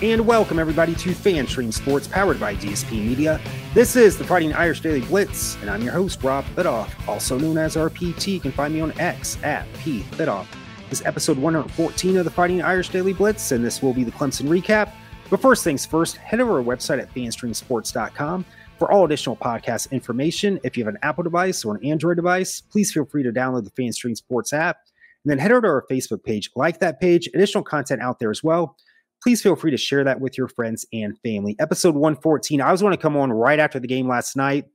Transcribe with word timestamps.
and 0.00 0.24
welcome 0.24 0.60
everybody 0.60 0.94
to 0.94 1.10
FanStream 1.10 1.72
Sports 1.72 2.06
powered 2.06 2.38
by 2.38 2.54
DSP 2.54 3.04
Media. 3.04 3.40
This 3.74 3.96
is 3.96 4.16
the 4.16 4.22
Fighting 4.22 4.52
Irish 4.52 4.80
Daily 4.80 5.00
Blitz, 5.00 5.56
and 5.56 5.68
I'm 5.68 5.82
your 5.82 5.92
host, 5.92 6.22
Rob 6.22 6.44
Thitoff, 6.54 6.88
also 7.08 7.36
known 7.36 7.58
as 7.58 7.74
RPT. 7.74 8.34
You 8.34 8.38
can 8.38 8.52
find 8.52 8.72
me 8.72 8.80
on 8.80 8.96
X 9.00 9.36
at 9.42 9.66
P 9.80 10.02
Thitoff. 10.12 10.46
This 10.88 11.00
is 11.00 11.06
episode 11.06 11.36
114 11.36 12.16
of 12.16 12.24
the 12.24 12.30
Fighting 12.30 12.62
Irish 12.62 12.90
Daily 12.90 13.12
Blitz, 13.12 13.50
and 13.50 13.64
this 13.64 13.82
will 13.82 13.92
be 13.92 14.04
the 14.04 14.12
Clemson 14.12 14.46
recap. 14.46 14.92
But 15.30 15.40
first 15.40 15.64
things 15.64 15.84
first, 15.84 16.16
head 16.16 16.40
over 16.40 16.62
to 16.62 16.70
our 16.70 16.76
website 16.76 17.00
at 17.00 17.12
fanstreamsports.com 17.12 18.44
for 18.78 18.92
all 18.92 19.04
additional 19.04 19.36
podcast 19.36 19.90
information. 19.90 20.60
If 20.62 20.76
you 20.76 20.84
have 20.84 20.94
an 20.94 21.00
Apple 21.02 21.24
device 21.24 21.64
or 21.64 21.74
an 21.74 21.84
Android 21.84 22.16
device, 22.18 22.60
please 22.60 22.92
feel 22.92 23.04
free 23.04 23.24
to 23.24 23.32
download 23.32 23.64
the 23.64 23.72
FanStream 23.72 24.16
Sports 24.16 24.52
app. 24.52 24.78
And 25.24 25.32
then 25.32 25.38
head 25.38 25.50
over 25.50 25.62
to 25.62 25.68
our 25.68 25.84
Facebook 25.90 26.22
page, 26.22 26.50
like 26.54 26.78
that 26.78 27.00
page, 27.00 27.28
additional 27.34 27.64
content 27.64 28.00
out 28.00 28.20
there 28.20 28.30
as 28.30 28.44
well 28.44 28.76
please 29.22 29.42
feel 29.42 29.56
free 29.56 29.70
to 29.70 29.76
share 29.76 30.04
that 30.04 30.20
with 30.20 30.38
your 30.38 30.48
friends 30.48 30.86
and 30.92 31.18
family. 31.20 31.56
Episode 31.58 31.94
114. 31.94 32.60
I 32.60 32.72
was 32.72 32.80
going 32.80 32.92
to 32.92 33.00
come 33.00 33.16
on 33.16 33.32
right 33.32 33.58
after 33.58 33.80
the 33.80 33.88
game 33.88 34.08
last 34.08 34.36
night, 34.36 34.66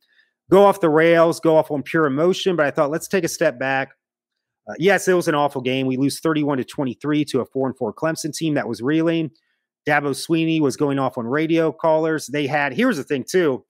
go 0.52 0.66
off 0.66 0.82
the 0.82 0.90
rails, 0.90 1.40
go 1.40 1.58
off 1.58 1.72
on 1.72 1.84
pure 1.84 2.06
emotion, 2.06 2.56
but 2.56 2.66
I 2.66 2.72
thought 2.72 2.92
let's 2.92 3.08
take 3.08 3.24
a 3.24 3.30
step 3.30 3.60
back. 3.60 3.90
Uh, 4.70 4.74
yes, 4.80 5.08
it 5.08 5.14
was 5.14 5.28
an 5.28 5.36
awful 5.36 5.62
game. 5.62 5.88
We 5.88 5.98
lose 5.98 6.20
31 6.20 6.60
to 6.60 6.64
23 6.64 7.26
to 7.26 7.42
a 7.42 7.46
4 7.46 7.68
and 7.68 7.78
4 7.78 7.94
Clemson 7.94 8.34
team 8.34 8.54
that 8.54 8.68
was 8.68 8.82
reeling. 8.82 9.32
Dabo 9.88 10.12
Swinney 10.12 10.62
was 10.62 10.78
going 10.78 11.00
off 11.00 11.18
on 11.18 11.28
radio 11.28 11.72
callers. 11.72 12.28
They 12.28 12.48
had, 12.48 12.74
here's 12.74 12.96
the 12.96 13.04
thing, 13.04 13.26
too, 13.30 13.66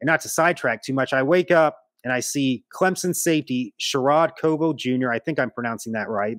and 0.00 0.06
not 0.06 0.20
to 0.20 0.28
sidetrack 0.28 0.82
too 0.82 0.94
much, 0.94 1.12
I 1.12 1.22
wake 1.22 1.50
up 1.50 1.78
and 2.04 2.12
I 2.12 2.20
see 2.20 2.64
Clemson 2.72 3.16
safety 3.16 3.74
Sherrod 3.80 4.32
Covo 4.40 4.76
Jr., 4.76 5.10
I 5.10 5.18
think 5.18 5.40
I'm 5.40 5.50
pronouncing 5.50 5.92
that 5.94 6.08
right, 6.08 6.36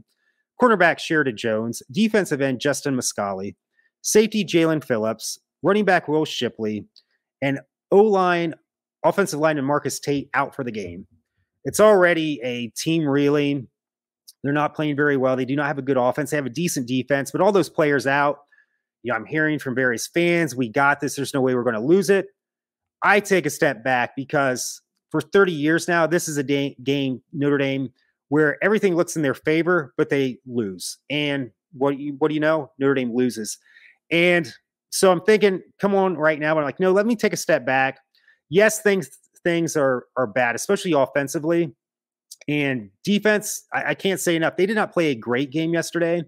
cornerback 0.61 0.99
Sheridan 0.99 1.35
Jones, 1.35 1.83
defensive 1.91 2.39
end 2.39 2.61
Justin 2.61 2.95
Mascoll, 2.95 3.53
safety 4.07 4.45
Jalyn 4.45 4.81
Phillips, 4.81 5.37
running 5.61 5.83
back 5.83 6.07
Will 6.07 6.23
Shipley, 6.23 6.85
and 7.41 7.59
O 7.91 7.97
line, 7.97 8.55
offensive 9.03 9.39
line, 9.39 9.57
and 9.57 9.67
Marcus 9.67 9.99
Tate 9.99 10.29
out 10.33 10.55
for 10.55 10.63
the 10.63 10.71
game. 10.71 11.05
It's 11.65 11.81
already 11.81 12.39
a 12.41 12.69
team 12.69 13.05
reeling. 13.05 13.67
They're 14.43 14.53
not 14.53 14.73
playing 14.73 14.95
very 14.95 15.17
well. 15.17 15.35
They 15.35 15.43
do 15.43 15.57
not 15.57 15.67
have 15.67 15.77
a 15.77 15.81
good 15.81 15.97
offense. 15.97 16.31
They 16.31 16.37
have 16.37 16.45
a 16.45 16.51
decent 16.51 16.87
defense, 16.87 17.31
but 17.31 17.41
all 17.41 17.51
those 17.51 17.69
players 17.69 18.07
out. 18.07 18.39
You 19.03 19.11
know, 19.11 19.17
I'm 19.17 19.25
hearing 19.25 19.59
from 19.59 19.75
various 19.75 20.07
fans, 20.07 20.55
we 20.55 20.69
got 20.69 21.01
this. 21.01 21.15
There's 21.15 21.33
no 21.33 21.41
way 21.41 21.53
we're 21.53 21.63
going 21.63 21.75
to 21.75 21.81
lose 21.81 22.09
it. 22.09 22.27
I 23.03 23.19
take 23.19 23.45
a 23.45 23.49
step 23.49 23.83
back 23.83 24.15
because 24.15 24.81
for 25.11 25.19
30 25.19 25.51
years 25.51 25.87
now, 25.87 26.07
this 26.07 26.29
is 26.29 26.37
a 26.37 26.43
day, 26.43 26.77
game, 26.81 27.21
Notre 27.33 27.57
Dame, 27.57 27.89
where 28.29 28.61
everything 28.63 28.95
looks 28.95 29.17
in 29.17 29.21
their 29.21 29.33
favor, 29.33 29.93
but 29.97 30.09
they 30.09 30.39
lose. 30.45 30.97
And 31.09 31.51
what 31.73 31.99
you, 31.99 32.15
what 32.17 32.29
do 32.29 32.35
you 32.35 32.39
know? 32.39 32.71
Notre 32.79 32.95
Dame 32.95 33.13
loses. 33.13 33.57
And 34.11 34.51
so 34.89 35.11
I'm 35.11 35.21
thinking, 35.21 35.61
come 35.79 35.95
on, 35.95 36.15
right 36.15 36.39
now. 36.39 36.53
But 36.53 36.61
I'm 36.61 36.65
like, 36.65 36.79
no, 36.79 36.91
let 36.91 37.05
me 37.05 37.15
take 37.15 37.33
a 37.33 37.37
step 37.37 37.65
back. 37.65 37.99
Yes, 38.49 38.81
things 38.81 39.09
things 39.43 39.77
are 39.77 40.05
are 40.15 40.27
bad, 40.27 40.55
especially 40.55 40.93
offensively. 40.93 41.75
And 42.47 42.89
defense, 43.03 43.65
I, 43.73 43.89
I 43.91 43.93
can't 43.93 44.19
say 44.19 44.35
enough. 44.35 44.55
They 44.55 44.65
did 44.65 44.75
not 44.75 44.93
play 44.93 45.07
a 45.07 45.15
great 45.15 45.51
game 45.51 45.73
yesterday, 45.73 46.23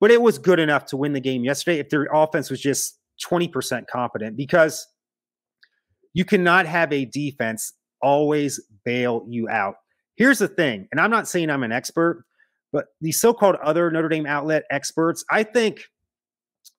but 0.00 0.10
it 0.10 0.20
was 0.20 0.38
good 0.38 0.58
enough 0.58 0.84
to 0.86 0.96
win 0.96 1.12
the 1.12 1.20
game 1.20 1.44
yesterday 1.44 1.78
if 1.78 1.88
their 1.88 2.06
offense 2.12 2.50
was 2.50 2.60
just 2.60 2.98
20% 3.26 3.86
competent 3.86 4.36
because 4.36 4.86
you 6.12 6.24
cannot 6.24 6.66
have 6.66 6.92
a 6.92 7.04
defense 7.06 7.72
always 8.02 8.60
bail 8.84 9.24
you 9.28 9.48
out. 9.48 9.76
Here's 10.16 10.38
the 10.38 10.48
thing, 10.48 10.88
and 10.90 11.00
I'm 11.00 11.10
not 11.10 11.28
saying 11.28 11.48
I'm 11.48 11.62
an 11.62 11.72
expert, 11.72 12.24
but 12.72 12.86
the 13.00 13.12
so 13.12 13.32
called 13.32 13.56
other 13.56 13.90
Notre 13.90 14.08
Dame 14.08 14.26
outlet 14.26 14.64
experts, 14.70 15.24
I 15.30 15.42
think 15.44 15.84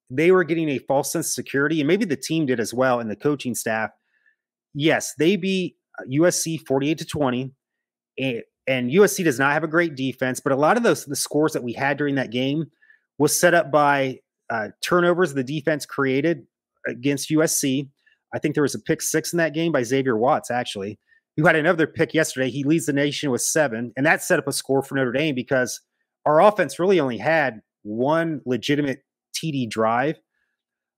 they 0.09 0.31
were 0.31 0.43
getting 0.43 0.69
a 0.69 0.79
false 0.79 1.11
sense 1.11 1.27
of 1.27 1.33
security, 1.33 1.79
and 1.79 1.88
maybe 1.88 2.05
the 2.05 2.15
team 2.15 2.45
did 2.45 2.59
as 2.59 2.73
well, 2.73 2.99
and 2.99 3.09
the 3.09 3.15
coaching 3.15 3.55
staff. 3.55 3.91
Yes, 4.73 5.13
they 5.17 5.35
beat 5.35 5.75
USC 6.11 6.59
uh, 6.59 6.63
48 6.67 6.97
to 6.97 7.06
20, 7.06 7.51
and, 8.17 8.44
and 8.67 8.91
USC 8.91 9.23
does 9.23 9.39
not 9.39 9.53
have 9.53 9.63
a 9.63 9.67
great 9.67 9.95
defense, 9.95 10.39
but 10.39 10.53
a 10.53 10.56
lot 10.56 10.78
of 10.78 10.84
those 10.84 11.06
the 11.06 11.16
scores 11.16 11.53
that 11.53 11.63
we 11.63 11.73
had 11.73 11.97
during 11.97 12.16
that 12.16 12.31
game 12.31 12.66
was 13.17 13.38
set 13.38 13.53
up 13.53 13.72
by 13.72 14.19
uh, 14.50 14.69
turnovers 14.81 15.34
the 15.34 15.44
defense 15.44 15.85
created 15.85 16.45
against 16.88 17.29
USC. 17.29 17.89
I 18.34 18.39
think 18.39 18.55
there 18.55 18.63
was 18.63 18.75
a 18.75 18.79
pick 18.79 19.01
six 19.01 19.34
in 19.34 19.38
that 19.38 19.53
game 19.53 19.72
by 19.72 19.84
Xavier 19.84 20.17
Watts, 20.17 20.51
actually, 20.51 21.00
who 21.35 21.45
had 21.45 21.55
another 21.55 21.88
pick 21.88 22.13
yesterday. 22.13 22.50
He 22.50 22.63
leads 22.63 22.85
the 22.85 22.94
nation 22.94 23.31
with 23.31 23.41
seven, 23.41 23.91
and 23.95 24.05
that 24.05 24.23
set 24.23 24.39
up 24.39 24.47
a 24.47 24.53
score 24.53 24.81
for 24.81 24.95
Notre 24.95 25.11
Dame 25.11 25.35
because 25.35 25.81
our 26.25 26.41
offense 26.41 26.79
really 26.79 27.00
only 27.00 27.17
had 27.17 27.61
one 27.84 28.41
legitimate 28.45 29.03
TD 29.34 29.69
drive. 29.69 30.19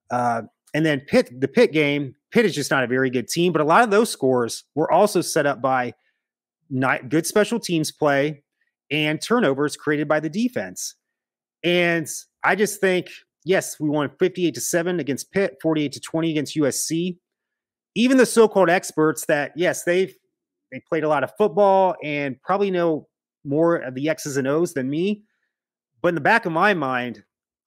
Uh, 0.09 0.43
and 0.73 0.85
then 0.85 1.01
Pitt, 1.01 1.29
the 1.39 1.47
Pitt 1.47 1.71
game, 1.71 2.15
Pitt 2.31 2.45
is 2.45 2.55
just 2.55 2.71
not 2.71 2.83
a 2.83 2.87
very 2.87 3.09
good 3.09 3.27
team, 3.27 3.51
but 3.51 3.61
a 3.61 3.65
lot 3.65 3.83
of 3.83 3.91
those 3.91 4.09
scores 4.09 4.63
were 4.75 4.91
also 4.91 5.21
set 5.21 5.45
up 5.45 5.61
by 5.61 5.93
not 6.69 7.09
good 7.09 7.25
special 7.25 7.59
teams 7.59 7.91
play 7.91 8.43
and 8.89 9.21
turnovers 9.21 9.75
created 9.75 10.07
by 10.07 10.19
the 10.19 10.29
defense. 10.29 10.95
And 11.63 12.07
I 12.43 12.55
just 12.55 12.79
think, 12.79 13.09
yes, 13.43 13.79
we 13.79 13.89
won 13.89 14.09
58 14.19 14.53
to 14.53 14.61
7 14.61 14.99
against 14.99 15.31
Pitt, 15.31 15.57
48 15.61 15.91
to 15.93 15.99
20 15.99 16.31
against 16.31 16.55
USC. 16.55 17.17
Even 17.95 18.17
the 18.17 18.25
so-called 18.25 18.69
experts 18.69 19.25
that, 19.25 19.51
yes, 19.55 19.83
they've 19.83 20.15
they 20.71 20.81
played 20.87 21.03
a 21.03 21.09
lot 21.09 21.23
of 21.23 21.31
football 21.37 21.95
and 22.01 22.41
probably 22.41 22.71
know 22.71 23.07
more 23.43 23.75
of 23.75 23.93
the 23.93 24.07
X's 24.07 24.37
and 24.37 24.47
O's 24.47 24.73
than 24.73 24.89
me. 24.89 25.23
But 26.01 26.09
in 26.09 26.15
the 26.15 26.21
back 26.21 26.45
of 26.45 26.53
my 26.53 26.73
mind, 26.73 27.23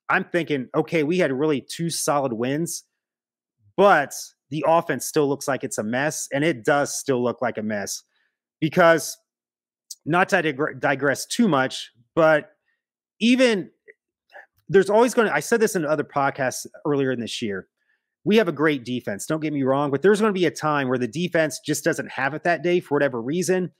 I'm 0.09 0.25
thinking, 0.25 0.69
okay, 0.75 1.03
we 1.03 1.19
had 1.19 1.32
really 1.32 1.60
two 1.60 1.91
solid 1.91 2.32
wins, 2.32 2.84
but 3.76 4.15
the 4.50 4.65
offense 4.66 5.06
still 5.06 5.28
looks 5.28 5.48
like 5.48 5.65
it's 5.65 5.78
a 5.78 5.82
mess. 5.82 6.28
And 6.32 6.44
it 6.44 6.65
does 6.65 6.97
still 6.97 7.22
look 7.22 7.41
like 7.42 7.59
a 7.59 7.62
mess 7.62 8.03
because, 8.60 9.16
not 10.06 10.28
to 10.28 10.75
digress 10.78 11.25
too 11.25 11.48
much, 11.48 11.91
but 12.14 12.50
even 13.20 13.70
there's 14.69 14.91
always 14.91 15.14
going 15.14 15.28
to, 15.28 15.34
I 15.34 15.41
said 15.41 15.60
this 15.60 15.76
in 15.76 15.84
other 15.84 16.04
podcasts 16.04 16.66
earlier 16.87 17.12
in 17.12 17.20
this 17.20 17.41
year. 17.41 17.69
We 18.25 18.37
have 18.37 18.48
a 18.48 18.53
great 18.53 18.84
defense. 18.84 19.26
Don't 19.26 19.41
get 19.41 19.53
me 19.53 19.62
wrong, 19.62 19.91
but 19.91 20.03
there's 20.03 20.20
going 20.20 20.32
to 20.32 20.38
be 20.38 20.47
a 20.47 20.50
time 20.50 20.88
where 20.88 20.98
the 20.98 21.09
defense 21.09 21.60
just 21.64 21.84
doesn't 21.84 22.10
have 22.10 22.34
it 22.34 22.44
that 22.44 22.62
day 22.62 22.81
for 22.81 22.94
whatever 22.94 23.20
reason. 23.20 23.70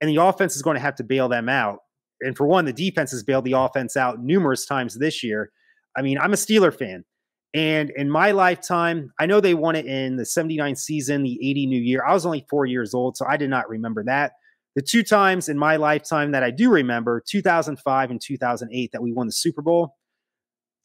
And 0.00 0.08
the 0.08 0.16
offense 0.16 0.56
is 0.56 0.62
going 0.62 0.76
to 0.76 0.80
have 0.80 0.96
to 0.96 1.04
bail 1.04 1.28
them 1.28 1.48
out. 1.48 1.80
And 2.22 2.36
for 2.36 2.46
one, 2.46 2.64
the 2.64 2.72
defense 2.72 3.10
has 3.10 3.22
bailed 3.22 3.44
the 3.44 3.52
offense 3.52 3.96
out 3.96 4.22
numerous 4.22 4.66
times 4.66 4.98
this 4.98 5.22
year. 5.22 5.50
I 5.96 6.02
mean, 6.02 6.18
I'm 6.18 6.32
a 6.32 6.36
Steeler 6.36 6.76
fan. 6.76 7.04
And 7.52 7.90
in 7.96 8.08
my 8.08 8.30
lifetime, 8.30 9.12
I 9.18 9.26
know 9.26 9.40
they 9.40 9.54
won 9.54 9.74
it 9.74 9.86
in 9.86 10.16
the 10.16 10.24
79 10.24 10.76
season, 10.76 11.24
the 11.24 11.38
80 11.42 11.66
New 11.66 11.80
Year. 11.80 12.04
I 12.06 12.14
was 12.14 12.24
only 12.24 12.46
four 12.48 12.64
years 12.64 12.94
old, 12.94 13.16
so 13.16 13.26
I 13.28 13.36
did 13.36 13.50
not 13.50 13.68
remember 13.68 14.04
that. 14.04 14.32
The 14.76 14.82
two 14.82 15.02
times 15.02 15.48
in 15.48 15.58
my 15.58 15.74
lifetime 15.76 16.30
that 16.30 16.44
I 16.44 16.52
do 16.52 16.70
remember, 16.70 17.22
2005 17.28 18.10
and 18.10 18.20
2008, 18.20 18.92
that 18.92 19.02
we 19.02 19.12
won 19.12 19.26
the 19.26 19.32
Super 19.32 19.62
Bowl, 19.62 19.96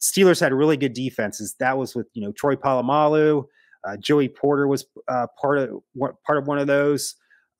Steelers 0.00 0.40
had 0.40 0.52
really 0.52 0.76
good 0.76 0.92
defenses. 0.92 1.54
That 1.60 1.78
was 1.78 1.94
with, 1.94 2.08
you 2.14 2.22
know, 2.22 2.32
Troy 2.32 2.56
Polamalu. 2.56 3.44
Uh, 3.86 3.96
Joey 3.98 4.28
Porter 4.28 4.66
was 4.66 4.84
uh, 5.06 5.28
part 5.40 5.58
of 5.58 5.70
part 6.26 6.38
of 6.38 6.48
one 6.48 6.58
of 6.58 6.66
those. 6.66 7.14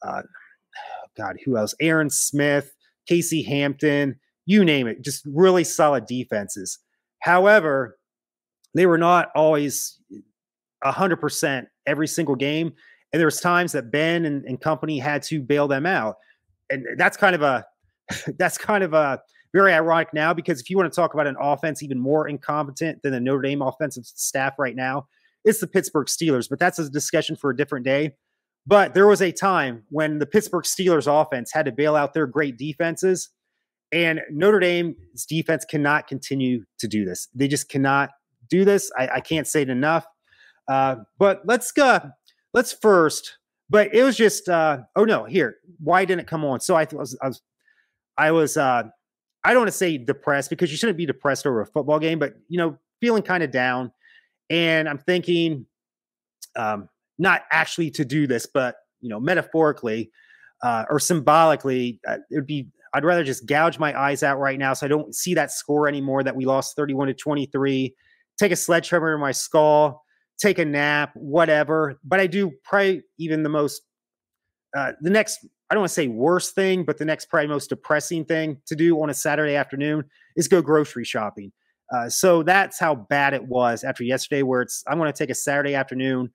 Uh, 0.04 0.22
God, 1.16 1.36
who 1.44 1.56
else? 1.56 1.74
Aaron 1.80 2.10
Smith, 2.10 2.74
Casey 3.08 3.42
Hampton, 3.42 4.16
you 4.44 4.64
name 4.64 4.86
it. 4.86 5.02
Just 5.02 5.24
really 5.26 5.64
solid 5.64 6.06
defenses. 6.06 6.78
However, 7.26 7.98
they 8.76 8.86
were 8.86 8.98
not 8.98 9.30
always 9.34 9.98
100% 10.84 11.66
every 11.84 12.06
single 12.06 12.36
game. 12.36 12.72
And 13.12 13.18
there 13.18 13.26
was 13.26 13.40
times 13.40 13.72
that 13.72 13.90
Ben 13.90 14.26
and, 14.26 14.44
and 14.44 14.60
company 14.60 15.00
had 15.00 15.24
to 15.24 15.42
bail 15.42 15.66
them 15.66 15.86
out. 15.86 16.18
And 16.70 16.86
that's 16.96 17.16
kind 17.16 17.34
of 17.34 17.42
a 17.42 17.66
that's 18.38 18.56
kind 18.56 18.84
of 18.84 18.94
a 18.94 19.20
very 19.52 19.72
ironic 19.72 20.14
now 20.14 20.32
because 20.32 20.60
if 20.60 20.70
you 20.70 20.76
want 20.76 20.92
to 20.92 20.94
talk 20.94 21.14
about 21.14 21.26
an 21.26 21.34
offense 21.40 21.82
even 21.82 21.98
more 21.98 22.28
incompetent 22.28 23.02
than 23.02 23.10
the 23.10 23.18
Notre 23.18 23.42
Dame 23.42 23.60
offensive 23.60 24.06
staff 24.06 24.54
right 24.56 24.76
now, 24.76 25.08
it's 25.44 25.58
the 25.58 25.66
Pittsburgh 25.66 26.06
Steelers. 26.06 26.48
But 26.48 26.60
that's 26.60 26.78
a 26.78 26.88
discussion 26.88 27.34
for 27.34 27.50
a 27.50 27.56
different 27.56 27.84
day. 27.84 28.14
But 28.68 28.94
there 28.94 29.08
was 29.08 29.20
a 29.20 29.32
time 29.32 29.82
when 29.88 30.20
the 30.20 30.26
Pittsburgh 30.26 30.64
Steelers 30.64 31.08
offense 31.08 31.50
had 31.52 31.66
to 31.66 31.72
bail 31.72 31.96
out 31.96 32.14
their 32.14 32.28
great 32.28 32.56
defenses 32.56 33.30
and 33.92 34.20
Notre 34.30 34.60
Dame's 34.60 35.26
defense 35.28 35.64
cannot 35.64 36.06
continue 36.06 36.64
to 36.78 36.88
do 36.88 37.04
this. 37.04 37.28
They 37.34 37.48
just 37.48 37.68
cannot 37.68 38.10
do 38.48 38.64
this. 38.64 38.90
I, 38.98 39.08
I 39.08 39.20
can't 39.20 39.46
say 39.46 39.62
it 39.62 39.70
enough. 39.70 40.06
Uh, 40.68 40.96
but 41.18 41.42
let's 41.44 41.72
go. 41.72 42.00
Let's 42.52 42.72
first. 42.72 43.38
But 43.68 43.94
it 43.94 44.02
was 44.02 44.16
just. 44.16 44.48
Uh, 44.48 44.78
oh 44.94 45.04
no! 45.04 45.24
Here, 45.24 45.56
why 45.78 46.04
didn't 46.04 46.20
it 46.20 46.26
come 46.26 46.44
on? 46.44 46.60
So 46.60 46.76
I 46.76 46.86
was. 46.92 47.18
I 47.22 47.28
was. 47.28 47.42
I 48.16 48.30
was. 48.30 48.56
Uh, 48.56 48.84
I 49.44 49.50
don't 49.50 49.60
want 49.60 49.68
to 49.68 49.76
say 49.76 49.98
depressed 49.98 50.50
because 50.50 50.70
you 50.70 50.76
shouldn't 50.76 50.98
be 50.98 51.06
depressed 51.06 51.46
over 51.46 51.60
a 51.60 51.66
football 51.66 51.98
game, 51.98 52.18
but 52.18 52.34
you 52.48 52.58
know, 52.58 52.78
feeling 53.00 53.22
kind 53.22 53.42
of 53.42 53.50
down. 53.50 53.92
And 54.50 54.88
I'm 54.88 54.98
thinking, 54.98 55.66
um, 56.56 56.88
not 57.18 57.42
actually 57.50 57.90
to 57.92 58.04
do 58.04 58.26
this, 58.26 58.46
but 58.46 58.76
you 59.00 59.08
know, 59.08 59.20
metaphorically 59.20 60.10
uh, 60.62 60.84
or 60.90 60.98
symbolically, 60.98 62.00
uh, 62.08 62.18
it 62.30 62.34
would 62.34 62.46
be 62.46 62.68
I'd 62.94 63.04
rather 63.04 63.24
just 63.24 63.46
gouge 63.46 63.78
my 63.78 63.98
eyes 63.98 64.22
out 64.22 64.38
right 64.38 64.58
now 64.58 64.72
so 64.72 64.86
I 64.86 64.88
don't 64.88 65.14
see 65.14 65.34
that 65.34 65.50
score 65.50 65.88
anymore 65.88 66.22
that 66.22 66.36
we 66.36 66.44
lost 66.44 66.76
31 66.76 67.08
to 67.08 67.14
23 67.14 67.94
take 68.38 68.52
a 68.52 68.56
sledgehammer 68.56 69.14
in 69.14 69.20
my 69.20 69.32
skull, 69.32 70.04
take 70.38 70.58
a 70.58 70.64
nap, 70.64 71.12
whatever. 71.14 71.98
But 72.04 72.20
I 72.20 72.26
do 72.26 72.52
probably 72.64 73.02
even 73.18 73.42
the 73.42 73.48
most, 73.48 73.82
uh, 74.76 74.92
the 75.00 75.10
next, 75.10 75.46
I 75.70 75.74
don't 75.74 75.82
want 75.82 75.90
to 75.90 75.94
say 75.94 76.08
worst 76.08 76.54
thing, 76.54 76.84
but 76.84 76.98
the 76.98 77.04
next 77.04 77.26
probably 77.26 77.48
most 77.48 77.68
depressing 77.68 78.24
thing 78.24 78.58
to 78.66 78.76
do 78.76 79.00
on 79.02 79.10
a 79.10 79.14
Saturday 79.14 79.56
afternoon 79.56 80.04
is 80.36 80.48
go 80.48 80.62
grocery 80.62 81.04
shopping. 81.04 81.52
Uh, 81.94 82.08
so 82.08 82.42
that's 82.42 82.78
how 82.78 82.94
bad 82.94 83.32
it 83.32 83.46
was 83.46 83.84
after 83.84 84.04
yesterday, 84.04 84.42
where 84.42 84.62
it's, 84.62 84.82
I'm 84.88 84.98
going 84.98 85.12
to 85.12 85.16
take 85.16 85.30
a 85.30 85.34
Saturday 85.34 85.74
afternoon 85.74 86.32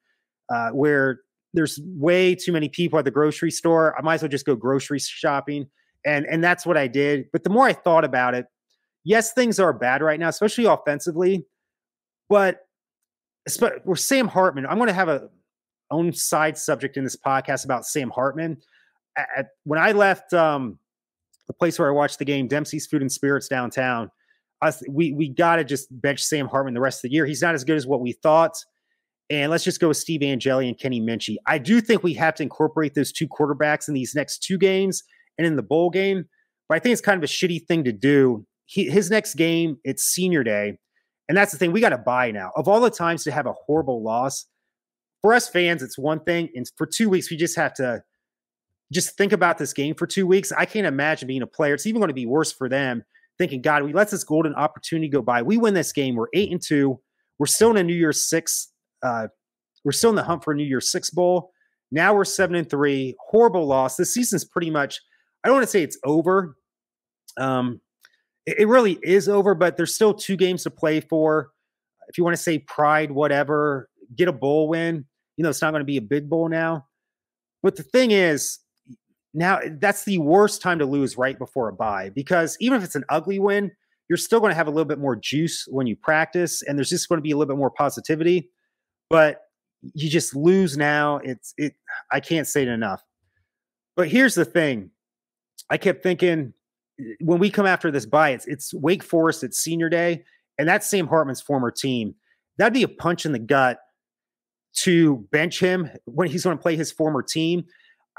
uh, 0.49 0.69
where 0.69 1.19
there's 1.53 1.79
way 1.83 2.35
too 2.35 2.53
many 2.53 2.69
people 2.69 2.97
at 2.97 3.05
the 3.05 3.11
grocery 3.11 3.51
store. 3.51 3.97
I 3.97 4.01
might 4.01 4.15
as 4.15 4.21
well 4.21 4.29
just 4.29 4.45
go 4.45 4.55
grocery 4.55 4.99
shopping. 4.99 5.67
And, 6.05 6.25
and 6.25 6.43
that's 6.43 6.65
what 6.65 6.77
I 6.77 6.87
did. 6.87 7.25
But 7.31 7.43
the 7.43 7.49
more 7.49 7.65
I 7.65 7.73
thought 7.73 8.03
about 8.03 8.33
it, 8.33 8.45
yes, 9.03 9.33
things 9.33 9.59
are 9.59 9.73
bad 9.73 10.01
right 10.01 10.19
now, 10.19 10.29
especially 10.29 10.65
offensively. 10.65 11.45
But 12.29 12.61
we're 13.85 13.95
Sam 13.95 14.27
Hartman. 14.27 14.65
I'm 14.65 14.77
going 14.77 14.87
to 14.87 14.93
have 14.93 15.09
a 15.09 15.29
own 15.91 16.13
side 16.13 16.57
subject 16.57 16.97
in 16.97 17.03
this 17.03 17.17
podcast 17.17 17.65
about 17.65 17.85
Sam 17.85 18.09
Hartman. 18.09 18.57
At, 19.17 19.47
when 19.65 19.79
I 19.79 19.91
left 19.91 20.33
um, 20.33 20.79
the 21.47 21.53
place 21.53 21.77
where 21.77 21.89
I 21.89 21.91
watched 21.91 22.17
the 22.17 22.25
game, 22.25 22.47
Dempsey's 22.47 22.87
Food 22.87 23.01
and 23.01 23.11
Spirits 23.11 23.47
downtown, 23.49 24.09
was, 24.61 24.83
we 24.89 25.11
we 25.11 25.27
got 25.27 25.57
to 25.57 25.63
just 25.63 25.87
bench 26.01 26.23
Sam 26.23 26.47
Hartman 26.47 26.73
the 26.73 26.79
rest 26.79 26.99
of 27.03 27.09
the 27.09 27.13
year. 27.13 27.25
He's 27.25 27.41
not 27.41 27.55
as 27.55 27.63
good 27.63 27.75
as 27.75 27.85
what 27.85 27.99
we 27.99 28.13
thought. 28.13 28.55
And 29.29 29.49
let's 29.49 29.63
just 29.63 29.79
go 29.79 29.87
with 29.87 29.97
Steve 29.97 30.23
Angeli 30.23 30.67
and 30.67 30.77
Kenny 30.77 31.01
Minchey. 31.01 31.37
I 31.45 31.57
do 31.57 31.81
think 31.81 32.03
we 32.03 32.13
have 32.15 32.35
to 32.35 32.43
incorporate 32.43 32.95
those 32.95 33.11
two 33.11 33.27
quarterbacks 33.27 33.87
in 33.87 33.93
these 33.93 34.13
next 34.13 34.43
two 34.43 34.57
games 34.57 35.03
and 35.41 35.47
in 35.47 35.55
the 35.55 35.63
bowl 35.63 35.89
game. 35.89 36.25
But 36.67 36.75
I 36.75 36.79
think 36.79 36.93
it's 36.93 37.01
kind 37.01 37.17
of 37.17 37.23
a 37.23 37.31
shitty 37.31 37.65
thing 37.67 37.83
to 37.83 37.91
do. 37.91 38.45
He, 38.65 38.89
his 38.89 39.09
next 39.09 39.35
game, 39.35 39.77
it's 39.83 40.03
senior 40.03 40.43
day. 40.43 40.77
And 41.27 41.37
that's 41.37 41.51
the 41.51 41.57
thing. 41.57 41.71
We 41.71 41.81
got 41.81 41.89
to 41.89 41.97
buy 41.97 42.31
now. 42.31 42.51
Of 42.55 42.67
all 42.67 42.79
the 42.79 42.89
times 42.89 43.23
to 43.23 43.31
have 43.31 43.45
a 43.45 43.53
horrible 43.53 44.03
loss, 44.03 44.45
for 45.21 45.33
us 45.33 45.47
fans, 45.47 45.83
it's 45.83 45.97
one 45.97 46.21
thing. 46.23 46.49
And 46.55 46.69
for 46.77 46.85
two 46.85 47.09
weeks, 47.09 47.29
we 47.29 47.37
just 47.37 47.55
have 47.55 47.73
to 47.75 48.01
just 48.91 49.17
think 49.17 49.31
about 49.31 49.57
this 49.57 49.73
game 49.73 49.95
for 49.95 50.07
two 50.07 50.27
weeks. 50.27 50.51
I 50.51 50.65
can't 50.65 50.87
imagine 50.87 51.27
being 51.27 51.41
a 51.41 51.47
player. 51.47 51.73
It's 51.73 51.85
even 51.85 52.01
going 52.01 52.09
to 52.09 52.13
be 52.13 52.25
worse 52.25 52.51
for 52.51 52.67
them 52.67 53.03
thinking, 53.37 53.61
God, 53.61 53.83
we 53.83 53.93
let 53.93 54.09
this 54.09 54.23
golden 54.23 54.53
opportunity 54.55 55.09
go 55.09 55.21
by. 55.21 55.41
We 55.41 55.57
win 55.57 55.73
this 55.73 55.91
game. 55.93 56.15
We're 56.15 56.27
eight 56.33 56.51
and 56.51 56.61
two. 56.61 56.99
We're 57.39 57.45
still 57.45 57.71
in 57.71 57.77
a 57.77 57.83
New 57.83 57.95
Year's 57.95 58.29
six 58.29 58.71
uh, 59.03 59.27
we're 59.83 59.91
still 59.91 60.11
in 60.11 60.15
the 60.15 60.23
hunt 60.23 60.43
for 60.43 60.53
a 60.53 60.55
New 60.55 60.63
Year's 60.63 60.91
Six 60.91 61.09
bowl. 61.09 61.51
Now 61.91 62.13
we're 62.13 62.25
seven 62.25 62.55
and 62.55 62.69
three. 62.69 63.15
Horrible 63.29 63.65
loss. 63.65 63.95
This 63.95 64.13
season's 64.13 64.45
pretty 64.45 64.69
much. 64.69 64.99
I 65.43 65.47
don't 65.47 65.57
want 65.57 65.63
to 65.63 65.71
say 65.71 65.83
it's 65.83 65.97
over. 66.03 66.55
Um, 67.37 67.81
it, 68.45 68.59
it 68.59 68.67
really 68.67 68.99
is 69.03 69.29
over, 69.29 69.55
but 69.55 69.77
there's 69.77 69.95
still 69.95 70.13
two 70.13 70.35
games 70.35 70.63
to 70.63 70.69
play 70.69 70.99
for. 70.99 71.51
If 72.07 72.17
you 72.17 72.23
want 72.23 72.35
to 72.35 72.41
say 72.41 72.59
pride, 72.59 73.11
whatever, 73.11 73.89
get 74.15 74.27
a 74.27 74.33
bowl 74.33 74.67
win. 74.67 75.05
You 75.37 75.43
know, 75.43 75.49
it's 75.49 75.61
not 75.61 75.71
going 75.71 75.81
to 75.81 75.85
be 75.85 75.97
a 75.97 76.01
big 76.01 76.29
bowl 76.29 76.49
now. 76.49 76.85
But 77.63 77.75
the 77.75 77.83
thing 77.83 78.11
is, 78.11 78.59
now 79.33 79.59
that's 79.79 80.03
the 80.03 80.17
worst 80.17 80.61
time 80.61 80.79
to 80.79 80.85
lose 80.85 81.17
right 81.17 81.37
before 81.37 81.69
a 81.69 81.73
bye 81.73 82.09
because 82.09 82.57
even 82.59 82.77
if 82.77 82.83
it's 82.83 82.95
an 82.95 83.05
ugly 83.09 83.39
win, 83.39 83.71
you're 84.09 84.17
still 84.17 84.41
going 84.41 84.51
to 84.51 84.55
have 84.55 84.67
a 84.67 84.71
little 84.71 84.85
bit 84.85 84.99
more 84.99 85.15
juice 85.15 85.65
when 85.69 85.87
you 85.87 85.95
practice, 85.95 86.61
and 86.63 86.77
there's 86.77 86.89
just 86.89 87.07
going 87.07 87.17
to 87.17 87.23
be 87.23 87.31
a 87.31 87.37
little 87.37 87.53
bit 87.53 87.57
more 87.57 87.71
positivity 87.71 88.49
but 89.11 89.41
you 89.93 90.09
just 90.09 90.35
lose 90.35 90.77
now. 90.77 91.17
It's 91.17 91.53
it. 91.57 91.75
I 92.11 92.21
can't 92.21 92.47
say 92.47 92.61
it 92.61 92.69
enough. 92.69 93.03
But 93.97 94.07
here's 94.07 94.35
the 94.35 94.45
thing: 94.45 94.89
I 95.71 95.77
kept 95.77 96.03
thinking 96.03 96.53
eh, 96.99 97.13
when 97.21 97.39
we 97.39 97.49
come 97.49 97.65
after 97.65 97.89
this 97.89 98.05
bye, 98.05 98.29
it's 98.31 98.45
it's 98.45 98.73
Wake 98.73 99.01
Forest, 99.01 99.43
it's 99.43 99.57
senior 99.57 99.89
day, 99.89 100.23
and 100.59 100.67
that's 100.67 100.87
Sam 100.87 101.07
Hartman's 101.07 101.41
former 101.41 101.71
team. 101.71 102.13
That'd 102.57 102.73
be 102.73 102.83
a 102.83 102.87
punch 102.87 103.25
in 103.25 103.31
the 103.31 103.39
gut 103.39 103.79
to 104.73 105.27
bench 105.31 105.59
him 105.59 105.89
when 106.05 106.29
he's 106.29 106.43
going 106.43 106.57
to 106.57 106.61
play 106.61 106.75
his 106.75 106.91
former 106.91 107.23
team. 107.23 107.63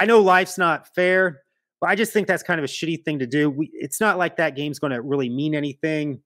I 0.00 0.06
know 0.06 0.20
life's 0.20 0.58
not 0.58 0.92
fair, 0.94 1.42
but 1.80 1.90
I 1.90 1.94
just 1.94 2.12
think 2.12 2.26
that's 2.26 2.42
kind 2.42 2.58
of 2.58 2.64
a 2.64 2.68
shitty 2.68 3.04
thing 3.04 3.18
to 3.20 3.26
do. 3.26 3.50
We, 3.50 3.70
it's 3.74 4.00
not 4.00 4.18
like 4.18 4.36
that 4.36 4.56
game's 4.56 4.78
going 4.78 4.92
to 4.92 5.00
really 5.00 5.28
mean 5.28 5.54
anything 5.54 6.20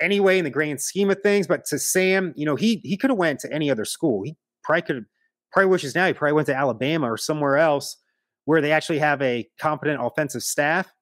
anyway 0.00 0.38
in 0.38 0.44
the 0.44 0.50
grand 0.50 0.80
scheme 0.80 1.10
of 1.10 1.20
things. 1.22 1.46
But 1.46 1.64
to 1.66 1.78
Sam, 1.78 2.32
you 2.36 2.46
know, 2.46 2.56
he 2.56 2.80
he 2.84 2.96
could 2.96 3.10
have 3.10 3.18
went 3.18 3.40
to 3.40 3.52
any 3.52 3.70
other 3.70 3.84
school. 3.84 4.22
He 4.22 4.36
probably 4.62 4.82
could 4.82 4.96
have 4.96 5.04
probably 5.52 5.70
wishes 5.70 5.94
now 5.94 6.06
he 6.06 6.12
probably 6.12 6.32
went 6.32 6.46
to 6.46 6.54
Alabama 6.54 7.10
or 7.10 7.16
somewhere 7.16 7.56
else 7.56 7.96
where 8.44 8.60
they 8.60 8.72
actually 8.72 8.98
have 8.98 9.20
a 9.22 9.48
competent 9.58 10.00
offensive 10.02 10.42
staff. 10.42 10.92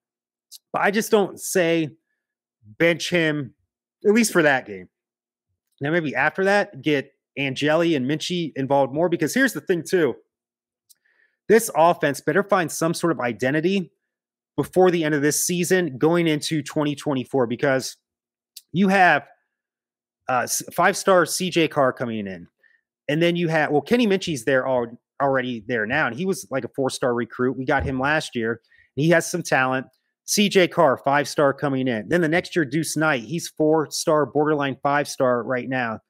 But 0.73 0.83
I 0.83 0.91
just 0.91 1.11
don't 1.11 1.41
say 1.41 1.91
bench 2.79 3.11
him 3.11 3.55
at 4.05 4.13
least 4.13 4.33
for 4.33 4.43
that 4.43 4.67
game. 4.67 4.89
Now 5.81 5.91
maybe 5.91 6.15
after 6.15 6.45
that 6.45 6.83
get 6.83 7.13
Angeli 7.39 7.95
and 7.95 8.09
Minchey 8.09 8.53
involved 8.57 8.93
more 8.93 9.09
because 9.09 9.35
here's 9.35 9.53
the 9.53 9.61
thing 9.61 9.83
too. 9.83 10.15
This 11.49 11.71
offense 11.75 12.21
better 12.21 12.43
find 12.43 12.71
some 12.71 12.95
sort 12.95 13.13
of 13.13 13.21
identity 13.21 13.93
before 14.57 14.91
the 14.91 15.03
end 15.05 15.15
of 15.15 15.23
this 15.23 15.45
season 15.45 15.99
going 15.99 16.27
into 16.27 16.63
2024 16.63 17.47
because 17.47 17.97
you 18.73 18.89
have 18.89 19.27
uh, 20.29 20.47
five 20.73 20.97
star 20.97 21.25
CJ 21.25 21.71
Carr 21.71 21.93
coming 21.93 22.27
in, 22.27 22.47
and 23.09 23.21
then 23.21 23.37
you 23.37 23.49
have 23.49 23.71
well 23.71 23.81
Kenny 23.81 24.07
Minchey's 24.07 24.45
there 24.45 24.67
all, 24.67 24.87
already 25.23 25.65
there 25.67 25.87
now, 25.87 26.07
and 26.07 26.17
he 26.17 26.27
was 26.27 26.47
like 26.51 26.65
a 26.65 26.71
four 26.75 26.91
star 26.91 27.15
recruit. 27.15 27.57
We 27.57 27.65
got 27.65 27.85
him 27.85 28.01
last 28.01 28.35
year. 28.35 28.61
He 28.95 29.11
has 29.11 29.31
some 29.31 29.43
talent. 29.43 29.87
CJ 30.27 30.71
Carr, 30.71 30.99
five 30.99 31.29
star 31.29 31.53
coming 31.53 31.89
in. 31.89 32.09
Then 32.09 32.21
the 32.21 32.29
next 32.29 32.55
year, 32.55 32.65
Deuce 32.65 32.97
Knight, 32.97 33.25
he's 33.25 33.49
four 33.49 33.89
star, 33.91 34.27
borderline 34.27 34.77
five 34.83 35.09
star 35.09 35.43
right 35.43 35.69
now. 35.69 36.01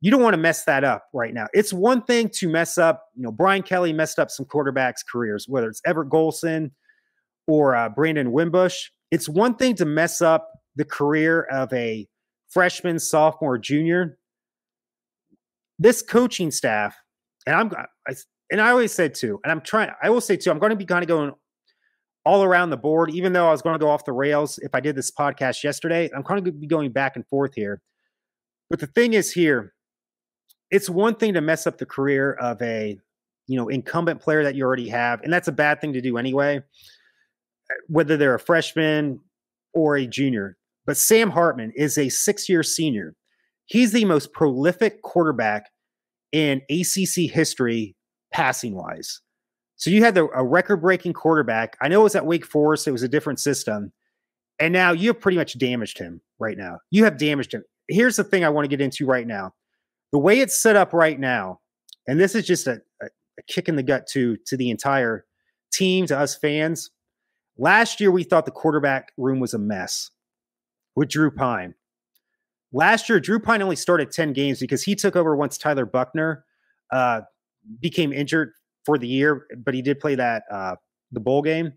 You 0.00 0.10
don't 0.10 0.22
want 0.22 0.34
to 0.34 0.38
mess 0.38 0.64
that 0.64 0.82
up 0.82 1.04
right 1.14 1.32
now. 1.32 1.46
It's 1.52 1.72
one 1.72 2.02
thing 2.02 2.28
to 2.34 2.48
mess 2.48 2.76
up. 2.76 3.04
You 3.14 3.22
know, 3.22 3.30
Brian 3.30 3.62
Kelly 3.62 3.92
messed 3.92 4.18
up 4.18 4.30
some 4.30 4.46
quarterbacks' 4.46 5.04
careers, 5.10 5.46
whether 5.48 5.68
it's 5.68 5.80
Everett 5.86 6.08
Golson 6.08 6.72
or 7.46 7.76
uh, 7.76 7.88
Brandon 7.88 8.32
Wimbush. 8.32 8.88
It's 9.10 9.28
one 9.28 9.54
thing 9.54 9.76
to 9.76 9.84
mess 9.84 10.20
up 10.20 10.48
the 10.74 10.84
career 10.84 11.42
of 11.52 11.72
a 11.72 12.08
freshman, 12.48 12.98
sophomore, 12.98 13.58
junior. 13.58 14.18
This 15.78 16.02
coaching 16.02 16.50
staff, 16.50 16.96
and 17.46 17.54
I'm 17.54 17.70
I, 18.08 18.14
and 18.52 18.60
I 18.60 18.70
always 18.70 18.92
said 18.92 19.14
too, 19.14 19.40
and 19.42 19.50
I'm 19.50 19.62
trying, 19.62 19.90
I 20.02 20.10
will 20.10 20.20
say 20.20 20.36
too, 20.36 20.50
I'm 20.50 20.58
going 20.58 20.70
to 20.70 20.76
be 20.76 20.84
kind 20.84 21.02
of 21.02 21.08
going 21.08 21.32
all 22.24 22.44
around 22.44 22.70
the 22.70 22.76
board, 22.76 23.10
even 23.10 23.32
though 23.32 23.48
I 23.48 23.50
was 23.50 23.62
going 23.62 23.74
to 23.74 23.78
go 23.78 23.90
off 23.90 24.04
the 24.04 24.12
rails 24.12 24.58
if 24.58 24.74
I 24.74 24.80
did 24.80 24.94
this 24.94 25.10
podcast 25.10 25.64
yesterday. 25.64 26.10
I'm 26.14 26.22
kind 26.22 26.38
of 26.38 26.44
going 26.44 26.54
to 26.54 26.60
be 26.60 26.66
going 26.66 26.92
back 26.92 27.16
and 27.16 27.26
forth 27.26 27.54
here. 27.54 27.80
But 28.70 28.78
the 28.78 28.86
thing 28.86 29.14
is 29.14 29.32
here, 29.32 29.72
it's 30.70 30.88
one 30.88 31.14
thing 31.14 31.34
to 31.34 31.40
mess 31.40 31.66
up 31.66 31.78
the 31.78 31.86
career 31.86 32.34
of 32.34 32.60
a 32.62 32.98
you 33.48 33.56
know 33.56 33.68
incumbent 33.68 34.20
player 34.20 34.44
that 34.44 34.54
you 34.54 34.64
already 34.64 34.88
have, 34.90 35.22
and 35.22 35.32
that's 35.32 35.48
a 35.48 35.52
bad 35.52 35.80
thing 35.80 35.94
to 35.94 36.00
do 36.00 36.18
anyway. 36.18 36.60
Whether 37.88 38.18
they're 38.18 38.34
a 38.34 38.40
freshman 38.40 39.20
or 39.72 39.96
a 39.96 40.06
junior, 40.06 40.58
but 40.84 40.98
Sam 40.98 41.30
Hartman 41.30 41.72
is 41.74 41.96
a 41.96 42.10
six 42.10 42.48
year 42.48 42.62
senior. 42.62 43.14
He's 43.64 43.92
the 43.92 44.04
most 44.04 44.32
prolific 44.32 45.00
quarterback 45.02 45.70
in 46.32 46.62
ACC 46.70 47.30
history, 47.30 47.94
passing 48.32 48.74
wise. 48.74 49.20
So 49.76 49.90
you 49.90 50.04
had 50.04 50.14
the, 50.14 50.28
a 50.34 50.44
record 50.44 50.78
breaking 50.78 51.12
quarterback. 51.12 51.76
I 51.80 51.88
know 51.88 52.00
it 52.00 52.04
was 52.04 52.14
at 52.14 52.26
Wake 52.26 52.46
Forest, 52.46 52.86
it 52.86 52.92
was 52.92 53.02
a 53.02 53.08
different 53.08 53.40
system. 53.40 53.92
And 54.58 54.72
now 54.72 54.92
you 54.92 55.08
have 55.08 55.20
pretty 55.20 55.38
much 55.38 55.58
damaged 55.58 55.98
him 55.98 56.20
right 56.38 56.56
now. 56.56 56.78
You 56.90 57.04
have 57.04 57.16
damaged 57.16 57.52
him. 57.52 57.64
Here's 57.88 58.16
the 58.16 58.24
thing 58.24 58.44
I 58.44 58.48
want 58.48 58.64
to 58.64 58.68
get 58.68 58.80
into 58.80 59.06
right 59.06 59.26
now. 59.26 59.54
The 60.12 60.18
way 60.18 60.38
it's 60.38 60.56
set 60.56 60.76
up 60.76 60.92
right 60.92 61.18
now, 61.18 61.60
and 62.06 62.20
this 62.20 62.34
is 62.34 62.46
just 62.46 62.66
a, 62.66 62.80
a, 63.00 63.06
a 63.06 63.42
kick 63.48 63.68
in 63.68 63.76
the 63.76 63.82
gut 63.82 64.06
to, 64.08 64.36
to 64.46 64.56
the 64.56 64.70
entire 64.70 65.24
team, 65.72 66.06
to 66.06 66.18
us 66.18 66.36
fans. 66.36 66.90
Last 67.58 68.00
year, 68.00 68.10
we 68.10 68.22
thought 68.22 68.44
the 68.44 68.50
quarterback 68.50 69.12
room 69.16 69.40
was 69.40 69.54
a 69.54 69.58
mess 69.58 70.10
with 70.94 71.08
Drew 71.08 71.30
Pyne. 71.30 71.74
Last 72.72 73.08
year, 73.08 73.20
Drew 73.20 73.40
Pyne 73.40 73.62
only 73.62 73.76
started 73.76 74.10
10 74.10 74.32
games 74.32 74.60
because 74.60 74.82
he 74.82 74.94
took 74.94 75.16
over 75.16 75.36
once 75.36 75.58
Tyler 75.58 75.86
Buchner 75.86 76.44
uh, 76.92 77.22
became 77.80 78.12
injured 78.12 78.52
for 78.84 78.98
the 78.98 79.06
year, 79.06 79.46
but 79.64 79.74
he 79.74 79.82
did 79.82 80.00
play 80.00 80.14
that 80.14 80.44
uh, 80.50 80.76
the 81.12 81.20
bowl 81.20 81.42
game. 81.42 81.72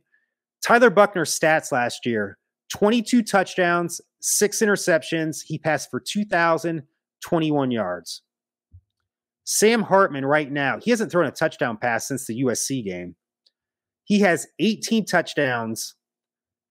Tyler 0.63 0.89
Buchner's 0.89 1.37
stats 1.37 1.71
last 1.71 2.05
year 2.05 2.37
22 2.71 3.23
touchdowns, 3.23 4.01
six 4.21 4.59
interceptions. 4.59 5.37
He 5.45 5.57
passed 5.57 5.89
for 5.91 5.99
2,021 5.99 7.71
yards. 7.71 8.21
Sam 9.43 9.83
Hartman, 9.83 10.25
right 10.25 10.51
now, 10.51 10.79
he 10.79 10.89
hasn't 10.89 11.11
thrown 11.11 11.27
a 11.27 11.31
touchdown 11.31 11.77
pass 11.77 12.07
since 12.07 12.25
the 12.25 12.43
USC 12.43 12.83
game. 12.83 13.15
He 14.05 14.19
has 14.21 14.47
18 14.59 15.05
touchdowns 15.05 15.95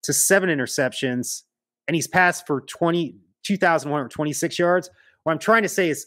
to 0.02 0.12
seven 0.12 0.48
interceptions 0.50 1.42
and 1.86 1.94
he's 1.94 2.08
passed 2.08 2.46
for 2.46 2.62
20, 2.62 3.16
2,126 3.44 4.58
yards. 4.58 4.90
What 5.22 5.32
I'm 5.32 5.38
trying 5.38 5.62
to 5.62 5.68
say 5.68 5.88
is 5.88 6.06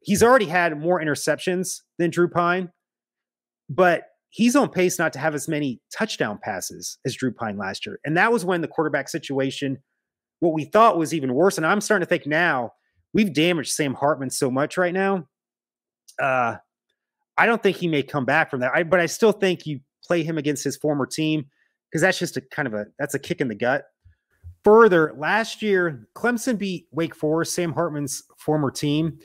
he's 0.00 0.22
already 0.22 0.46
had 0.46 0.78
more 0.78 1.00
interceptions 1.00 1.82
than 1.98 2.10
Drew 2.10 2.28
Pyne, 2.28 2.70
but 3.68 4.04
he's 4.30 4.56
on 4.56 4.68
pace 4.68 4.98
not 4.98 5.12
to 5.14 5.18
have 5.18 5.34
as 5.34 5.48
many 5.48 5.80
touchdown 5.96 6.38
passes 6.42 6.98
as 7.04 7.14
Drew 7.14 7.32
Pyne 7.32 7.56
last 7.56 7.86
year. 7.86 7.98
And 8.04 8.16
that 8.16 8.32
was 8.32 8.44
when 8.44 8.60
the 8.60 8.68
quarterback 8.68 9.08
situation, 9.08 9.78
what 10.40 10.52
we 10.52 10.64
thought 10.64 10.98
was 10.98 11.14
even 11.14 11.34
worse. 11.34 11.56
And 11.56 11.66
I'm 11.66 11.80
starting 11.80 12.04
to 12.04 12.08
think 12.08 12.26
now 12.26 12.72
we've 13.12 13.32
damaged 13.32 13.72
Sam 13.72 13.94
Hartman 13.94 14.30
so 14.30 14.50
much 14.50 14.76
right 14.76 14.94
now. 14.94 15.26
Uh, 16.20 16.56
I 17.36 17.46
don't 17.46 17.62
think 17.62 17.76
he 17.76 17.88
may 17.88 18.02
come 18.02 18.24
back 18.24 18.50
from 18.50 18.60
that. 18.60 18.72
I, 18.74 18.82
but 18.82 19.00
I 19.00 19.06
still 19.06 19.32
think 19.32 19.66
you 19.66 19.80
play 20.04 20.22
him 20.22 20.38
against 20.38 20.64
his 20.64 20.76
former 20.76 21.06
team 21.06 21.46
because 21.90 22.02
that's 22.02 22.18
just 22.18 22.36
a 22.36 22.40
kind 22.40 22.66
of 22.66 22.74
a 22.74 22.86
that's 22.98 23.14
a 23.14 23.18
kick 23.18 23.40
in 23.40 23.48
the 23.48 23.54
gut. 23.54 23.84
Further, 24.64 25.14
last 25.16 25.62
year 25.62 26.08
Clemson 26.14 26.58
beat 26.58 26.86
Wake 26.90 27.14
Forest, 27.14 27.54
Sam 27.54 27.72
Hartman's 27.72 28.24
former 28.38 28.70
team. 28.70 29.18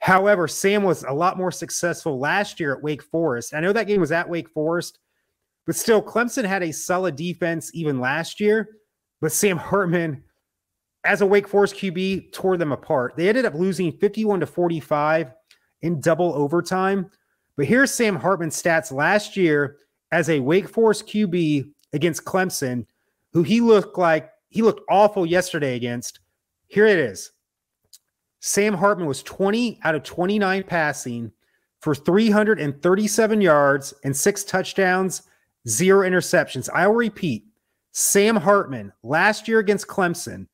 However, 0.00 0.46
Sam 0.46 0.82
was 0.82 1.04
a 1.04 1.12
lot 1.12 1.36
more 1.36 1.50
successful 1.50 2.18
last 2.18 2.60
year 2.60 2.74
at 2.74 2.82
Wake 2.82 3.02
Forest. 3.02 3.54
I 3.54 3.60
know 3.60 3.72
that 3.72 3.86
game 3.86 4.00
was 4.00 4.12
at 4.12 4.28
Wake 4.28 4.48
Forest, 4.48 4.98
but 5.66 5.76
still, 5.76 6.00
Clemson 6.00 6.44
had 6.44 6.62
a 6.62 6.72
solid 6.72 7.16
defense 7.16 7.70
even 7.74 8.00
last 8.00 8.40
year. 8.40 8.68
But 9.20 9.32
Sam 9.32 9.56
Hartman, 9.58 10.22
as 11.04 11.20
a 11.20 11.26
Wake 11.26 11.48
Forest 11.48 11.74
QB, 11.74 12.32
tore 12.32 12.56
them 12.56 12.72
apart. 12.72 13.14
They 13.16 13.28
ended 13.28 13.44
up 13.44 13.54
losing 13.54 13.92
51 13.92 14.40
to 14.40 14.46
45 14.46 15.32
in 15.82 16.00
double 16.00 16.32
overtime. 16.34 17.10
But 17.56 17.66
here's 17.66 17.92
Sam 17.92 18.16
Hartman's 18.16 18.60
stats 18.60 18.92
last 18.92 19.36
year 19.36 19.78
as 20.12 20.30
a 20.30 20.40
Wake 20.40 20.68
Forest 20.68 21.06
QB 21.06 21.70
against 21.92 22.24
Clemson, 22.24 22.86
who 23.32 23.42
he 23.42 23.60
looked 23.60 23.98
like 23.98 24.30
he 24.48 24.62
looked 24.62 24.82
awful 24.88 25.26
yesterday 25.26 25.76
against. 25.76 26.20
Here 26.68 26.86
it 26.86 26.98
is. 26.98 27.32
Sam 28.40 28.74
Hartman 28.74 29.08
was 29.08 29.22
20 29.22 29.80
out 29.82 29.94
of 29.94 30.02
29 30.02 30.62
passing 30.64 31.32
for 31.80 31.94
337 31.94 33.40
yards 33.40 33.94
and 34.04 34.16
six 34.16 34.44
touchdowns, 34.44 35.22
zero 35.66 36.08
interceptions. 36.08 36.68
I'll 36.74 36.92
repeat 36.92 37.44
Sam 37.92 38.36
Hartman 38.36 38.92
last 39.02 39.48
year 39.48 39.58
against 39.58 39.86
Clemson 39.86 40.46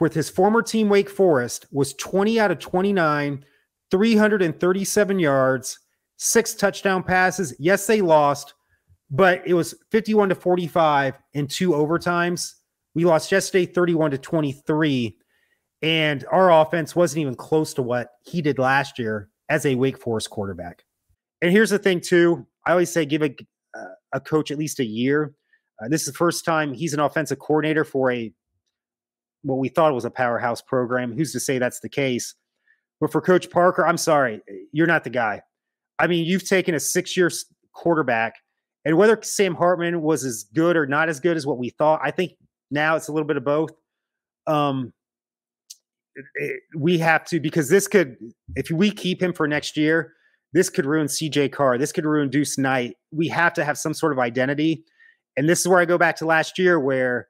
with 0.00 0.14
his 0.14 0.28
former 0.28 0.62
team 0.62 0.88
Wake 0.88 1.10
Forest 1.10 1.66
was 1.70 1.94
20 1.94 2.40
out 2.40 2.50
of 2.50 2.58
29, 2.58 3.44
337 3.90 5.18
yards, 5.18 5.78
six 6.16 6.54
touchdown 6.54 7.02
passes. 7.02 7.54
Yes, 7.58 7.86
they 7.86 8.00
lost, 8.00 8.54
but 9.10 9.42
it 9.46 9.54
was 9.54 9.74
51 9.90 10.30
to 10.30 10.34
45 10.34 11.14
in 11.34 11.46
two 11.46 11.70
overtimes. 11.70 12.54
We 12.94 13.04
lost 13.04 13.30
yesterday 13.30 13.66
31 13.66 14.12
to 14.12 14.18
23. 14.18 15.16
And 15.86 16.24
our 16.32 16.50
offense 16.50 16.96
wasn't 16.96 17.20
even 17.20 17.36
close 17.36 17.72
to 17.74 17.82
what 17.82 18.10
he 18.24 18.42
did 18.42 18.58
last 18.58 18.98
year 18.98 19.28
as 19.48 19.64
a 19.64 19.76
Wake 19.76 19.96
Forest 19.96 20.30
quarterback. 20.30 20.82
And 21.40 21.52
here's 21.52 21.70
the 21.70 21.78
thing, 21.78 22.00
too. 22.00 22.44
I 22.66 22.72
always 22.72 22.92
say 22.92 23.06
give 23.06 23.22
a, 23.22 23.32
uh, 23.72 23.94
a 24.12 24.20
coach 24.20 24.50
at 24.50 24.58
least 24.58 24.80
a 24.80 24.84
year. 24.84 25.32
Uh, 25.80 25.86
this 25.88 26.00
is 26.00 26.08
the 26.08 26.18
first 26.18 26.44
time 26.44 26.74
he's 26.74 26.92
an 26.92 26.98
offensive 26.98 27.38
coordinator 27.38 27.84
for 27.84 28.10
a 28.10 28.32
what 29.42 29.58
we 29.58 29.68
thought 29.68 29.94
was 29.94 30.04
a 30.04 30.10
powerhouse 30.10 30.60
program. 30.60 31.12
Who's 31.12 31.30
to 31.34 31.38
say 31.38 31.60
that's 31.60 31.78
the 31.78 31.88
case? 31.88 32.34
But 33.00 33.12
for 33.12 33.20
Coach 33.20 33.48
Parker, 33.48 33.86
I'm 33.86 33.98
sorry, 33.98 34.40
you're 34.72 34.88
not 34.88 35.04
the 35.04 35.10
guy. 35.10 35.42
I 36.00 36.08
mean, 36.08 36.24
you've 36.24 36.48
taken 36.48 36.74
a 36.74 36.80
six 36.80 37.16
year 37.16 37.30
quarterback, 37.72 38.34
and 38.84 38.96
whether 38.96 39.16
Sam 39.22 39.54
Hartman 39.54 40.02
was 40.02 40.24
as 40.24 40.46
good 40.52 40.76
or 40.76 40.88
not 40.88 41.08
as 41.08 41.20
good 41.20 41.36
as 41.36 41.46
what 41.46 41.58
we 41.58 41.70
thought, 41.70 42.00
I 42.02 42.10
think 42.10 42.32
now 42.72 42.96
it's 42.96 43.06
a 43.06 43.12
little 43.12 43.28
bit 43.28 43.36
of 43.36 43.44
both. 43.44 43.70
Um, 44.48 44.92
we 46.76 46.98
have 46.98 47.24
to 47.26 47.40
because 47.40 47.68
this 47.68 47.88
could, 47.88 48.16
if 48.54 48.70
we 48.70 48.90
keep 48.90 49.22
him 49.22 49.32
for 49.32 49.46
next 49.46 49.76
year, 49.76 50.12
this 50.52 50.70
could 50.70 50.86
ruin 50.86 51.06
CJ 51.06 51.52
Carr. 51.52 51.78
This 51.78 51.92
could 51.92 52.04
ruin 52.04 52.30
Deuce 52.30 52.56
Knight. 52.56 52.96
We 53.12 53.28
have 53.28 53.52
to 53.54 53.64
have 53.64 53.76
some 53.76 53.94
sort 53.94 54.12
of 54.12 54.18
identity, 54.18 54.84
and 55.36 55.48
this 55.48 55.60
is 55.60 55.68
where 55.68 55.80
I 55.80 55.84
go 55.84 55.98
back 55.98 56.16
to 56.16 56.26
last 56.26 56.58
year 56.58 56.80
where 56.80 57.28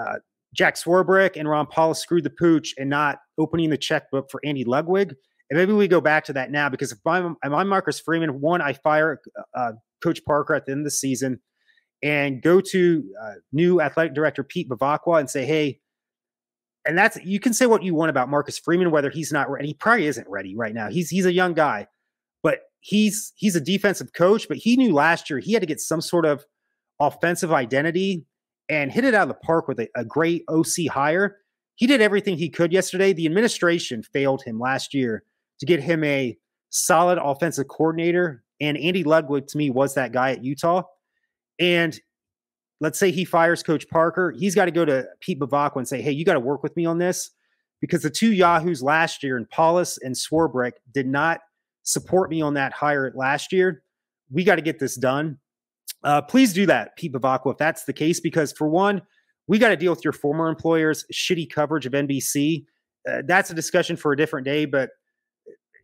uh, 0.00 0.18
Jack 0.54 0.76
Swarbrick 0.76 1.36
and 1.36 1.48
Ron 1.48 1.66
Powlus 1.66 1.96
screwed 1.96 2.24
the 2.24 2.30
pooch 2.30 2.74
and 2.78 2.88
not 2.88 3.18
opening 3.38 3.70
the 3.70 3.76
checkbook 3.76 4.30
for 4.30 4.40
Andy 4.44 4.64
Ludwig. 4.64 5.14
And 5.50 5.58
maybe 5.58 5.72
we 5.72 5.88
go 5.88 6.00
back 6.00 6.24
to 6.24 6.32
that 6.34 6.50
now 6.50 6.68
because 6.68 6.92
if 6.92 6.98
I'm, 7.04 7.36
if 7.42 7.52
I'm 7.52 7.68
Marcus 7.68 8.00
Freeman, 8.00 8.40
one, 8.40 8.62
I 8.62 8.72
fire 8.72 9.20
uh, 9.54 9.72
Coach 10.02 10.24
Parker 10.24 10.54
at 10.54 10.64
the 10.64 10.72
end 10.72 10.80
of 10.82 10.84
the 10.84 10.90
season 10.90 11.40
and 12.02 12.40
go 12.42 12.60
to 12.60 13.04
uh, 13.22 13.32
new 13.52 13.80
athletic 13.80 14.14
director 14.14 14.44
Pete 14.44 14.68
Bevacqua 14.68 15.20
and 15.20 15.28
say, 15.28 15.44
hey, 15.44 15.80
and 16.86 16.96
that's 16.98 17.18
you 17.24 17.40
can 17.40 17.54
say 17.54 17.66
what 17.66 17.82
you 17.82 17.94
want 17.94 18.10
about 18.10 18.28
Marcus 18.28 18.58
Freeman, 18.58 18.90
whether 18.90 19.10
he's 19.10 19.32
not 19.32 19.50
ready. 19.50 19.68
He 19.68 19.74
probably 19.74 20.06
isn't 20.06 20.28
ready 20.28 20.54
right 20.56 20.74
now. 20.74 20.90
He's 20.90 21.10
he's 21.10 21.26
a 21.26 21.32
young 21.32 21.54
guy, 21.54 21.86
but 22.42 22.60
he's 22.80 23.32
he's 23.36 23.56
a 23.56 23.60
defensive 23.60 24.12
coach. 24.12 24.48
But 24.48 24.58
he 24.58 24.76
knew 24.76 24.92
last 24.92 25.30
year 25.30 25.38
he 25.38 25.52
had 25.52 25.60
to 25.62 25.66
get 25.66 25.80
some 25.80 26.00
sort 26.00 26.26
of 26.26 26.44
offensive 27.00 27.52
identity 27.52 28.24
and 28.68 28.92
hit 28.92 29.04
it 29.04 29.14
out 29.14 29.22
of 29.22 29.28
the 29.28 29.46
park 29.46 29.68
with 29.68 29.80
a, 29.80 29.88
a 29.96 30.04
great 30.04 30.42
OC 30.48 30.88
hire. 30.90 31.38
He 31.76 31.86
did 31.86 32.00
everything 32.00 32.36
he 32.36 32.48
could 32.48 32.72
yesterday. 32.72 33.12
The 33.12 33.26
administration 33.26 34.02
failed 34.02 34.42
him 34.44 34.60
last 34.60 34.94
year 34.94 35.24
to 35.60 35.66
get 35.66 35.82
him 35.82 36.04
a 36.04 36.36
solid 36.70 37.18
offensive 37.18 37.68
coordinator. 37.68 38.44
And 38.60 38.78
Andy 38.78 39.04
Ludwig, 39.04 39.48
to 39.48 39.58
me, 39.58 39.70
was 39.70 39.94
that 39.94 40.12
guy 40.12 40.32
at 40.32 40.44
Utah. 40.44 40.82
And 41.58 41.98
let's 42.80 42.98
say 42.98 43.10
he 43.10 43.24
fires 43.24 43.62
Coach 43.62 43.88
Parker, 43.88 44.32
he's 44.36 44.54
got 44.54 44.66
to 44.66 44.70
go 44.70 44.84
to 44.84 45.06
Pete 45.20 45.38
Bevacqua 45.38 45.76
and 45.76 45.88
say, 45.88 46.02
hey, 46.02 46.12
you 46.12 46.24
got 46.24 46.34
to 46.34 46.40
work 46.40 46.62
with 46.62 46.76
me 46.76 46.86
on 46.86 46.98
this. 46.98 47.30
Because 47.80 48.02
the 48.02 48.10
two 48.10 48.32
Yahoos 48.32 48.82
last 48.82 49.22
year, 49.22 49.36
and 49.36 49.48
Powlus 49.50 49.98
and 50.00 50.14
Swarbrick, 50.14 50.72
did 50.92 51.06
not 51.06 51.40
support 51.82 52.30
me 52.30 52.40
on 52.40 52.54
that 52.54 52.72
hire 52.72 53.12
last 53.14 53.52
year. 53.52 53.82
We 54.30 54.42
got 54.42 54.56
to 54.56 54.62
get 54.62 54.78
this 54.78 54.96
done. 54.96 55.38
Uh, 56.02 56.22
please 56.22 56.52
do 56.52 56.66
that, 56.66 56.96
Pete 56.96 57.12
Bevacqua, 57.12 57.52
if 57.52 57.58
that's 57.58 57.84
the 57.84 57.92
case, 57.92 58.20
because 58.20 58.52
for 58.52 58.68
one, 58.68 59.02
we 59.46 59.58
got 59.58 59.68
to 59.68 59.76
deal 59.76 59.92
with 59.92 60.04
your 60.04 60.12
former 60.12 60.48
employer's 60.48 61.04
shitty 61.12 61.50
coverage 61.50 61.86
of 61.86 61.92
NBC. 61.92 62.64
Uh, 63.08 63.22
that's 63.26 63.50
a 63.50 63.54
discussion 63.54 63.96
for 63.96 64.12
a 64.12 64.16
different 64.16 64.46
day, 64.46 64.64
but 64.64 64.90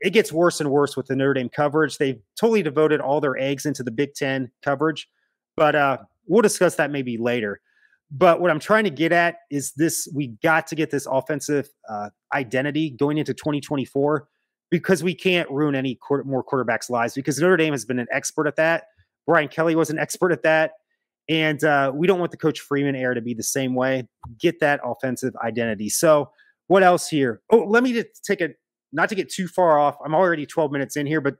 it 0.00 0.10
gets 0.10 0.32
worse 0.32 0.60
and 0.60 0.70
worse 0.70 0.96
with 0.96 1.06
the 1.06 1.16
Notre 1.16 1.34
Dame 1.34 1.50
coverage. 1.50 1.98
They've 1.98 2.20
totally 2.38 2.62
devoted 2.62 3.00
all 3.00 3.20
their 3.20 3.36
eggs 3.36 3.66
into 3.66 3.82
the 3.82 3.90
Big 3.90 4.14
Ten 4.14 4.50
coverage, 4.62 5.08
but 5.56 5.76
uh, 5.76 5.98
we'll 6.30 6.42
discuss 6.42 6.76
that 6.76 6.90
maybe 6.90 7.18
later. 7.18 7.60
But 8.10 8.40
what 8.40 8.50
I'm 8.50 8.60
trying 8.60 8.84
to 8.84 8.90
get 8.90 9.12
at 9.12 9.36
is 9.50 9.72
this: 9.76 10.08
we 10.14 10.28
got 10.42 10.66
to 10.68 10.74
get 10.74 10.90
this 10.90 11.06
offensive 11.06 11.68
uh, 11.88 12.10
identity 12.34 12.90
going 12.90 13.18
into 13.18 13.34
2024 13.34 14.26
because 14.70 15.02
we 15.02 15.14
can't 15.14 15.50
ruin 15.50 15.74
any 15.74 15.96
quarter, 15.96 16.24
more 16.24 16.44
quarterbacks' 16.44 16.88
lives. 16.88 17.14
Because 17.14 17.38
Notre 17.38 17.56
Dame 17.56 17.72
has 17.72 17.84
been 17.84 17.98
an 17.98 18.08
expert 18.10 18.46
at 18.46 18.56
that. 18.56 18.84
Brian 19.26 19.48
Kelly 19.48 19.74
was 19.74 19.90
an 19.90 19.98
expert 19.98 20.32
at 20.32 20.42
that, 20.42 20.72
and 21.28 21.62
uh, 21.62 21.92
we 21.94 22.06
don't 22.06 22.18
want 22.18 22.30
the 22.30 22.36
Coach 22.36 22.60
Freeman 22.60 22.96
era 22.96 23.14
to 23.14 23.20
be 23.20 23.34
the 23.34 23.42
same 23.42 23.74
way. 23.74 24.08
Get 24.38 24.60
that 24.60 24.80
offensive 24.84 25.36
identity. 25.44 25.88
So, 25.88 26.30
what 26.66 26.82
else 26.82 27.08
here? 27.08 27.42
Oh, 27.50 27.58
let 27.58 27.82
me 27.82 27.92
just 27.92 28.24
take 28.24 28.40
a 28.40 28.50
not 28.92 29.08
to 29.10 29.14
get 29.14 29.30
too 29.30 29.46
far 29.46 29.78
off, 29.78 29.96
I'm 30.04 30.14
already 30.14 30.46
12 30.46 30.72
minutes 30.72 30.96
in 30.96 31.06
here, 31.06 31.20
but 31.20 31.36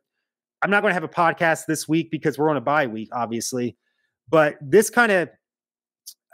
I'm 0.63 0.71
not 0.71 0.83
going 0.83 0.91
to 0.91 0.95
have 0.95 1.05
a 1.05 1.09
podcast 1.09 1.67
this 1.67 1.89
week 1.89 2.11
because 2.11 2.39
we're 2.39 2.51
on 2.51 2.57
a 2.57 2.61
bye 2.61 2.87
week, 2.87 3.09
obviously. 3.13 3.77
But 4.31 4.57
this 4.61 4.91
kind 4.91 5.11
of, 5.11 5.29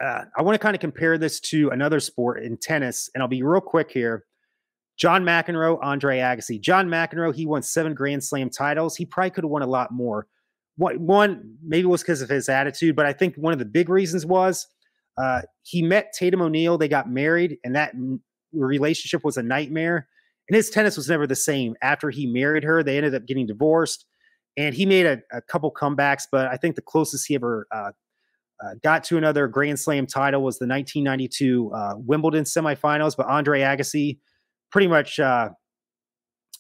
uh, 0.03 0.25
I 0.37 0.43
want 0.43 0.55
to 0.55 0.59
kind 0.59 0.75
of 0.75 0.81
compare 0.81 1.17
this 1.17 1.41
to 1.41 1.71
another 1.71 2.01
sport 2.01 2.43
in 2.43 2.59
tennis, 2.59 3.09
and 3.15 3.23
I'll 3.23 3.29
be 3.29 3.43
real 3.43 3.61
quick 3.61 3.91
here. 3.91 4.25
John 4.99 5.25
McEnroe, 5.25 5.79
Andre 5.83 6.19
Agassi. 6.19 6.61
John 6.61 6.89
McEnroe, 6.89 7.35
he 7.35 7.47
won 7.47 7.63
seven 7.63 7.95
Grand 7.95 8.25
Slam 8.25 8.51
titles. 8.51 8.97
He 8.97 9.05
probably 9.05 9.31
could 9.31 9.45
have 9.45 9.51
won 9.51 9.63
a 9.63 9.67
lot 9.67 9.93
more. 9.93 10.27
One, 10.79 11.57
maybe 11.65 11.85
it 11.85 11.91
was 11.91 12.03
because 12.03 12.21
of 12.21 12.29
his 12.29 12.51
attitude, 12.51 12.97
but 12.97 13.07
I 13.07 13.13
think 13.15 13.35
one 13.37 13.55
of 13.55 13.59
the 13.59 13.65
big 13.65 13.89
reasons 13.89 14.27
was 14.27 14.67
uh, 15.17 15.43
he 15.63 15.81
met 15.81 16.13
Tatum 16.13 16.43
O'Neal. 16.43 16.77
They 16.77 16.89
got 16.89 17.11
married, 17.11 17.57
and 17.65 17.75
that 17.77 17.95
relationship 18.53 19.25
was 19.25 19.39
a 19.39 19.43
nightmare. 19.43 20.07
And 20.49 20.57
his 20.57 20.71
tennis 20.71 20.97
was 20.97 21.09
never 21.09 21.27
the 21.27 21.35
same. 21.35 21.75
After 21.83 22.11
he 22.11 22.27
married 22.27 22.63
her, 22.65 22.83
they 22.83 22.97
ended 22.97 23.15
up 23.15 23.27
getting 23.27 23.47
divorced. 23.47 24.05
And 24.57 24.75
he 24.75 24.87
made 24.87 25.07
a, 25.07 25.19
a 25.33 25.43
couple 25.43 25.71
comebacks, 25.71 26.23
but 26.31 26.49
I 26.49 26.57
think 26.57 26.77
the 26.77 26.83
closest 26.83 27.27
he 27.27 27.35
ever 27.35 27.67
uh, 27.71 27.91
uh, 28.65 28.75
got 28.83 29.05
to 29.05 29.19
another 29.19 29.49
Grand 29.49 29.79
Slam 29.79 30.07
title 30.07 30.43
was 30.43 30.59
the 30.59 30.67
1992 30.67 31.73
uh, 31.75 31.95
Wimbledon 31.99 32.45
semifinals. 32.45 33.17
But 33.17 33.27
Andre 33.27 33.61
Agassi 33.61 34.19
pretty 34.71 34.89
much 34.89 35.21
uh, 35.21 35.51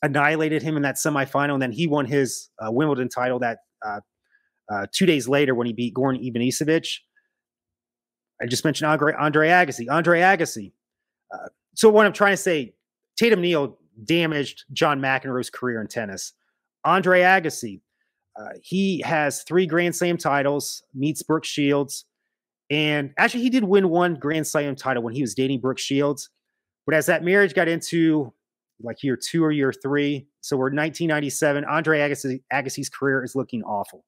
annihilated 0.03 0.63
him 0.63 0.77
in 0.77 0.83
that 0.83 0.97
semifinal. 0.97 1.55
And 1.55 1.63
then 1.63 1.73
he 1.73 1.87
won 1.87 2.05
his 2.05 2.51
uh, 2.61 2.71
Wimbledon 2.71 3.09
title 3.09 3.39
that 3.39 3.59
uh, 3.85 4.87
two 4.93 5.07
days 5.07 5.29
later 5.29 5.55
when 5.55 5.67
he 5.67 5.73
beat 5.73 5.95
Goran 5.95 6.23
Ivanisevic. 6.23 6.99
I 8.43 8.47
just 8.47 8.65
mentioned 8.65 8.91
Andre, 8.91 9.15
Andre 9.19 9.49
Agassi. 9.49 9.87
Andre 9.91 10.21
Agassi. 10.21 10.73
so 11.75 11.89
what 11.89 12.05
I'm 12.05 12.13
trying 12.13 12.35
to 12.35 12.37
say, 12.37 12.75
Tatum 13.17 13.41
Neal 13.41 13.79
damaged 14.05 14.65
John 14.73 15.01
McEnroe's 15.01 15.49
career 15.49 15.81
in 15.81 15.87
tennis. 15.87 16.33
Andre 16.85 17.21
Agassi, 17.21 17.81
uh, 18.39 18.51
he 18.63 19.01
has 19.03 19.43
three 19.43 19.67
Grand 19.67 19.95
Slam 19.97 20.17
titles, 20.17 20.83
meets 20.95 21.23
Brooke 21.23 21.45
Shields. 21.45 22.05
And 22.71 23.15
actually, 23.17 23.43
he 23.43 23.51
did 23.51 23.65
win 23.65 23.89
one 23.89 24.17
Grand 24.17 24.47
Slam 24.47 24.77
title 24.77 25.03
when 25.03 25.15
he 25.15 25.23
was 25.23 25.35
dating 25.35 25.61
Brooke 25.61 25.79
Shields. 25.79 26.29
But 26.85 26.95
as 26.95 27.07
that 27.07 27.25
marriage 27.25 27.55
got 27.55 27.69
into 27.69 28.33
like 28.81 29.03
year 29.03 29.17
two 29.17 29.43
or 29.43 29.53
year 29.53 29.73
three, 29.73 30.27
so 30.41 30.57
we're 30.57 30.65
1997, 30.65 31.65
Andre 31.65 31.99
Agassi, 32.01 32.43
Agassi's 32.53 32.89
career 32.89 33.25
is 33.25 33.35
looking 33.35 33.63
awful. 33.63 34.05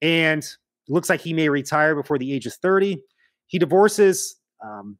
And 0.00 0.46
looks 0.88 1.08
like 1.08 1.20
he 1.20 1.32
may 1.32 1.48
retire 1.48 1.94
before 1.94 2.18
the 2.18 2.32
age 2.32 2.46
of 2.46 2.54
30. 2.54 3.02
He 3.46 3.58
divorces 3.58 4.36
um, 4.64 4.98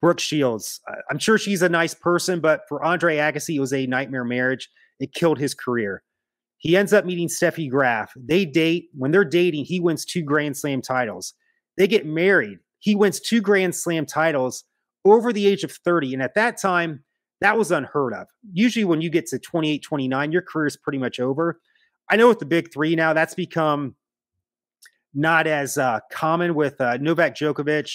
Brooke 0.00 0.20
Shields. 0.20 0.80
Uh, 0.88 0.96
I'm 1.10 1.18
sure 1.18 1.38
she's 1.38 1.62
a 1.62 1.68
nice 1.68 1.94
person, 1.94 2.40
but 2.40 2.62
for 2.68 2.84
Andre 2.84 3.16
Agassi, 3.16 3.56
it 3.56 3.60
was 3.60 3.72
a 3.72 3.86
nightmare 3.86 4.24
marriage. 4.24 4.68
It 4.98 5.14
killed 5.14 5.38
his 5.38 5.54
career. 5.54 6.02
He 6.60 6.76
ends 6.76 6.92
up 6.92 7.06
meeting 7.06 7.28
Steffi 7.28 7.70
Graf. 7.70 8.12
They 8.14 8.44
date. 8.44 8.90
When 8.92 9.10
they're 9.10 9.24
dating, 9.24 9.64
he 9.64 9.80
wins 9.80 10.04
two 10.04 10.22
Grand 10.22 10.56
Slam 10.56 10.82
titles. 10.82 11.32
They 11.78 11.88
get 11.88 12.04
married. 12.04 12.58
He 12.80 12.94
wins 12.94 13.18
two 13.18 13.40
Grand 13.40 13.74
Slam 13.74 14.04
titles 14.04 14.64
over 15.06 15.32
the 15.32 15.46
age 15.46 15.64
of 15.64 15.72
30. 15.72 16.12
And 16.12 16.22
at 16.22 16.34
that 16.34 16.60
time, 16.60 17.02
that 17.40 17.56
was 17.56 17.72
unheard 17.72 18.12
of. 18.12 18.26
Usually, 18.52 18.84
when 18.84 19.00
you 19.00 19.08
get 19.08 19.26
to 19.28 19.38
28, 19.38 19.82
29, 19.82 20.32
your 20.32 20.42
career 20.42 20.66
is 20.66 20.76
pretty 20.76 20.98
much 20.98 21.18
over. 21.18 21.58
I 22.10 22.16
know 22.16 22.28
with 22.28 22.40
the 22.40 22.46
big 22.46 22.70
three 22.70 22.94
now, 22.94 23.14
that's 23.14 23.34
become 23.34 23.96
not 25.14 25.46
as 25.46 25.78
uh, 25.78 26.00
common 26.12 26.54
with 26.54 26.78
uh, 26.78 26.98
Novak 26.98 27.36
Djokovic, 27.36 27.90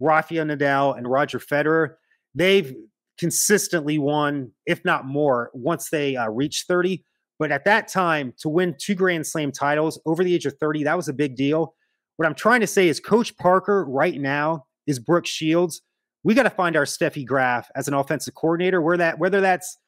Rafael 0.00 0.46
Nadal, 0.46 0.96
and 0.96 1.06
Roger 1.06 1.38
Federer. 1.38 1.96
They've 2.34 2.74
consistently 3.18 3.98
won, 3.98 4.52
if 4.64 4.82
not 4.86 5.04
more, 5.04 5.50
once 5.52 5.90
they 5.90 6.16
uh, 6.16 6.30
reach 6.30 6.64
30. 6.66 7.04
But 7.38 7.52
at 7.52 7.64
that 7.64 7.88
time, 7.88 8.32
to 8.38 8.48
win 8.48 8.74
two 8.78 8.94
Grand 8.94 9.26
Slam 9.26 9.52
titles 9.52 10.00
over 10.06 10.24
the 10.24 10.34
age 10.34 10.46
of 10.46 10.56
30, 10.58 10.84
that 10.84 10.96
was 10.96 11.08
a 11.08 11.12
big 11.12 11.36
deal. 11.36 11.74
What 12.16 12.26
I'm 12.26 12.34
trying 12.34 12.60
to 12.60 12.66
say 12.66 12.88
is 12.88 12.98
Coach 12.98 13.36
Parker 13.36 13.84
right 13.84 14.18
now 14.18 14.64
is 14.86 14.98
Brooke 14.98 15.26
Shields. 15.26 15.82
We 16.24 16.34
got 16.34 16.44
to 16.44 16.50
find 16.50 16.76
our 16.76 16.84
Steffi 16.84 17.26
Graf 17.26 17.70
as 17.76 17.88
an 17.88 17.94
offensive 17.94 18.34
coordinator, 18.34 18.80
where 18.80 18.96
that 18.96 19.18
whether 19.18 19.40
that's 19.40 19.78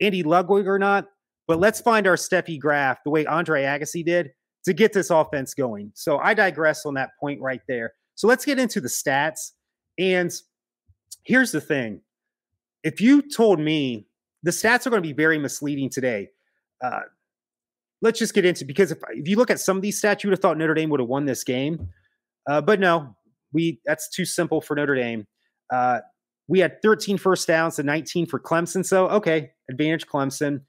Andy 0.00 0.22
Ludwig 0.22 0.66
or 0.66 0.78
not. 0.78 1.06
But 1.46 1.60
let's 1.60 1.80
find 1.80 2.06
our 2.06 2.16
Steffi 2.16 2.58
Graf 2.58 2.98
the 3.04 3.10
way 3.10 3.26
Andre 3.26 3.64
Agassi 3.64 4.04
did 4.04 4.30
to 4.64 4.72
get 4.72 4.92
this 4.92 5.10
offense 5.10 5.52
going. 5.52 5.92
So 5.94 6.18
I 6.18 6.32
digress 6.32 6.86
on 6.86 6.94
that 6.94 7.10
point 7.20 7.40
right 7.40 7.60
there. 7.68 7.92
So 8.14 8.26
let's 8.26 8.44
get 8.44 8.58
into 8.58 8.80
the 8.80 8.88
stats. 8.88 9.52
And 9.98 10.32
here's 11.24 11.52
the 11.52 11.60
thing 11.60 12.00
if 12.82 13.00
you 13.00 13.22
told 13.22 13.60
me 13.60 14.06
the 14.42 14.50
stats 14.50 14.86
are 14.86 14.90
going 14.90 15.02
to 15.02 15.08
be 15.08 15.14
very 15.14 15.38
misleading 15.38 15.90
today, 15.90 16.28
uh, 16.84 17.00
let's 18.02 18.18
just 18.18 18.34
get 18.34 18.44
into 18.44 18.64
because 18.64 18.92
if, 18.92 18.98
if 19.10 19.26
you 19.26 19.36
look 19.36 19.50
at 19.50 19.60
some 19.60 19.76
of 19.76 19.82
these 19.82 20.00
stats, 20.00 20.22
you 20.22 20.28
would 20.28 20.34
have 20.34 20.40
thought 20.40 20.58
Notre 20.58 20.74
Dame 20.74 20.90
would 20.90 21.00
have 21.00 21.08
won 21.08 21.24
this 21.24 21.44
game, 21.44 21.88
uh, 22.48 22.60
but 22.60 22.80
no, 22.80 23.16
we 23.52 23.80
that's 23.86 24.08
too 24.08 24.24
simple 24.24 24.60
for 24.60 24.76
Notre 24.76 24.94
Dame. 24.94 25.26
Uh, 25.72 26.00
we 26.46 26.58
had 26.58 26.82
13 26.82 27.16
first 27.16 27.48
downs 27.48 27.78
and 27.78 27.86
19 27.86 28.26
for 28.26 28.38
Clemson, 28.38 28.84
so 28.84 29.08
okay, 29.08 29.52
advantage 29.70 30.06
Clemson. 30.06 30.60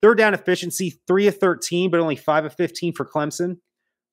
Third 0.00 0.16
down 0.16 0.32
efficiency, 0.32 1.00
three 1.08 1.26
of 1.26 1.38
13, 1.38 1.90
but 1.90 2.00
only 2.00 2.16
five 2.16 2.44
of 2.44 2.54
15 2.54 2.94
for 2.94 3.04
Clemson. 3.04 3.56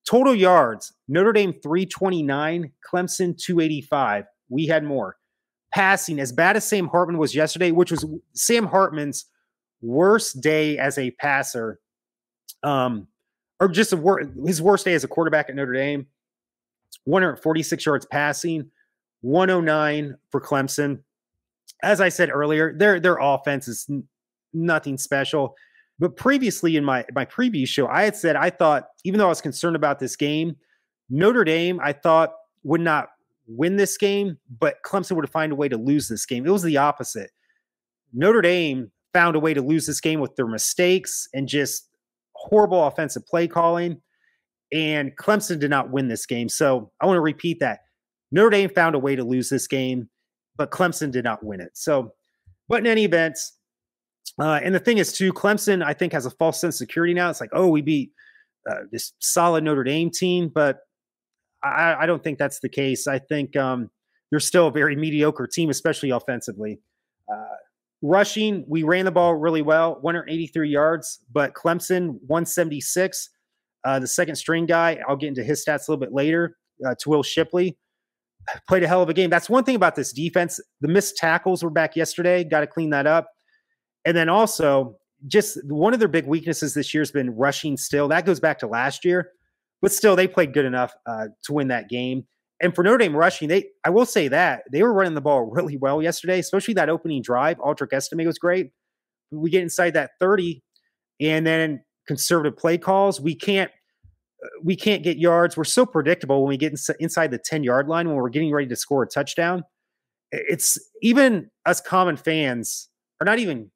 Total 0.09 0.35
yards, 0.35 0.93
Notre 1.07 1.31
Dame 1.31 1.53
329, 1.53 2.71
Clemson 2.91 3.37
285. 3.37 4.25
We 4.49 4.67
had 4.67 4.83
more. 4.83 5.17
Passing, 5.73 6.19
as 6.19 6.31
bad 6.31 6.55
as 6.55 6.67
Sam 6.67 6.87
Hartman 6.87 7.17
was 7.17 7.35
yesterday, 7.35 7.71
which 7.71 7.91
was 7.91 8.05
Sam 8.33 8.65
Hartman's 8.65 9.25
worst 9.81 10.41
day 10.41 10.77
as 10.77 10.97
a 10.97 11.11
passer, 11.11 11.79
um, 12.63 13.07
or 13.59 13.67
just 13.67 13.93
a 13.93 13.97
wor- 13.97 14.29
his 14.45 14.61
worst 14.61 14.85
day 14.85 14.93
as 14.93 15.03
a 15.03 15.07
quarterback 15.07 15.49
at 15.49 15.55
Notre 15.55 15.73
Dame. 15.73 16.07
146 17.05 17.85
yards 17.85 18.05
passing, 18.05 18.69
109 19.21 20.15
for 20.29 20.41
Clemson. 20.41 20.99
As 21.83 22.01
I 22.01 22.09
said 22.09 22.29
earlier, 22.29 22.73
their 22.73 22.99
their 22.99 23.17
offense 23.17 23.67
is 23.67 23.85
n- 23.89 24.07
nothing 24.53 24.97
special. 24.97 25.55
But 25.99 26.15
previously 26.15 26.77
in 26.77 26.83
my 26.83 27.05
my 27.13 27.25
preview 27.25 27.67
show, 27.67 27.87
I 27.87 28.03
had 28.03 28.15
said 28.15 28.35
I 28.35 28.49
thought, 28.49 28.87
even 29.03 29.19
though 29.19 29.25
I 29.25 29.29
was 29.29 29.41
concerned 29.41 29.75
about 29.75 29.99
this 29.99 30.15
game, 30.15 30.55
Notre 31.09 31.43
Dame, 31.43 31.79
I 31.83 31.93
thought 31.93 32.33
would 32.63 32.81
not 32.81 33.09
win 33.47 33.75
this 33.75 33.97
game, 33.97 34.37
but 34.59 34.77
Clemson 34.83 35.15
would 35.15 35.29
find 35.29 35.51
a 35.51 35.55
way 35.55 35.69
to 35.69 35.77
lose 35.77 36.07
this 36.07 36.25
game. 36.25 36.45
It 36.45 36.51
was 36.51 36.63
the 36.63 36.77
opposite. 36.77 37.31
Notre 38.13 38.41
Dame 38.41 38.91
found 39.15 39.37
a 39.37 39.39
way 39.39 39.53
to 39.53 39.61
lose 39.61 39.87
this 39.87 40.01
game 40.01 40.19
with 40.19 40.35
their 40.35 40.45
mistakes 40.45 41.29
and 41.33 41.47
just 41.47 41.87
horrible 42.33 42.85
offensive 42.85 43.25
play 43.25 43.47
calling. 43.47 44.01
And 44.73 45.15
Clemson 45.17 45.57
did 45.57 45.69
not 45.69 45.89
win 45.89 46.09
this 46.09 46.25
game. 46.25 46.49
So 46.49 46.91
I 46.99 47.05
want 47.05 47.15
to 47.15 47.21
repeat 47.21 47.61
that. 47.61 47.79
Notre 48.33 48.49
Dame 48.49 48.69
found 48.69 48.93
a 48.93 48.99
way 48.99 49.15
to 49.15 49.23
lose 49.23 49.47
this 49.47 49.67
game, 49.67 50.09
but 50.57 50.69
Clemson 50.69 51.11
did 51.11 51.23
not 51.23 51.41
win 51.45 51.61
it. 51.61 51.71
So, 51.75 52.11
but 52.67 52.79
in 52.79 52.87
any 52.87 53.05
event, 53.05 53.39
uh, 54.37 54.59
and 54.61 54.75
the 54.75 54.79
thing 54.79 54.97
is, 54.97 55.13
too, 55.13 55.31
Clemson, 55.31 55.81
I 55.81 55.93
think, 55.93 56.11
has 56.11 56.25
a 56.25 56.31
false 56.31 56.59
sense 56.59 56.75
of 56.75 56.79
security 56.79 57.13
now. 57.13 57.29
It's 57.29 57.39
like, 57.39 57.51
oh, 57.53 57.69
we 57.69 57.81
beat 57.81 58.11
uh, 58.69 58.81
this 58.91 59.13
solid 59.19 59.63
Notre 59.63 59.85
Dame 59.85 60.11
team, 60.11 60.51
but 60.53 60.79
I, 61.63 61.95
I, 61.99 62.05
don't 62.05 62.21
think 62.21 62.37
that's 62.37 62.59
the 62.59 62.67
case. 62.67 63.07
I 63.07 63.19
think 63.19 63.55
um, 63.55 63.89
they're 64.29 64.41
still 64.41 64.67
a 64.67 64.71
very 64.71 64.97
mediocre 64.97 65.47
team, 65.47 65.69
especially 65.69 66.09
offensively. 66.09 66.81
Uh, 67.31 67.55
Rushing, 68.07 68.65
we 68.67 68.83
ran 68.83 69.05
the 69.05 69.11
ball 69.11 69.33
really 69.35 69.63
well, 69.63 69.97
183 70.01 70.69
yards, 70.69 71.21
but 71.33 71.55
Clemson 71.55 72.19
176. 72.27 73.29
Uh, 73.83 73.99
the 73.99 74.07
second 74.07 74.35
string 74.35 74.67
guy, 74.67 74.99
I'll 75.07 75.15
get 75.15 75.29
into 75.29 75.43
his 75.43 75.65
stats 75.65 75.87
a 75.87 75.91
little 75.91 75.97
bit 75.97 76.13
later. 76.13 76.57
Uh, 76.85 76.93
to 76.99 77.09
Will 77.09 77.23
Shipley 77.23 77.77
played 78.67 78.83
a 78.83 78.87
hell 78.87 79.01
of 79.01 79.09
a 79.09 79.13
game. 79.13 79.29
That's 79.29 79.49
one 79.49 79.63
thing 79.63 79.75
about 79.75 79.95
this 79.95 80.11
defense. 80.11 80.59
The 80.81 80.87
missed 80.87 81.17
tackles 81.17 81.63
were 81.63 81.69
back 81.69 81.95
yesterday. 81.95 82.43
Got 82.43 82.59
to 82.61 82.67
clean 82.67 82.91
that 82.91 83.07
up. 83.07 83.27
And 84.05 84.15
then 84.15 84.29
also, 84.29 84.97
just 85.27 85.57
one 85.65 85.93
of 85.93 85.99
their 85.99 86.07
big 86.07 86.27
weaknesses 86.27 86.73
this 86.73 86.93
year 86.93 87.01
has 87.01 87.11
been 87.11 87.31
rushing. 87.31 87.77
Still, 87.77 88.07
that 88.09 88.25
goes 88.25 88.39
back 88.39 88.59
to 88.59 88.67
last 88.67 89.03
year, 89.03 89.31
but 89.81 89.91
still, 89.91 90.15
they 90.15 90.27
played 90.27 90.53
good 90.53 90.65
enough 90.65 90.93
uh, 91.07 91.27
to 91.43 91.53
win 91.53 91.69
that 91.69 91.89
game. 91.89 92.27
And 92.61 92.73
for 92.73 92.83
Notre 92.83 92.99
Dame 92.99 93.15
rushing, 93.15 93.49
they 93.49 93.65
I 93.83 93.89
will 93.89 94.05
say 94.05 94.27
that 94.29 94.63
they 94.71 94.81
were 94.81 94.93
running 94.93 95.13
the 95.13 95.21
ball 95.21 95.43
really 95.43 95.77
well 95.77 96.01
yesterday, 96.01 96.39
especially 96.39 96.73
that 96.75 96.89
opening 96.89 97.21
drive. 97.21 97.57
Audric 97.57 97.93
Estime 97.93 98.25
was 98.25 98.37
great. 98.37 98.71
We 99.31 99.49
get 99.49 99.63
inside 99.63 99.93
that 99.95 100.11
30, 100.19 100.63
and 101.19 101.45
then 101.45 101.83
conservative 102.07 102.57
play 102.57 102.77
calls. 102.77 103.19
We 103.19 103.35
can't 103.35 103.71
uh, 104.43 104.47
we 104.63 104.75
can't 104.75 105.03
get 105.03 105.17
yards. 105.17 105.57
We're 105.57 105.63
so 105.63 105.85
predictable 105.85 106.41
when 106.41 106.49
we 106.49 106.57
get 106.57 106.73
inside 106.99 107.31
the 107.31 107.39
10 107.39 107.63
yard 107.63 107.87
line 107.87 108.07
when 108.07 108.15
we're 108.15 108.29
getting 108.29 108.53
ready 108.53 108.67
to 108.67 108.75
score 108.75 109.03
a 109.03 109.07
touchdown. 109.07 109.63
It's 110.31 110.77
even 111.01 111.49
us 111.65 111.81
common 111.81 112.17
fans, 112.17 112.89
are 113.21 113.25
not 113.25 113.39
even, 113.39 113.71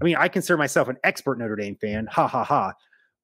I 0.00 0.04
mean, 0.04 0.16
I 0.16 0.28
consider 0.28 0.56
myself 0.56 0.88
an 0.88 0.96
expert 1.02 1.38
Notre 1.38 1.56
Dame 1.56 1.76
fan. 1.80 2.06
Ha 2.10 2.28
ha 2.28 2.44
ha. 2.44 2.72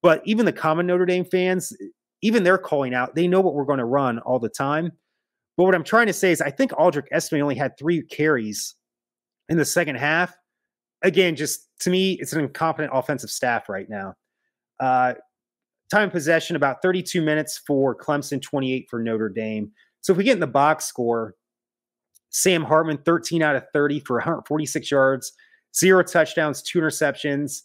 But 0.03 0.23
even 0.25 0.47
the 0.47 0.53
common 0.53 0.87
Notre 0.87 1.07
Dame 1.07 1.25
fans, 1.25 1.73
even 2.23 2.43
they're 2.43 2.59
calling 2.59 2.95
out. 2.95 3.15
They 3.15 3.29
know 3.29 3.41
what 3.41 3.55
we're 3.55 3.65
going 3.65 3.79
to 3.79 3.85
run 3.85 4.19
all 4.21 4.39
the 4.39 4.49
time. 4.49 4.93
But 5.57 5.65
what 5.65 5.75
I'm 5.75 5.85
trying 5.85 6.07
to 6.07 6.13
say 6.13 6.33
is, 6.33 6.41
I 6.41 6.51
think 6.51 6.71
Audric 6.73 7.07
Estime 7.13 7.43
only 7.43 7.55
had 7.55 7.77
three 7.79 8.03
carries 8.03 8.75
in 9.49 9.57
the 9.57 9.65
second 9.65 9.97
half. 9.97 10.35
Again, 11.03 11.37
just 11.37 11.69
to 11.81 11.91
me, 11.91 12.13
it's 12.15 12.33
an 12.33 12.41
incompetent 12.41 12.93
offensive 12.95 13.31
staff 13.31 13.69
right 13.69 13.89
now. 13.89 14.15
Uh, 14.79 15.15
time 15.91 16.11
possession 16.11 16.57
about 16.57 16.83
32 16.83 17.21
minutes 17.21 17.59
for 17.59 17.97
Clemson, 17.97 18.41
28 18.41 18.89
for 18.89 19.03
Notre 19.03 19.29
Dame. 19.29 19.73
So 20.03 20.13
if 20.13 20.17
we 20.17 20.25
get 20.25 20.35
in 20.35 20.41
the 20.41 20.47
box 20.47 20.87
score, 20.87 21.35
Sam 22.31 22.63
Hartman, 22.63 22.99
13 22.99 23.43
out 23.43 23.57
of 23.57 23.65
30 23.73 24.01
for 24.01 24.17
146 24.17 24.91
yards, 24.91 25.33
zero 25.77 26.03
touchdowns, 26.03 26.63
two 26.63 26.79
interceptions. 26.81 27.63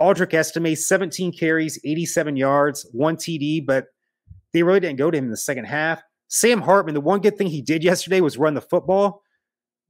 Audric 0.00 0.34
Estime, 0.34 0.76
17 0.76 1.32
carries, 1.32 1.78
87 1.84 2.36
yards, 2.36 2.86
one 2.92 3.16
TD, 3.16 3.64
but 3.64 3.86
they 4.56 4.62
really 4.62 4.80
didn't 4.80 4.96
go 4.96 5.10
to 5.10 5.18
him 5.18 5.24
in 5.24 5.30
the 5.30 5.36
second 5.36 5.66
half. 5.66 6.02
Sam 6.28 6.62
Hartman, 6.62 6.94
the 6.94 7.00
one 7.02 7.20
good 7.20 7.36
thing 7.36 7.48
he 7.48 7.60
did 7.60 7.84
yesterday 7.84 8.22
was 8.22 8.38
run 8.38 8.54
the 8.54 8.62
football, 8.62 9.22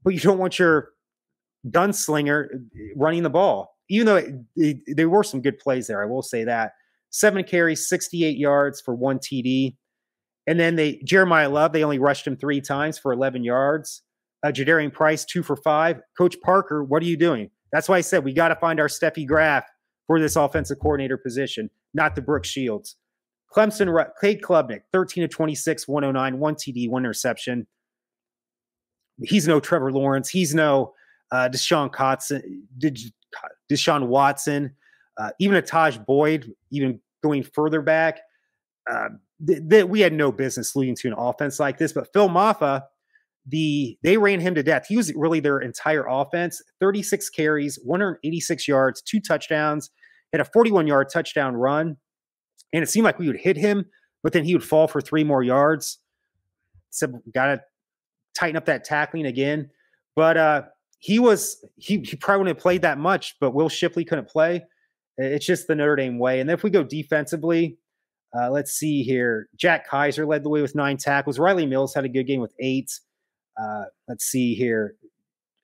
but 0.02 0.12
you 0.12 0.18
don't 0.18 0.38
want 0.38 0.58
your 0.58 0.90
gunslinger 1.68 2.48
running 2.96 3.22
the 3.22 3.30
ball. 3.30 3.76
Even 3.88 4.06
though 4.06 4.16
it, 4.16 4.34
it, 4.56 4.76
there 4.96 5.08
were 5.08 5.22
some 5.22 5.40
good 5.40 5.56
plays 5.60 5.86
there, 5.86 6.02
I 6.02 6.06
will 6.06 6.22
say 6.22 6.42
that. 6.42 6.72
Seven 7.10 7.44
carries, 7.44 7.88
68 7.88 8.36
yards 8.36 8.80
for 8.80 8.92
one 8.92 9.20
TD. 9.20 9.76
And 10.48 10.58
then 10.58 10.74
they 10.74 10.96
Jeremiyah 11.06 11.52
Love, 11.52 11.72
they 11.72 11.84
only 11.84 12.00
rushed 12.00 12.26
him 12.26 12.36
three 12.36 12.60
times 12.60 12.98
for 12.98 13.12
11 13.12 13.44
yards. 13.44 14.02
Uh, 14.42 14.48
Jadarian 14.48 14.92
Price, 14.92 15.24
two 15.24 15.44
for 15.44 15.54
five. 15.54 16.00
Coach 16.18 16.36
Parker, 16.42 16.82
what 16.82 17.04
are 17.04 17.06
you 17.06 17.16
doing? 17.16 17.50
That's 17.70 17.88
why 17.88 17.98
I 17.98 18.00
said 18.00 18.24
we 18.24 18.32
got 18.32 18.48
to 18.48 18.56
find 18.56 18.80
our 18.80 18.88
Steffi 18.88 19.28
Graf 19.28 19.64
for 20.08 20.18
this 20.18 20.34
offensive 20.34 20.80
coordinator 20.80 21.16
position, 21.16 21.70
not 21.94 22.16
the 22.16 22.22
Brooke 22.22 22.44
Shields. 22.44 22.96
Clemson, 23.54 24.06
Cade 24.20 24.42
Klubnik, 24.42 24.82
13 24.92 25.22
to 25.22 25.28
26, 25.28 25.88
109, 25.88 26.38
one 26.38 26.54
TD, 26.54 26.88
one 26.88 27.02
interception. 27.02 27.66
He's 29.22 29.48
no 29.48 29.60
Trevor 29.60 29.92
Lawrence. 29.92 30.28
He's 30.28 30.54
no 30.54 30.92
uh, 31.32 31.48
Deshaun 31.48 31.90
Kotson, 31.90 32.42
Deshaun 33.70 34.06
Watson, 34.08 34.74
uh, 35.18 35.30
even 35.40 35.56
a 35.56 35.62
Tajh 35.62 36.04
Boyd, 36.04 36.52
even 36.70 37.00
going 37.22 37.42
further 37.42 37.80
back. 37.80 38.20
Uh, 38.90 39.08
th- 39.46 39.62
th- 39.68 39.84
we 39.84 40.00
had 40.00 40.12
no 40.12 40.30
business 40.30 40.76
leading 40.76 40.94
to 40.96 41.08
an 41.08 41.14
offense 41.16 41.58
like 41.58 41.78
this. 41.78 41.92
But 41.92 42.12
Phil 42.12 42.28
Mafah, 42.28 42.82
the 43.46 43.96
they 44.02 44.16
ran 44.16 44.40
him 44.40 44.54
to 44.54 44.62
death. 44.62 44.86
He 44.88 44.96
was 44.96 45.12
really 45.14 45.40
their 45.40 45.58
entire 45.58 46.06
offense. 46.06 46.60
36 46.80 47.30
carries, 47.30 47.78
186 47.84 48.68
yards, 48.68 49.02
two 49.02 49.20
touchdowns, 49.20 49.90
had 50.32 50.40
a 50.40 50.44
41 50.44 50.86
yard 50.86 51.08
touchdown 51.12 51.56
run. 51.56 51.96
And 52.76 52.82
it 52.82 52.90
seemed 52.90 53.04
like 53.04 53.18
we 53.18 53.26
would 53.26 53.38
hit 53.38 53.56
him, 53.56 53.86
but 54.22 54.34
then 54.34 54.44
he 54.44 54.54
would 54.54 54.62
fall 54.62 54.86
for 54.86 55.00
three 55.00 55.24
more 55.24 55.42
yards. 55.42 55.98
So 56.90 57.06
got 57.32 57.46
to 57.46 57.62
tighten 58.38 58.54
up 58.54 58.66
that 58.66 58.84
tackling 58.84 59.24
again. 59.24 59.70
But 60.14 60.36
uh, 60.36 60.62
he 60.98 61.18
was 61.18 61.64
he, 61.76 62.00
he 62.00 62.16
probably 62.16 62.40
wouldn't 62.40 62.56
have 62.58 62.62
played 62.62 62.82
that 62.82 62.98
much, 62.98 63.36
but 63.40 63.52
Will 63.52 63.70
Shipley 63.70 64.04
couldn't 64.04 64.28
play. 64.28 64.62
It's 65.16 65.46
just 65.46 65.68
the 65.68 65.74
Notre 65.74 65.96
Dame 65.96 66.18
way. 66.18 66.40
And 66.40 66.50
then 66.50 66.52
if 66.52 66.62
we 66.62 66.68
go 66.68 66.84
defensively, 66.84 67.78
uh, 68.38 68.50
let's 68.50 68.72
see 68.72 69.02
here. 69.02 69.48
Jack 69.56 69.88
Kiser 69.88 70.26
led 70.26 70.44
the 70.44 70.50
way 70.50 70.60
with 70.60 70.74
nine 70.74 70.98
tackles. 70.98 71.38
Rylie 71.38 71.66
Mills 71.66 71.94
had 71.94 72.04
a 72.04 72.10
good 72.10 72.24
game 72.24 72.42
with 72.42 72.52
eight. 72.60 72.92
Uh, 73.58 73.84
let's 74.06 74.26
see 74.26 74.54
here. 74.54 74.96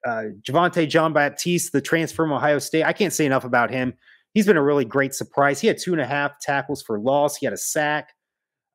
Uh, 0.07 0.29
Javontae 0.41 0.89
Jean-Baptiste, 0.89 1.73
the 1.73 1.83
transfer 1.83 2.23
from 2.23 2.33
Ohio 2.33 2.59
State. 2.59 2.85
I 2.85 2.95
can't 2.95 3.13
say 3.13 3.27
enough 3.27 3.45
about 3.45 3.71
him. 3.71 3.93
He's 4.35 4.47
been 4.47 4.57
a 4.57 4.63
really 4.63 4.85
great 4.85 5.15
surprise. 5.15 5.61
He 5.61 5.67
had 5.67 5.79
two 5.79 5.93
and 5.93 6.01
a 6.01 6.07
half 6.07 6.41
tackles 6.41 6.83
for 6.83 6.99
loss. 6.99 7.37
He 7.37 7.47
had 7.47 7.53
a 7.53 7.59
sack. 7.59 8.11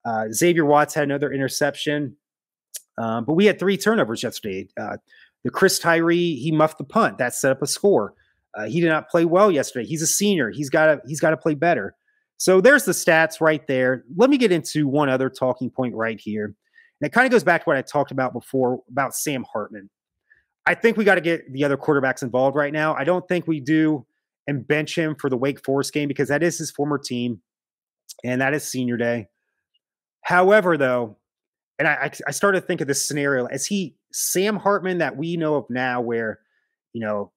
Uh, 0.05 0.25
Xavier 0.31 0.65
Watts 0.65 0.93
had 0.93 1.03
another 1.03 1.31
interception. 1.31 2.15
Um, 2.97 3.25
but 3.25 3.33
we 3.33 3.45
had 3.45 3.59
three 3.59 3.77
turnovers 3.77 4.23
yesterday. 4.23 4.67
Uh, 4.79 4.97
the 5.43 5.51
Chris 5.51 5.79
Tyree, 5.79 6.35
he 6.35 6.51
muffed 6.51 6.77
the 6.77 6.83
punt. 6.83 7.17
That 7.17 7.33
set 7.33 7.51
up 7.51 7.61
a 7.61 7.67
score. 7.67 8.13
Uh, 8.55 8.65
he 8.65 8.81
did 8.81 8.89
not 8.89 9.09
play 9.09 9.25
well 9.25 9.51
yesterday. 9.51 9.85
He's 9.85 10.01
a 10.01 10.07
senior. 10.07 10.49
He's 10.49 10.69
got 10.69 10.85
to 10.87 11.01
he's 11.07 11.19
got 11.19 11.31
to 11.31 11.37
play 11.37 11.53
better. 11.53 11.95
So 12.37 12.61
there's 12.61 12.85
the 12.85 12.91
stats 12.91 13.41
right 13.41 13.65
there. 13.67 14.03
Let 14.15 14.29
me 14.29 14.37
get 14.37 14.51
into 14.51 14.87
one 14.87 15.09
other 15.09 15.29
talking 15.29 15.69
point 15.69 15.95
right 15.95 16.19
here. 16.19 16.45
And 16.45 17.07
it 17.07 17.11
kind 17.11 17.25
of 17.25 17.31
goes 17.31 17.43
back 17.43 17.63
to 17.63 17.69
what 17.69 17.77
I 17.77 17.81
talked 17.81 18.11
about 18.11 18.33
before 18.33 18.81
about 18.89 19.15
Sam 19.15 19.45
Hartman. 19.51 19.89
I 20.65 20.73
think 20.73 20.97
we 20.97 21.05
got 21.05 21.15
to 21.15 21.21
get 21.21 21.51
the 21.51 21.63
other 21.63 21.77
quarterbacks 21.77 22.23
involved 22.23 22.55
right 22.55 22.73
now. 22.73 22.95
I 22.95 23.03
don't 23.03 23.27
think 23.27 23.47
we 23.47 23.59
do 23.59 24.05
and 24.47 24.67
bench 24.67 24.97
him 24.97 25.15
for 25.15 25.29
the 25.29 25.37
Wake 25.37 25.63
Forest 25.63 25.93
game 25.93 26.07
because 26.07 26.29
that 26.29 26.41
is 26.41 26.57
his 26.57 26.71
former 26.71 26.97
team 26.97 27.41
and 28.23 28.41
that 28.41 28.53
is 28.53 28.63
senior 28.63 28.97
day. 28.97 29.27
However, 30.21 30.77
though, 30.77 31.17
and 31.79 31.87
I, 31.87 32.11
I 32.27 32.31
started 32.31 32.61
to 32.61 32.65
think 32.65 32.81
of 32.81 32.87
this 32.87 33.05
scenario 33.05 33.45
as 33.45 33.65
he 33.65 33.95
Sam 34.11 34.57
Hartman 34.57 34.97
that 34.97 35.15
we 35.15 35.37
know 35.37 35.55
of 35.55 35.65
now, 35.69 36.01
where 36.01 36.39
you 36.93 37.01
know, 37.01 37.31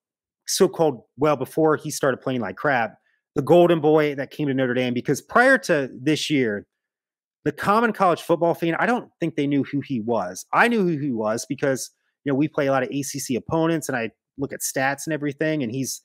so 0.46 0.68
called 0.68 1.02
well 1.18 1.36
before 1.36 1.76
he 1.76 1.90
started 1.90 2.20
playing 2.20 2.40
like 2.40 2.56
crap, 2.56 2.98
the 3.34 3.42
golden 3.42 3.80
boy 3.80 4.14
that 4.14 4.30
came 4.30 4.48
to 4.48 4.54
Notre 4.54 4.74
Dame. 4.74 4.94
Because 4.94 5.20
prior 5.20 5.58
to 5.58 5.90
this 6.00 6.30
year, 6.30 6.66
the 7.44 7.52
common 7.52 7.92
college 7.92 8.22
football 8.22 8.54
fan, 8.54 8.74
I 8.78 8.86
don't 8.86 9.10
think 9.20 9.36
they 9.36 9.46
knew 9.46 9.64
who 9.64 9.80
he 9.80 10.00
was. 10.00 10.46
I 10.52 10.68
knew 10.68 10.82
who 10.82 10.98
he 10.98 11.12
was 11.12 11.44
because 11.48 11.90
you 12.24 12.32
know 12.32 12.36
we 12.36 12.48
play 12.48 12.66
a 12.66 12.72
lot 12.72 12.82
of 12.82 12.90
ACC 12.90 13.36
opponents, 13.36 13.88
and 13.88 13.96
I 13.96 14.10
look 14.38 14.52
at 14.52 14.60
stats 14.60 15.06
and 15.06 15.12
everything, 15.12 15.62
and 15.62 15.70
he's 15.70 16.00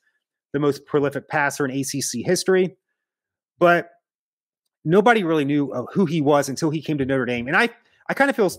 the 0.52 0.60
most 0.60 0.86
prolific 0.86 1.28
passer 1.28 1.66
in 1.66 1.70
ACC 1.70 2.24
history. 2.24 2.76
But 3.58 3.90
nobody 4.84 5.24
really 5.24 5.44
knew 5.44 5.72
who 5.92 6.06
he 6.06 6.20
was 6.20 6.48
until 6.48 6.70
he 6.70 6.82
came 6.82 6.98
to 6.98 7.06
Notre 7.06 7.26
Dame, 7.26 7.48
and 7.48 7.56
I 7.56 7.70
I 8.08 8.14
kind 8.14 8.30
of 8.30 8.36
feel 8.36 8.50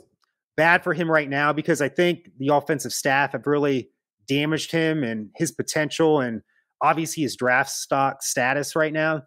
bad 0.57 0.83
for 0.83 0.93
him 0.93 1.09
right 1.09 1.29
now 1.29 1.53
because 1.53 1.81
I 1.81 1.87
think 1.87 2.31
the 2.39 2.53
offensive 2.53 2.91
staff 2.91 3.31
have 3.31 3.47
really 3.47 3.89
damaged 4.27 4.71
him 4.71 5.03
and 5.03 5.29
his 5.35 5.51
potential 5.51 6.19
and 6.19 6.41
obviously 6.81 7.23
his 7.23 7.35
draft 7.35 7.69
stock 7.69 8.21
status 8.21 8.75
right 8.75 8.91
now. 8.91 9.21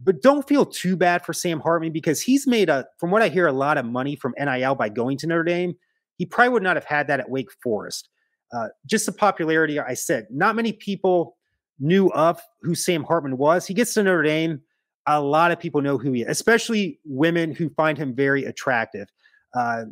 But 0.00 0.22
don't 0.22 0.46
feel 0.46 0.66
too 0.66 0.96
bad 0.96 1.24
for 1.24 1.32
Sam 1.32 1.60
Hartman 1.60 1.92
because 1.92 2.20
he's 2.20 2.46
made 2.46 2.68
a, 2.68 2.86
from 2.98 3.10
what 3.10 3.22
I 3.22 3.28
hear, 3.28 3.46
a 3.46 3.52
lot 3.52 3.78
of 3.78 3.86
money 3.86 4.14
from 4.14 4.34
NIL 4.38 4.74
by 4.74 4.88
going 4.88 5.16
to 5.18 5.26
Notre 5.26 5.42
Dame. 5.42 5.74
He 6.18 6.26
probably 6.26 6.50
would 6.50 6.62
not 6.62 6.76
have 6.76 6.84
had 6.84 7.08
that 7.08 7.20
at 7.20 7.30
Wake 7.30 7.48
Forest. 7.62 8.08
Uh, 8.52 8.68
just 8.86 9.06
the 9.06 9.12
popularity, 9.12 9.78
I 9.78 9.94
said, 9.94 10.26
not 10.30 10.56
many 10.56 10.72
people 10.72 11.36
knew 11.78 12.08
of 12.08 12.40
who 12.62 12.74
Sam 12.74 13.04
Hartman 13.04 13.36
was. 13.36 13.66
He 13.66 13.74
gets 13.74 13.94
to 13.94 14.02
Notre 14.02 14.22
Dame. 14.22 14.60
A 15.06 15.20
lot 15.20 15.52
of 15.52 15.58
people 15.58 15.80
know 15.80 15.96
who 15.96 16.12
he 16.12 16.22
is, 16.22 16.28
especially 16.28 17.00
women 17.04 17.54
who 17.54 17.70
find 17.70 17.96
him 17.96 18.14
very 18.14 18.44
attractive. 18.44 19.08
Uh, 19.54 19.84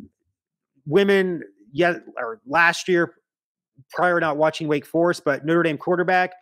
women, 0.85 1.41
yet 1.71 2.03
or 2.17 2.39
last 2.45 2.87
year, 2.87 3.15
prior 3.91 4.19
not 4.19 4.37
watching 4.37 4.67
Wake 4.67 4.85
Forest, 4.85 5.23
but 5.25 5.45
Notre 5.45 5.63
Dame 5.63 5.77
quarterback, 5.77 6.33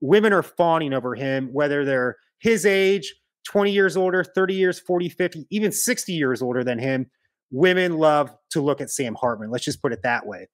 women 0.00 0.32
are 0.32 0.42
fawning 0.42 0.92
over 0.92 1.14
him, 1.14 1.48
whether 1.52 1.84
they're 1.84 2.16
his 2.38 2.66
age, 2.66 3.14
20 3.46 3.72
years 3.72 3.96
older, 3.96 4.24
30 4.24 4.54
years, 4.54 4.78
40, 4.78 5.08
50, 5.08 5.46
even 5.50 5.72
60 5.72 6.12
years 6.12 6.42
older 6.42 6.62
than 6.62 6.78
him. 6.78 7.10
Women 7.50 7.98
love 7.98 8.34
to 8.50 8.60
look 8.60 8.80
at 8.80 8.90
Sam 8.90 9.14
Hartman. 9.14 9.50
Let's 9.50 9.64
just 9.64 9.82
put 9.82 9.92
it 9.92 10.02
that 10.02 10.26
way. 10.26 10.48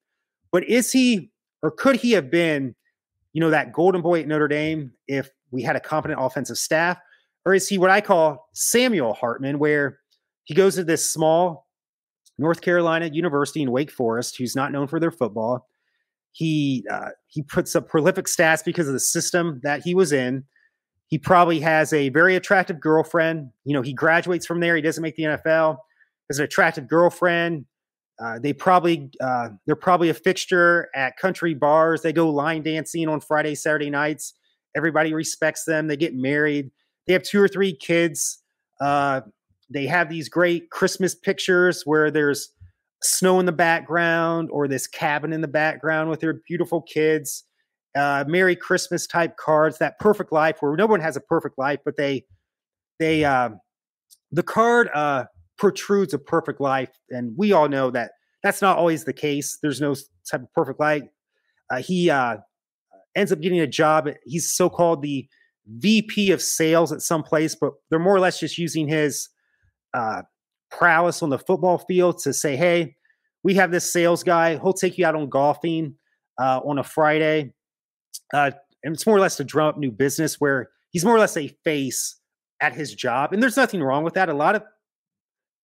But 0.53 0.65
is 0.69 0.93
he 0.93 1.31
or 1.63 1.71
could 1.71 1.97
he 1.97 2.13
have 2.13 2.31
been, 2.31 2.75
you 3.39 3.41
know, 3.41 3.51
that 3.51 3.73
golden 3.73 4.03
boy 4.03 4.19
at 4.19 4.27
Notre 4.27 4.49
Dame 4.49 4.91
if 5.07 5.31
we 5.53 5.63
had 5.63 5.77
a 5.77 5.81
competent 5.81 6.19
offensive 6.21 6.59
staff? 6.59 6.99
Or 7.47 7.55
is 7.55 7.69
he 7.69 7.79
what 7.79 7.89
I 7.89 8.01
call 8.01 8.49
Samuel 8.53 9.15
Hartman, 9.15 9.61
where 9.61 10.01
he 10.43 10.55
goes 10.55 10.75
to 10.75 10.83
this 10.83 11.09
small 11.09 11.69
North 12.37 12.63
Carolina 12.63 13.11
University 13.13 13.63
in 13.63 13.71
Wake 13.71 13.93
Forest, 13.93 14.39
who's 14.39 14.57
not 14.57 14.73
known 14.73 14.89
for 14.89 14.99
their 14.99 15.13
football. 15.13 15.69
He 16.33 16.85
uh, 16.91 17.11
he 17.29 17.45
puts 17.45 17.77
up 17.77 17.89
prolific 17.89 18.27
stats 18.27 18.65
because 18.65 18.89
of 18.89 18.93
the 18.93 18.99
system 18.99 19.61
that 19.63 19.83
he 19.85 19.95
was 19.95 20.11
in. 20.11 20.43
He 21.07 21.17
probably 21.17 21.61
has 21.61 21.93
a 21.93 22.09
very 22.09 22.35
attractive 22.35 22.81
girlfriend. 22.81 23.51
You 23.65 23.75
know, 23.75 23.83
he 23.83 23.93
graduates 23.93 24.47
from 24.47 24.59
there. 24.59 24.75
He 24.75 24.83
doesn't 24.83 25.01
make 25.01 25.15
the 25.15 25.23
NFL. 25.23 25.77
Has 26.29 26.41
an 26.41 26.45
attractive 26.45 26.89
girlfriend. 26.89 27.67
Uh, 28.21 28.39
they 28.39 28.53
probably 28.53 29.11
uh, 29.21 29.51
they're 29.67 29.77
probably 29.77 30.09
a 30.09 30.15
fixture 30.15 30.89
at 30.95 31.17
country 31.17 31.55
bars. 31.55 32.03
They 32.03 32.13
go 32.13 32.29
line 32.29 32.63
dancing 32.63 33.09
on 33.09 33.21
Friday, 33.21 33.55
Saturday 33.55 33.91
nights. 33.91 34.35
Everybody 34.77 35.15
respects 35.15 35.65
them. 35.65 35.87
They 35.87 35.97
get 35.97 36.15
married. 36.15 36.71
They 37.07 37.13
have 37.13 37.23
two 37.23 37.41
or 37.41 37.49
three 37.49 37.75
kids. 37.75 38.43
Uh, 38.81 39.23
they 39.71 39.87
have 39.87 40.09
these 40.09 40.29
great 40.29 40.71
Christmas 40.71 41.15
pictures 41.15 41.83
where 41.85 42.11
there's 42.11 42.51
snow 43.03 43.39
in 43.39 43.47
the 43.47 43.53
background 43.53 44.49
or 44.53 44.67
this 44.67 44.87
cabin 44.87 45.33
in 45.33 45.41
the 45.41 45.49
background 45.49 46.11
with 46.11 46.21
their 46.21 46.41
beautiful 46.47 46.83
kids. 46.83 47.45
Uh, 47.97 48.25
Merry 48.27 48.57
Christmas 48.57 49.07
type 49.07 49.37
cards, 49.37 49.79
that 49.79 49.99
perfect 49.99 50.33
life 50.33 50.57
where 50.61 50.77
no 50.77 50.87
one 50.87 51.01
has 51.01 51.17
a 51.17 51.21
perfect 51.21 51.59
life, 51.59 51.81
but 51.85 51.97
they 51.97 52.25
they 52.99 53.25
uh, 53.25 53.51
the 54.33 54.43
card 54.43 54.89
uh, 54.95 55.25
protrudes 55.59 56.15
a 56.15 56.19
perfect 56.19 56.61
life, 56.61 56.91
and 57.11 57.35
we 57.37 57.53
all 57.53 57.69
know 57.69 57.91
that 57.91 58.13
that's 58.43 58.63
not 58.63 58.79
always 58.79 59.05
the 59.05 59.13
case. 59.13 59.59
There's 59.63 59.81
no 59.81 59.95
type 60.31 60.43
of 60.43 60.53
perfect 60.53 60.81
life. 60.81 61.03
Uh, 61.71 61.83
he 61.83 62.09
uh, 62.09 62.37
ends 63.17 63.33
up 63.33 63.41
getting 63.41 63.61
a 63.61 63.67
job. 63.67 64.09
He's 64.25 64.51
so 64.51 64.71
called 64.71 65.03
the 65.03 65.29
VP 65.67 66.31
of 66.31 66.41
sales 66.41 66.93
at 66.93 67.03
some 67.03 67.23
place, 67.23 67.55
but 67.55 67.73
they're 67.91 67.99
more 67.99 68.15
or 68.15 68.21
less 68.21 68.41
just 68.41 68.59
using 68.59 68.89
his 68.89 69.29
uh, 69.95 70.23
prowess 70.71 71.23
on 71.23 71.31
the 71.31 71.39
football 71.39 71.79
field 71.79 72.19
to 72.21 72.33
say, 72.33 72.57
hey, 72.57 72.95
we 73.43 73.55
have 73.55 73.71
this 73.71 73.91
sales 73.91 74.23
guy. 74.23 74.57
He'll 74.59 74.73
take 74.73 74.99
you 74.99 75.07
out 75.07 75.15
on 75.15 75.29
golfing 75.29 75.95
uh, 76.41 76.61
on 76.65 76.79
a 76.79 76.85
Friday. 76.85 77.53
Uh, 78.33 78.51
and 78.85 78.95
it's 78.95 79.07
more 79.07 79.17
or 79.17 79.21
less 79.21 79.37
to 79.37 79.45
drum 79.45 79.69
up 79.69 79.79
new 79.79 79.91
business 79.91 80.41
where 80.41 80.71
he's 80.91 81.05
more 81.05 81.15
or 81.15 81.19
less 81.19 81.37
a 81.37 81.49
face 81.65 82.17
at 82.61 82.75
his 82.75 82.95
job. 82.95 83.33
And 83.33 83.43
there's 83.43 83.57
nothing 83.57 83.83
wrong 83.83 84.05
with 84.05 84.15
that. 84.15 84.29
A 84.29 84.35
lot 84.35 84.55
of 84.55 84.63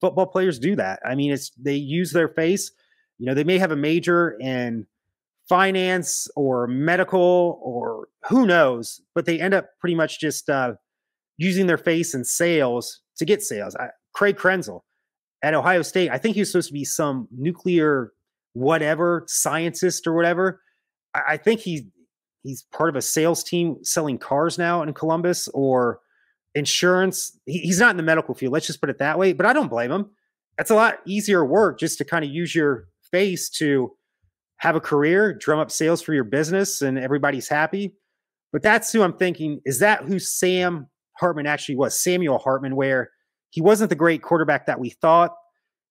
football 0.05 0.27
players 0.27 0.59
do 0.59 0.77
that. 0.77 1.01
I 1.03 1.15
mean, 1.15 1.33
it's 1.33 1.51
they 1.59 1.77
use 1.77 2.13
their 2.13 2.29
face. 2.29 2.71
You 3.19 3.25
know, 3.25 3.33
they 3.33 3.43
may 3.43 3.59
have 3.59 3.71
a 3.71 3.77
major 3.77 4.37
in 4.39 4.87
finance 5.49 6.29
or 6.37 6.67
medical 6.67 7.59
or 7.63 8.09
who 8.29 8.47
knows, 8.47 9.01
but 9.15 9.25
they 9.25 9.41
end 9.41 9.55
up 9.55 9.67
pretty 9.81 9.95
much 9.95 10.21
just 10.21 10.51
uh, 10.51 10.75
using 11.39 11.67
their 11.67 11.79
face 11.79 12.15
in 12.15 12.23
sales 12.23 13.01
to 13.17 13.25
get 13.25 13.41
sales. 13.41 13.75
I, 13.77 13.89
Craig 14.15 14.37
Krenzel 14.37 14.81
at 15.43 15.55
Ohio 15.55 15.81
State. 15.81 16.11
I 16.11 16.19
think 16.19 16.35
he 16.35 16.43
was 16.43 16.53
supposed 16.53 16.69
to 16.69 16.75
be 16.75 16.85
some 16.85 17.27
nuclear 17.33 18.13
whatever 18.53 19.25
scientist 19.27 20.07
or 20.07 20.13
whatever. 20.13 20.61
I, 21.15 21.21
I 21.29 21.37
think 21.39 21.61
he 21.61 21.89
he's 22.43 22.67
part 22.75 22.91
of 22.91 22.97
a 22.97 23.03
sales 23.03 23.43
team 23.43 23.79
selling 23.83 24.19
cars 24.19 24.59
now 24.59 24.83
in 24.83 24.93
Columbus 24.93 25.49
or 25.55 26.01
insurance. 26.55 27.39
He, 27.47 27.59
he's 27.59 27.81
not 27.81 27.91
in 27.91 27.97
the 27.97 28.03
medical 28.03 28.35
field. 28.35 28.53
Let's 28.53 28.67
just 28.67 28.81
put 28.81 28.91
it 28.91 28.99
that 28.99 29.19
way. 29.19 29.33
But 29.33 29.47
I 29.47 29.53
don't 29.53 29.69
blame 29.69 29.91
him. 29.91 30.11
That's 30.57 30.71
a 30.71 30.75
lot 30.75 30.99
easier 31.07 31.45
work 31.45 31.79
just 31.79 31.99
to 31.99 32.05
kind 32.05 32.25
of 32.25 32.31
use 32.31 32.55
your 32.55 32.87
face 33.11 33.49
to 33.51 33.93
have 34.59 34.77
a 34.77 34.81
career, 34.81 35.35
drum 35.35 35.59
up 35.59 35.71
sales 35.71 36.01
for 36.01 36.15
your 36.15 36.25
business, 36.25 36.81
and 36.81 36.99
everybody's 36.99 37.49
happy. 37.49 37.95
But 38.53 38.63
that's 38.63 38.93
who 38.93 39.03
I'm 39.03 39.17
thinking. 39.17 39.61
Is 39.65 39.81
that 39.81 40.05
who 40.05 40.19
Sam 40.19 40.87
Hartman 41.19 41.47
actually 41.47 41.77
was? 41.77 42.01
Samuel 42.01 42.39
Hartman, 42.39 42.77
where 42.77 43.11
he 43.51 43.61
wasn't 43.61 43.91
the 43.91 43.97
great 43.97 44.23
quarterback 44.23 44.67
that 44.67 44.79
we 44.81 44.91
thought. 44.91 45.35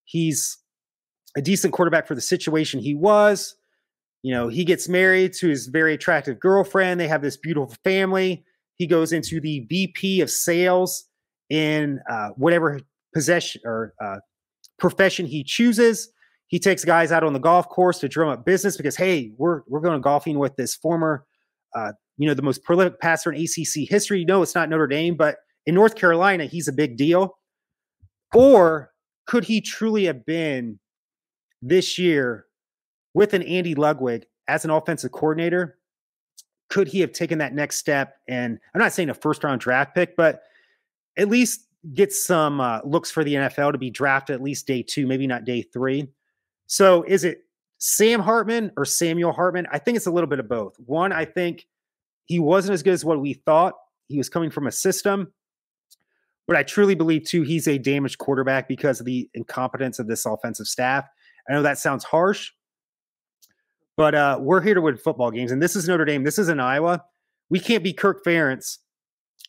He's 0.04 0.58
a 1.36 1.42
decent 1.42 1.72
quarterback 1.72 2.06
for 2.06 2.14
the 2.14 2.20
situation 2.20 2.80
he 2.80 2.94
was. 2.94 3.54
You 4.22 4.32
know, 4.32 4.48
he 4.48 4.64
gets 4.64 4.88
married 4.88 5.34
to 5.34 5.48
his 5.48 5.66
very 5.66 5.94
attractive 5.94 6.40
girlfriend. 6.40 6.98
They 6.98 7.08
have 7.08 7.22
this 7.22 7.36
beautiful 7.36 7.74
family. 7.84 8.44
He 8.76 8.86
goes 8.86 9.12
into 9.12 9.40
the 9.40 9.60
VP 9.68 10.20
of 10.20 10.30
sales 10.30 11.04
in 11.50 12.00
uh, 12.10 12.30
whatever 12.36 12.80
possession 13.14 13.60
or 13.64 13.94
uh, 14.02 14.16
profession 14.78 15.26
he 15.26 15.44
chooses. 15.44 16.10
He 16.48 16.58
takes 16.58 16.84
guys 16.84 17.12
out 17.12 17.24
on 17.24 17.32
the 17.32 17.38
golf 17.38 17.68
course 17.68 17.98
to 18.00 18.08
drum 18.08 18.28
up 18.28 18.44
business 18.44 18.76
because 18.76 18.96
hey, 18.96 19.32
we're 19.36 19.62
we're 19.68 19.80
going 19.80 20.00
golfing 20.00 20.38
with 20.38 20.56
this 20.56 20.74
former, 20.74 21.24
uh, 21.74 21.92
you 22.16 22.28
know, 22.28 22.34
the 22.34 22.42
most 22.42 22.62
prolific 22.64 23.00
passer 23.00 23.32
in 23.32 23.40
ACC 23.40 23.88
history. 23.88 24.24
No, 24.24 24.42
it's 24.42 24.54
not 24.54 24.68
Notre 24.68 24.86
Dame, 24.86 25.16
but 25.16 25.36
in 25.66 25.74
North 25.74 25.94
Carolina, 25.94 26.44
he's 26.44 26.68
a 26.68 26.72
big 26.72 26.96
deal. 26.96 27.38
Or 28.34 28.90
could 29.26 29.44
he 29.44 29.60
truly 29.60 30.04
have 30.04 30.26
been 30.26 30.78
this 31.62 31.98
year 31.98 32.46
with 33.14 33.32
an 33.32 33.42
Andy 33.42 33.74
Ludwig 33.74 34.26
as 34.48 34.64
an 34.64 34.70
offensive 34.70 35.12
coordinator, 35.12 35.78
could 36.74 36.88
he 36.88 36.98
have 36.98 37.12
taken 37.12 37.38
that 37.38 37.54
next 37.54 37.76
step? 37.76 38.16
And 38.26 38.58
I'm 38.74 38.80
not 38.80 38.92
saying 38.92 39.08
a 39.08 39.14
first 39.14 39.44
round 39.44 39.60
draft 39.60 39.94
pick, 39.94 40.16
but 40.16 40.42
at 41.16 41.28
least 41.28 41.68
get 41.94 42.12
some 42.12 42.60
uh, 42.60 42.80
looks 42.84 43.12
for 43.12 43.22
the 43.22 43.34
NFL 43.34 43.70
to 43.70 43.78
be 43.78 43.90
drafted 43.90 44.34
at 44.34 44.42
least 44.42 44.66
day 44.66 44.82
two, 44.82 45.06
maybe 45.06 45.28
not 45.28 45.44
day 45.44 45.62
three. 45.62 46.08
So 46.66 47.04
is 47.04 47.22
it 47.22 47.42
Sam 47.78 48.18
Hartman 48.18 48.72
or 48.76 48.84
Samuel 48.84 49.30
Hartman? 49.30 49.68
I 49.70 49.78
think 49.78 49.96
it's 49.96 50.08
a 50.08 50.10
little 50.10 50.28
bit 50.28 50.40
of 50.40 50.48
both. 50.48 50.74
One, 50.84 51.12
I 51.12 51.26
think 51.26 51.68
he 52.24 52.40
wasn't 52.40 52.74
as 52.74 52.82
good 52.82 52.94
as 52.94 53.04
what 53.04 53.20
we 53.20 53.34
thought. 53.34 53.74
He 54.08 54.18
was 54.18 54.28
coming 54.28 54.50
from 54.50 54.66
a 54.66 54.72
system, 54.72 55.32
but 56.48 56.56
I 56.56 56.64
truly 56.64 56.96
believe 56.96 57.22
too 57.22 57.42
he's 57.42 57.68
a 57.68 57.78
damaged 57.78 58.18
quarterback 58.18 58.66
because 58.66 58.98
of 58.98 59.06
the 59.06 59.30
incompetence 59.34 60.00
of 60.00 60.08
this 60.08 60.26
offensive 60.26 60.66
staff. 60.66 61.06
I 61.48 61.52
know 61.52 61.62
that 61.62 61.78
sounds 61.78 62.02
harsh, 62.02 62.50
but 63.96 64.14
uh, 64.14 64.38
we're 64.40 64.60
here 64.60 64.74
to 64.74 64.80
win 64.80 64.96
football 64.96 65.30
games, 65.30 65.52
and 65.52 65.62
this 65.62 65.76
is 65.76 65.88
Notre 65.88 66.04
Dame. 66.04 66.24
This 66.24 66.38
is 66.38 66.48
in 66.48 66.60
Iowa. 66.60 67.04
We 67.50 67.60
can't 67.60 67.84
be 67.84 67.92
Kirk 67.92 68.24
Ferentz, 68.24 68.78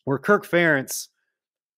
where 0.04 0.18
Kirk 0.18 0.46
Ferentz 0.46 1.08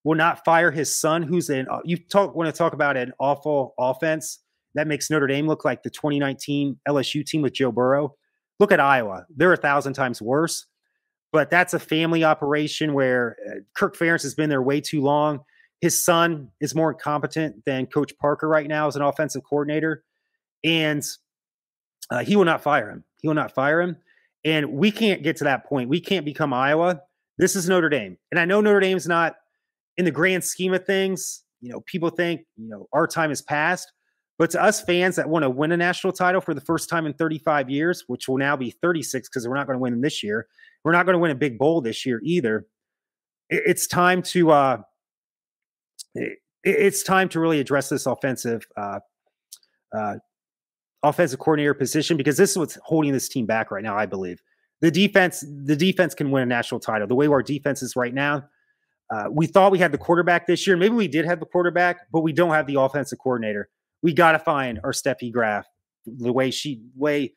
will 0.05 0.17
not 0.17 0.45
fire 0.45 0.71
his 0.71 0.97
son, 0.97 1.23
who's 1.23 1.51
in. 1.51 1.67
Uh, 1.69 1.81
you 1.85 1.97
talk 1.97 2.35
want 2.35 2.53
to 2.53 2.57
talk 2.57 2.73
about 2.73 2.97
an 2.97 3.13
awful 3.19 3.75
offense 3.79 4.41
that 4.75 4.87
makes 4.87 5.11
Notre 5.11 5.27
Dame 5.27 5.47
look 5.47 5.65
like 5.65 5.83
the 5.83 5.91
2019 5.91 6.79
LSU 6.87 7.25
team 7.25 7.43
with 7.43 7.55
Joe 7.55 7.73
Burrow. 7.73 8.15
Look 8.61 8.73
at 8.73 8.81
Iowa; 8.81 9.25
they're 9.35 9.53
a 9.53 9.57
thousand 9.57 9.95
times 9.95 10.21
worse. 10.21 10.67
But 11.31 11.51
that's 11.51 11.75
a 11.75 11.79
family 11.79 12.25
operation 12.25 12.95
where 12.95 13.37
uh, 13.47 13.61
Kirk 13.75 13.97
Ferentz 13.97 14.23
has 14.23 14.35
been 14.35 14.49
there 14.49 14.63
way 14.63 14.81
too 14.81 15.03
long. 15.03 15.41
His 15.83 16.03
son 16.03 16.49
is 16.61 16.75
more 16.75 16.91
incompetent 16.91 17.65
than 17.67 17.87
Coach 17.87 18.17
Parker 18.19 18.49
right 18.49 18.67
now 18.67 18.89
as 18.89 18.97
an 18.97 19.03
offensive 19.03 19.43
coordinator, 19.45 20.05
and 20.65 21.03
uh, 22.11 22.25
he 22.25 22.37
will 22.37 22.45
not 22.45 22.63
fire 22.63 22.91
him. 22.91 23.05
He 23.21 23.29
will 23.29 23.35
not 23.35 23.55
fire 23.55 23.81
him. 23.81 23.97
And 24.45 24.73
we 24.73 24.91
can't 24.91 25.23
get 25.23 25.37
to 25.39 25.45
that 25.45 25.67
point. 25.67 25.89
We 25.89 26.01
can't 26.01 26.25
become 26.25 26.53
Iowa. 26.53 27.01
This 27.39 27.57
is 27.57 27.69
Notre 27.69 27.89
Dame. 27.89 28.17
And 28.31 28.39
I 28.39 28.45
know 28.45 28.61
Notre 28.61 28.81
Dame's 28.81 29.07
not 29.07 29.37
in 29.97 30.05
the 30.05 30.11
grand 30.11 30.45
scheme 30.45 30.73
of 30.75 30.85
things. 30.87 31.43
You 31.61 31.71
know, 31.73 31.81
people 31.87 32.11
think, 32.11 32.43
you 32.57 32.69
know, 32.69 32.87
our 32.93 33.07
time 33.07 33.31
is 33.31 33.43
past. 33.43 33.93
But 34.39 34.51
to 34.51 34.63
us 34.63 34.81
fans 34.81 35.17
that 35.17 35.29
want 35.29 35.43
to 35.43 35.51
win 35.51 35.73
a 35.73 35.77
national 35.77 36.13
title 36.13 36.41
for 36.41 36.55
the 36.55 36.61
first 36.61 36.89
time 36.89 37.07
in 37.07 37.13
35 37.15 37.69
years, 37.69 38.05
which 38.07 38.29
will 38.29 38.39
now 38.39 38.57
be 38.57 38.71
36 38.71 39.29
because 39.29 39.47
we're 39.49 39.57
not 39.57 39.67
going 39.67 39.77
to 39.77 39.83
win 39.83 40.01
this 40.01 40.23
year, 40.23 40.47
we're 40.85 40.93
not 40.93 41.07
going 41.07 41.15
to 41.15 41.19
win 41.19 41.33
a 41.33 41.37
big 41.37 41.59
bowl 41.59 41.81
this 41.81 42.07
year 42.07 42.21
either. 42.23 42.67
It's 43.51 43.89
time 43.89 44.23
to 44.23 44.51
uh, 44.53 44.79
it's 46.63 47.03
time 47.03 47.29
to 47.31 47.41
really 47.41 47.61
address 47.61 47.89
this 47.89 48.07
offensive 48.07 48.67
uh, 48.77 49.01
uh, 49.97 50.17
offensive 51.03 51.39
coordinator 51.39 51.75
position 51.75 52.17
because 52.17 52.37
this 52.37 52.51
is 52.51 52.59
what's 52.59 52.79
holding 52.83 53.13
this 53.13 53.29
team 53.29 53.47
back 53.47 53.71
right 53.71 53.83
now. 53.83 53.97
I 53.97 54.07
believe 54.07 54.41
the 54.81 54.91
defense 54.91 55.45
the 55.65 55.77
defense 55.77 56.15
can 56.15 56.31
win 56.31 56.43
a 56.43 56.47
national 56.47 56.81
title. 56.81 57.07
The 57.07 57.15
way 57.15 57.27
our 57.27 57.43
defense 57.43 57.83
is 57.83 57.97
right 57.97 58.15
now, 58.15 58.45
uh, 59.11 59.25
we 59.31 59.47
thought 59.47 59.73
we 59.73 59.79
had 59.79 59.93
the 59.93 59.99
quarterback 59.99 60.47
this 60.47 60.67
year. 60.67 60.77
Maybe 60.77 60.95
we 60.95 61.09
did 61.09 61.25
have 61.25 61.41
the 61.41 61.47
quarterback, 61.47 62.11
but 62.13 62.21
we 62.21 62.33
don't 62.33 62.51
have 62.51 62.67
the 62.67 62.81
offensive 62.81 63.19
coordinator. 63.19 63.69
We 64.03 64.13
got 64.13 64.33
to 64.33 64.39
find 64.39 64.81
our 64.85 64.93
Steffi 64.93 65.33
Graf. 65.33 65.67
The 66.07 66.33
way 66.33 66.51
she 66.51 66.83
way 66.97 67.35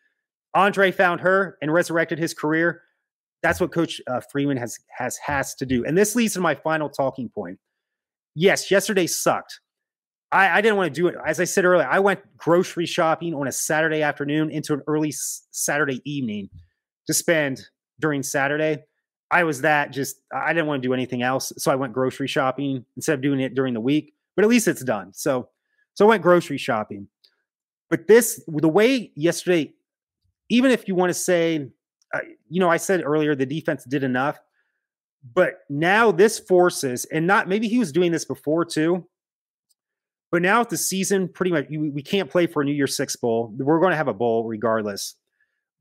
Andre 0.53 0.91
found 0.91 1.21
her 1.21 1.57
and 1.61 1.73
resurrected 1.73 2.19
his 2.19 2.33
career. 2.33 2.81
That's 3.43 3.59
what 3.59 3.71
Coach 3.71 3.99
uh, 4.07 4.21
Freeman 4.31 4.57
has 4.57 4.77
has 4.95 5.17
has 5.17 5.55
to 5.55 5.65
do. 5.65 5.83
And 5.83 5.97
this 5.97 6.15
leads 6.15 6.33
to 6.35 6.39
my 6.39 6.55
final 6.55 6.89
talking 6.89 7.29
point. 7.29 7.59
Yes, 8.35 8.71
yesterday 8.71 9.07
sucked. 9.07 9.59
I, 10.31 10.57
I 10.57 10.61
didn't 10.61 10.77
want 10.77 10.93
to 10.93 11.01
do 11.01 11.07
it. 11.07 11.15
As 11.25 11.39
I 11.39 11.43
said 11.43 11.65
earlier, 11.65 11.87
I 11.87 11.99
went 11.99 12.21
grocery 12.37 12.85
shopping 12.85 13.33
on 13.33 13.47
a 13.47 13.51
Saturday 13.51 14.01
afternoon 14.01 14.49
into 14.49 14.73
an 14.73 14.81
early 14.87 15.11
Saturday 15.11 16.01
evening 16.05 16.49
to 17.07 17.13
spend 17.13 17.61
during 17.99 18.23
Saturday. 18.23 18.83
I 19.29 19.43
was 19.43 19.61
that 19.61 19.91
just, 19.91 20.17
I 20.33 20.53
didn't 20.53 20.67
want 20.67 20.81
to 20.81 20.87
do 20.87 20.93
anything 20.93 21.21
else. 21.21 21.53
So 21.57 21.71
I 21.71 21.75
went 21.75 21.93
grocery 21.93 22.27
shopping 22.27 22.85
instead 22.95 23.13
of 23.13 23.21
doing 23.21 23.39
it 23.39 23.55
during 23.55 23.73
the 23.73 23.81
week, 23.81 24.13
but 24.35 24.43
at 24.43 24.49
least 24.49 24.67
it's 24.67 24.83
done. 24.83 25.13
So, 25.13 25.49
so 25.93 26.05
I 26.05 26.09
went 26.09 26.23
grocery 26.23 26.57
shopping. 26.57 27.07
But 27.89 28.07
this, 28.07 28.43
the 28.47 28.69
way 28.69 29.11
yesterday, 29.15 29.73
even 30.49 30.71
if 30.71 30.87
you 30.87 30.95
want 30.95 31.09
to 31.09 31.13
say, 31.13 31.69
uh, 32.13 32.19
you 32.49 32.59
know, 32.59 32.69
I 32.69 32.77
said 32.77 33.03
earlier 33.05 33.35
the 33.35 33.45
defense 33.45 33.83
did 33.85 34.03
enough, 34.03 34.37
but 35.33 35.59
now 35.69 36.11
this 36.11 36.39
forces, 36.39 37.05
and 37.05 37.27
not 37.27 37.47
maybe 37.47 37.67
he 37.67 37.79
was 37.79 37.91
doing 37.91 38.11
this 38.11 38.25
before 38.25 38.65
too, 38.65 39.07
but 40.31 40.41
now 40.41 40.59
with 40.59 40.69
the 40.69 40.77
season, 40.77 41.27
pretty 41.27 41.51
much 41.51 41.65
we 41.69 42.01
can't 42.01 42.29
play 42.29 42.47
for 42.47 42.61
a 42.61 42.65
New 42.65 42.71
Year's 42.71 42.95
Six 42.95 43.17
bowl. 43.17 43.53
We're 43.57 43.79
going 43.79 43.91
to 43.91 43.97
have 43.97 44.07
a 44.07 44.13
bowl 44.13 44.45
regardless. 44.45 45.15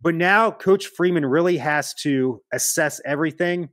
But 0.02 0.14
now 0.14 0.50
Coach 0.50 0.86
Freeman 0.86 1.24
really 1.24 1.56
has 1.58 1.94
to 2.02 2.42
assess 2.52 3.00
everything 3.04 3.68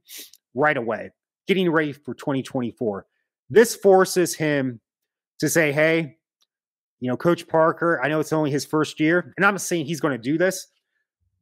right 0.54 0.78
away, 0.78 1.12
getting 1.48 1.72
ready 1.72 1.94
for 1.94 2.14
2024. 2.14 3.06
This 3.50 3.76
forces 3.76 4.36
him 4.36 4.80
to 5.40 5.50
say, 5.50 5.72
hey, 5.72 6.18
you 7.00 7.10
know, 7.10 7.18
Coach 7.18 7.48
Parker, 7.48 8.02
I 8.04 8.10
know 8.10 8.20
it's 8.20 8.34
only 8.34 8.52
his 8.52 8.66
first 8.66 9.00
year, 9.00 9.34
and 9.38 9.46
I'm 9.46 9.58
saying 9.58 9.86
he's 9.86 10.02
going 10.02 10.14
to 10.14 10.22
do 10.22 10.38
this, 10.38 10.68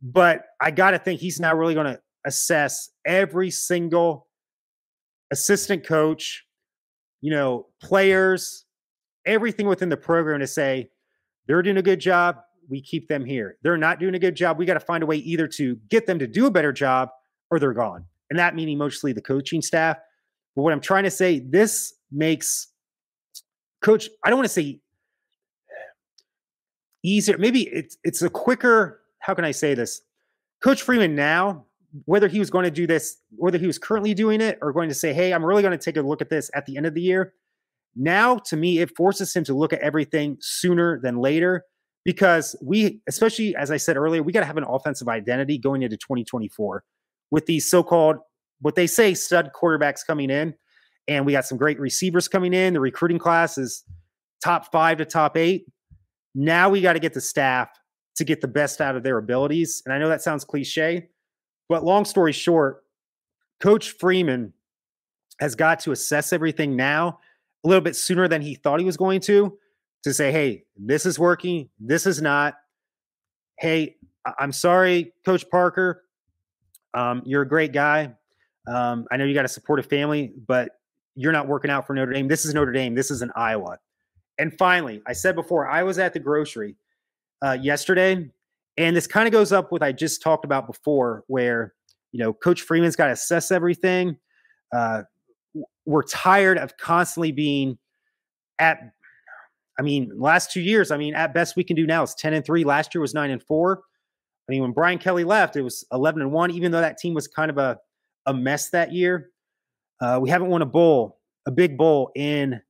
but 0.02 0.44
I 0.62 0.72
got 0.72 0.92
to 0.92 1.00
think 1.00 1.20
he's 1.20 1.40
not 1.40 1.58
really 1.58 1.74
going 1.74 1.88
to 1.88 2.00
assess 2.26 2.90
every 3.06 3.50
single 3.50 4.28
assistant 5.32 5.86
coach, 5.86 6.46
you 7.22 7.32
know, 7.32 7.68
players, 7.82 8.65
everything 9.26 9.68
within 9.68 9.90
the 9.90 9.98
program 9.98 10.40
to 10.40 10.48
say 10.48 10.90
they're 11.48 11.62
doing 11.62 11.78
a 11.78 11.82
good 11.82 12.00
job. 12.00 12.38
We 12.70 12.82
keep 12.82 13.08
them 13.08 13.26
here. 13.26 13.58
They're 13.62 13.78
not 13.78 14.00
doing 14.00 14.16
a 14.16 14.20
good 14.20 14.36
job. 14.36 14.58
We 14.58 14.66
got 14.66 14.74
to 14.74 14.80
find 14.80 15.04
a 15.04 15.06
way 15.06 15.18
either 15.18 15.48
to 15.50 15.76
get 15.90 16.08
them 16.08 16.20
to 16.20 16.28
do 16.28 16.48
a 16.48 16.52
better 16.52 16.74
job 16.74 17.10
or 17.52 17.60
they're 17.60 17.74
gone. 17.74 18.06
And 18.30 18.40
that 18.40 18.56
meaning 18.56 18.78
mostly 18.78 19.14
the 19.14 19.22
coaching 19.22 19.62
staff. 19.62 19.98
But 20.56 20.64
what 20.64 20.74
I'm 20.74 20.82
trying 20.82 21.04
to 21.04 21.12
say, 21.12 21.40
this 21.40 21.94
makes 22.12 22.68
coach, 23.82 24.10
I 24.24 24.30
don't 24.30 24.40
want 24.40 24.48
to 24.48 24.54
say 24.54 24.80
easier. 27.04 27.38
Maybe 27.38 27.68
it's 27.68 27.98
it's 28.04 28.22
a 28.22 28.30
quicker, 28.30 29.02
how 29.20 29.36
can 29.36 29.46
I 29.46 29.52
say 29.52 29.76
this? 29.76 30.02
Coach 30.64 30.82
Freeman 30.82 31.16
now, 31.16 31.66
whether 32.06 32.28
he 32.28 32.40
was 32.40 32.50
going 32.50 32.64
to 32.64 32.72
do 32.72 32.88
this, 32.88 33.18
whether 33.36 33.60
he 33.60 33.68
was 33.68 33.78
currently 33.78 34.16
doing 34.16 34.42
it 34.42 34.58
or 34.62 34.74
going 34.74 34.90
to 34.90 34.96
say, 34.96 35.14
hey, 35.14 35.34
I'm 35.34 35.46
really 35.46 35.62
going 35.62 35.78
to 35.78 35.84
take 35.84 35.98
a 35.98 36.02
look 36.02 36.22
at 36.22 36.30
this 36.30 36.50
at 36.56 36.66
the 36.66 36.78
end 36.78 36.88
of 36.88 36.96
the 36.96 37.02
year 37.02 37.34
now, 37.96 38.38
to 38.38 38.58
me, 38.58 38.80
it 38.80 38.96
forces 38.96 39.34
him 39.34 39.44
to 39.46 39.54
look 39.54 39.72
at 39.72 39.80
everything 39.80 40.38
sooner 40.42 41.00
than 41.00 41.18
later 41.18 41.64
because 42.04 42.56
we, 42.62 43.02
especially 43.08 43.56
as 43.56 43.72
I 43.72 43.78
said 43.78 43.98
earlier, 43.98 44.22
we 44.22 44.34
got 44.34 44.42
to 44.42 44.46
have 44.46 44.58
an 44.58 44.66
offensive 44.68 45.08
identity 45.08 45.58
going 45.58 45.82
into 45.82 45.98
2024 45.98 46.84
with 47.32 47.46
these 47.46 47.70
so 47.70 47.84
called, 47.84 48.18
what 48.62 48.76
they 48.76 48.88
say, 48.88 49.14
stud 49.14 49.52
quarterbacks 49.60 50.06
coming 50.06 50.30
in. 50.30 50.54
And 51.08 51.26
we 51.26 51.32
got 51.32 51.46
some 51.46 51.58
great 51.58 51.80
receivers 51.80 52.28
coming 52.28 52.54
in. 52.54 52.74
The 52.74 52.80
recruiting 52.80 53.20
class 53.20 53.58
is 53.58 53.84
top 54.44 54.72
five 54.72 54.98
to 54.98 55.06
top 55.06 55.38
eight. 55.38 55.66
Now 56.34 56.70
we 56.70 56.82
got 56.82 56.94
to 56.94 57.00
get 57.00 57.14
the 57.14 57.22
staff 57.22 57.70
to 58.18 58.24
get 58.24 58.42
the 58.42 58.48
best 58.48 58.82
out 58.82 58.96
of 58.96 59.04
their 59.04 59.18
abilities. 59.18 59.82
And 59.86 59.94
I 59.94 60.00
know 60.00 60.10
that 60.10 60.22
sounds 60.22 60.44
cliche, 60.44 61.10
but 61.70 61.84
long 61.84 62.06
story 62.06 62.32
short, 62.32 62.84
Coach 63.60 63.92
Freeman 63.92 64.54
has 65.40 65.56
got 65.56 65.80
to 65.82 65.92
assess 65.92 66.34
everything 66.34 66.76
now 66.76 67.20
a 67.66 67.68
little 67.68 67.82
bit 67.82 67.96
sooner 67.96 68.28
than 68.28 68.42
he 68.42 68.56
thought 68.56 68.80
he 68.80 68.86
was 68.86 68.96
going 68.96 69.20
to 69.22 69.58
to 70.04 70.14
say, 70.14 70.32
hey, 70.32 70.64
this 70.78 71.06
is 71.06 71.18
working, 71.18 71.68
this 71.80 72.06
is 72.06 72.22
not. 72.22 72.56
Hey, 73.58 73.96
I'm 74.40 74.52
sorry, 74.52 75.14
Coach 75.26 75.50
Parker. 75.50 76.04
Um, 76.94 77.24
you're 77.26 77.42
a 77.42 77.48
great 77.48 77.74
guy. 77.74 78.14
Um, 78.68 79.06
I 79.12 79.18
know 79.18 79.26
you 79.26 79.34
got 79.34 79.46
a 79.46 79.84
family, 79.84 80.34
but 80.48 80.80
you're 81.16 81.32
not 81.32 81.48
working 81.48 81.72
out 81.72 81.88
for 81.88 81.94
Notre 81.94 82.12
Dame. 82.12 82.28
This 82.28 82.46
is 82.46 82.54
Notre 82.54 82.72
Dame. 82.72 82.94
This 82.94 83.10
is 83.10 83.22
an 83.22 83.32
Iowa. 83.36 83.80
And 84.38 84.56
finally, 84.58 85.02
I 85.08 85.14
said 85.14 85.36
before, 85.36 85.68
I 85.68 85.84
was 85.84 85.98
at 85.98 86.14
the 86.14 86.20
grocery 86.20 86.76
uh, 87.44 87.58
yesterday, 87.60 88.30
and 88.78 88.96
this 88.96 89.08
kind 89.08 89.28
of 89.28 89.32
goes 89.32 89.52
up 89.52 89.72
with 89.72 89.82
I 89.82 89.92
just 89.92 90.22
talked 90.22 90.46
about 90.46 90.68
before, 90.68 91.24
where 91.28 91.74
you 92.12 92.20
know 92.20 92.34
Coach 92.34 92.62
Freeman's 92.62 92.96
got 92.96 93.08
to 93.08 93.14
assess 93.14 93.52
everything. 93.52 94.18
Uh, 94.76 95.04
we're 95.86 96.04
tired 96.04 96.58
of 96.58 96.78
constantly 96.78 97.32
being 97.32 97.78
at 98.60 98.80
I 99.78 99.82
mean, 99.82 100.12
last 100.16 100.52
two 100.52 100.62
years, 100.62 100.90
I 100.90 100.98
mean, 100.98 101.16
at 101.16 101.34
best 101.34 101.56
we 101.56 101.64
can 101.64 101.76
do 101.76 101.86
now 101.86 102.04
is 102.04 102.16
10 102.16 102.34
and 102.34 102.46
3. 102.46 102.64
Last 102.64 102.96
year 102.96 103.02
was 103.02 103.14
9 103.14 103.30
and 103.30 103.44
4. 103.44 103.82
I 104.48 104.52
mean, 104.52 104.62
when 104.62 104.72
Brian 104.72 104.98
Kelly 104.98 105.24
left, 105.24 105.56
it 105.56 105.64
was 105.64 105.86
11 105.92 106.22
and 106.22 106.32
1, 106.32 106.52
even 106.52 106.72
though 106.72 106.82
that 106.82 106.98
team 106.98 107.14
was 107.14 107.28
kind 107.28 107.52
of 107.52 107.58
a, 107.58 107.78
a 108.26 108.34
mess 108.34 108.70
that 108.70 108.94
year. 108.94 109.32
Uh, 110.00 110.20
we 110.22 110.30
haven't 110.30 110.50
won 110.50 110.62
a 110.62 110.66
bowl, 110.66 111.20
a 111.46 111.52
big 111.52 111.78
bowl 111.78 112.12
in 112.16 112.62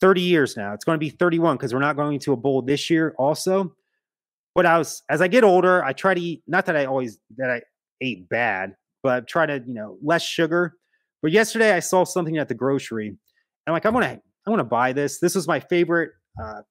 30 0.00 0.20
years 0.20 0.56
now. 0.56 0.74
It's 0.74 0.84
going 0.84 0.96
to 0.96 1.00
be 1.00 1.10
31 1.10 1.56
because 1.56 1.72
we're 1.72 1.80
not 1.80 1.96
going 1.96 2.18
to 2.20 2.32
a 2.32 2.36
bowl 2.36 2.62
this 2.62 2.90
year 2.90 3.14
also. 3.18 3.74
But 4.54 4.66
I 4.66 4.78
was, 4.78 5.02
as 5.08 5.22
I 5.22 5.28
get 5.28 5.44
older, 5.44 5.82
I 5.84 5.92
try 5.92 6.12
to 6.12 6.20
eat, 6.20 6.42
not 6.46 6.66
that 6.66 6.76
I 6.76 6.86
always, 6.86 7.18
that 7.36 7.50
I 7.50 7.62
ate 8.00 8.28
bad, 8.28 8.74
but 9.02 9.28
try 9.28 9.46
to, 9.46 9.62
you 9.64 9.74
know, 9.74 9.96
less 10.02 10.22
sugar 10.22 10.74
but 11.22 11.32
yesterday 11.32 11.72
I 11.72 11.80
saw 11.80 12.04
something 12.04 12.38
at 12.38 12.48
the 12.48 12.54
grocery. 12.54 13.16
I'm 13.66 13.72
like, 13.72 13.84
I'm 13.86 13.92
gonna, 13.92 14.20
I 14.46 14.50
want 14.50 14.60
to 14.60 14.64
buy 14.64 14.92
this. 14.92 15.18
This 15.18 15.34
was 15.34 15.46
my 15.46 15.60
favorite, 15.60 16.10
uh, 16.42 16.62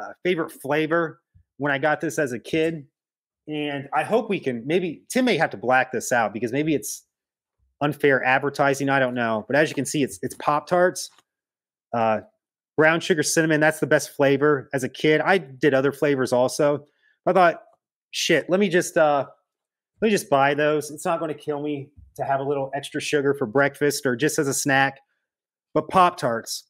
uh, 0.00 0.12
favorite 0.24 0.50
flavor 0.50 1.20
when 1.58 1.72
I 1.72 1.78
got 1.78 2.00
this 2.00 2.18
as 2.18 2.32
a 2.32 2.38
kid. 2.38 2.86
and 3.48 3.88
I 3.94 4.04
hope 4.04 4.30
we 4.30 4.40
can 4.40 4.66
maybe 4.66 5.02
Tim 5.08 5.24
may 5.24 5.36
have 5.36 5.50
to 5.50 5.56
black 5.56 5.92
this 5.92 6.12
out 6.12 6.32
because 6.32 6.52
maybe 6.52 6.74
it's 6.74 7.04
unfair 7.80 8.24
advertising. 8.24 8.88
I 8.88 9.00
don't 9.00 9.14
know, 9.14 9.44
but 9.48 9.56
as 9.56 9.68
you 9.68 9.74
can 9.74 9.84
see, 9.84 10.02
it's 10.02 10.18
it's 10.22 10.34
Pop 10.36 10.66
Tarts, 10.66 11.10
uh, 11.92 12.20
brown 12.76 13.00
sugar 13.00 13.22
cinnamon. 13.22 13.60
That's 13.60 13.80
the 13.80 13.86
best 13.86 14.10
flavor. 14.10 14.68
As 14.72 14.84
a 14.84 14.88
kid, 14.88 15.20
I 15.20 15.38
did 15.38 15.74
other 15.74 15.92
flavors 15.92 16.32
also. 16.32 16.86
I 17.26 17.32
thought, 17.32 17.62
shit, 18.12 18.48
let 18.48 18.60
me 18.60 18.68
just 18.68 18.96
uh, 18.96 19.26
let 20.02 20.08
me 20.08 20.10
just 20.10 20.28
buy 20.28 20.52
those. 20.52 20.90
It's 20.90 21.04
not 21.04 21.20
going 21.20 21.32
to 21.32 21.40
kill 21.40 21.62
me 21.62 21.88
to 22.16 22.24
have 22.24 22.40
a 22.40 22.42
little 22.42 22.72
extra 22.74 23.00
sugar 23.00 23.34
for 23.34 23.46
breakfast 23.46 24.04
or 24.04 24.16
just 24.16 24.36
as 24.36 24.48
a 24.48 24.54
snack. 24.54 24.98
But 25.74 25.88
Pop 25.88 26.16
Tarts, 26.16 26.64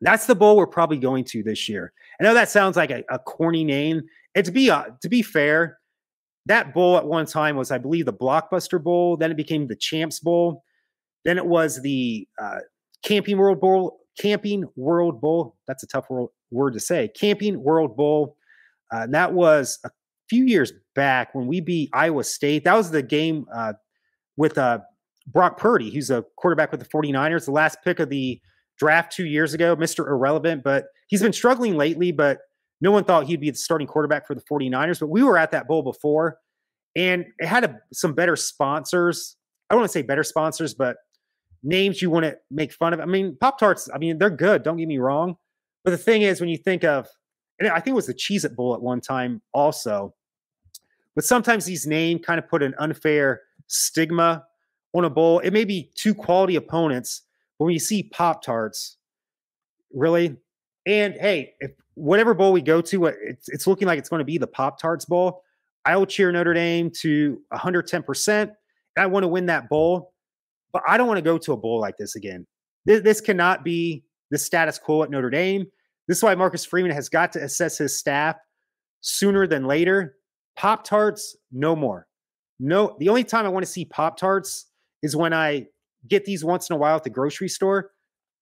that's 0.00 0.26
the 0.26 0.34
bowl 0.34 0.56
we're 0.56 0.66
probably 0.66 0.98
going 0.98 1.24
to 1.26 1.44
this 1.44 1.68
year. 1.68 1.92
I 2.20 2.24
know 2.24 2.34
that 2.34 2.50
sounds 2.50 2.76
like 2.76 2.90
a, 2.90 3.04
a 3.10 3.20
corny 3.20 3.62
name. 3.62 4.02
And 4.34 4.44
to 4.44 4.50
be 4.50 4.70
uh, 4.70 4.86
to 5.02 5.08
be 5.08 5.22
fair, 5.22 5.78
that 6.46 6.74
bowl 6.74 6.96
at 6.96 7.06
one 7.06 7.26
time 7.26 7.54
was, 7.54 7.70
I 7.70 7.78
believe, 7.78 8.06
the 8.06 8.12
Blockbuster 8.12 8.82
Bowl. 8.82 9.16
Then 9.16 9.30
it 9.30 9.36
became 9.36 9.68
the 9.68 9.76
Champs 9.76 10.18
Bowl. 10.18 10.64
Then 11.24 11.38
it 11.38 11.46
was 11.46 11.80
the 11.80 12.26
uh, 12.42 12.58
Camping 13.04 13.38
World 13.38 13.60
Bowl. 13.60 14.00
Camping 14.20 14.64
World 14.74 15.20
Bowl. 15.20 15.56
That's 15.68 15.84
a 15.84 15.86
tough 15.86 16.06
word 16.50 16.72
to 16.72 16.80
say. 16.80 17.08
Camping 17.08 17.62
World 17.62 17.96
Bowl. 17.96 18.36
Uh, 18.92 19.06
that 19.10 19.32
was 19.32 19.78
a 19.84 19.90
few 20.28 20.44
years 20.44 20.72
back 20.94 21.34
when 21.34 21.46
we 21.46 21.60
beat 21.60 21.90
Iowa 21.92 22.24
State. 22.24 22.64
That 22.64 22.74
was 22.74 22.90
the 22.90 23.02
game 23.02 23.46
uh, 23.54 23.74
with 24.36 24.58
uh, 24.58 24.80
Brock 25.26 25.58
Purdy, 25.58 25.90
who's 25.90 26.10
a 26.10 26.24
quarterback 26.36 26.70
with 26.70 26.80
the 26.80 26.88
49ers, 26.88 27.46
the 27.46 27.52
last 27.52 27.78
pick 27.84 28.00
of 28.00 28.08
the 28.08 28.40
draft 28.78 29.12
two 29.12 29.26
years 29.26 29.54
ago, 29.54 29.76
Mr. 29.76 30.06
Irrelevant. 30.06 30.62
But 30.62 30.86
he's 31.08 31.22
been 31.22 31.32
struggling 31.32 31.76
lately, 31.76 32.12
but 32.12 32.38
no 32.80 32.90
one 32.90 33.04
thought 33.04 33.26
he'd 33.26 33.40
be 33.40 33.50
the 33.50 33.56
starting 33.56 33.86
quarterback 33.86 34.26
for 34.26 34.34
the 34.34 34.42
49ers, 34.42 35.00
but 35.00 35.08
we 35.08 35.22
were 35.22 35.36
at 35.36 35.50
that 35.50 35.66
bowl 35.66 35.82
before 35.82 36.38
and 36.96 37.26
it 37.38 37.46
had 37.46 37.64
a, 37.64 37.78
some 37.92 38.14
better 38.14 38.36
sponsors. 38.36 39.36
I 39.68 39.74
don't 39.74 39.80
want 39.80 39.90
to 39.90 39.92
say 39.92 40.02
better 40.02 40.24
sponsors, 40.24 40.74
but 40.74 40.96
names 41.62 42.00
you 42.00 42.10
want 42.10 42.24
to 42.24 42.36
make 42.50 42.72
fun 42.72 42.92
of. 42.92 43.00
I 43.00 43.04
mean, 43.04 43.36
Pop 43.40 43.58
Tarts, 43.58 43.88
I 43.94 43.98
mean, 43.98 44.18
they're 44.18 44.30
good. 44.30 44.62
Don't 44.62 44.76
get 44.76 44.88
me 44.88 44.98
wrong. 44.98 45.36
But 45.84 45.92
the 45.92 45.98
thing 45.98 46.22
is, 46.22 46.40
when 46.40 46.48
you 46.50 46.56
think 46.56 46.84
of, 46.84 47.06
and 47.58 47.68
I 47.68 47.76
think 47.76 47.88
it 47.88 47.96
was 47.96 48.06
the 48.06 48.14
Cheez 48.14 48.44
It 48.44 48.56
Bowl 48.56 48.74
at 48.74 48.82
one 48.82 49.00
time 49.00 49.42
also, 49.52 50.14
but 51.18 51.24
sometimes 51.24 51.64
these 51.64 51.84
names 51.84 52.24
kind 52.24 52.38
of 52.38 52.48
put 52.48 52.62
an 52.62 52.76
unfair 52.78 53.40
stigma 53.66 54.44
on 54.94 55.04
a 55.04 55.10
bowl. 55.10 55.40
It 55.40 55.52
may 55.52 55.64
be 55.64 55.90
two 55.96 56.14
quality 56.14 56.54
opponents, 56.54 57.22
but 57.58 57.64
when 57.64 57.74
you 57.74 57.80
see 57.80 58.04
Pop 58.04 58.40
Tarts, 58.40 58.98
really, 59.92 60.36
and 60.86 61.14
hey, 61.14 61.54
if 61.58 61.72
whatever 61.94 62.34
bowl 62.34 62.52
we 62.52 62.62
go 62.62 62.80
to, 62.82 63.06
it's, 63.06 63.48
it's 63.48 63.66
looking 63.66 63.88
like 63.88 63.98
it's 63.98 64.08
going 64.08 64.20
to 64.20 64.24
be 64.24 64.38
the 64.38 64.46
Pop 64.46 64.80
Tarts 64.80 65.06
Bowl. 65.06 65.42
I 65.84 65.96
will 65.96 66.06
cheer 66.06 66.30
Notre 66.30 66.54
Dame 66.54 66.88
to 67.00 67.42
110%. 67.52 68.42
And 68.42 68.52
I 68.96 69.06
want 69.06 69.24
to 69.24 69.28
win 69.28 69.46
that 69.46 69.68
bowl, 69.68 70.12
but 70.72 70.82
I 70.86 70.96
don't 70.96 71.08
want 71.08 71.18
to 71.18 71.22
go 71.22 71.36
to 71.36 71.52
a 71.52 71.56
bowl 71.56 71.80
like 71.80 71.96
this 71.96 72.14
again. 72.14 72.46
This, 72.84 73.02
this 73.02 73.20
cannot 73.20 73.64
be 73.64 74.04
the 74.30 74.38
status 74.38 74.78
quo 74.78 75.02
at 75.02 75.10
Notre 75.10 75.30
Dame. 75.30 75.66
This 76.06 76.18
is 76.18 76.22
why 76.22 76.36
Marcus 76.36 76.64
Freeman 76.64 76.92
has 76.92 77.08
got 77.08 77.32
to 77.32 77.42
assess 77.42 77.76
his 77.76 77.98
staff 77.98 78.36
sooner 79.00 79.48
than 79.48 79.66
later. 79.66 80.14
Pop 80.58 80.82
Tarts, 80.82 81.36
no 81.52 81.76
more. 81.76 82.08
No, 82.58 82.96
the 82.98 83.08
only 83.08 83.22
time 83.22 83.46
I 83.46 83.48
want 83.48 83.64
to 83.64 83.70
see 83.70 83.84
Pop 83.84 84.18
Tarts 84.18 84.66
is 85.04 85.14
when 85.14 85.32
I 85.32 85.66
get 86.08 86.24
these 86.24 86.44
once 86.44 86.68
in 86.68 86.74
a 86.74 86.76
while 86.76 86.96
at 86.96 87.04
the 87.04 87.10
grocery 87.10 87.48
store, 87.48 87.92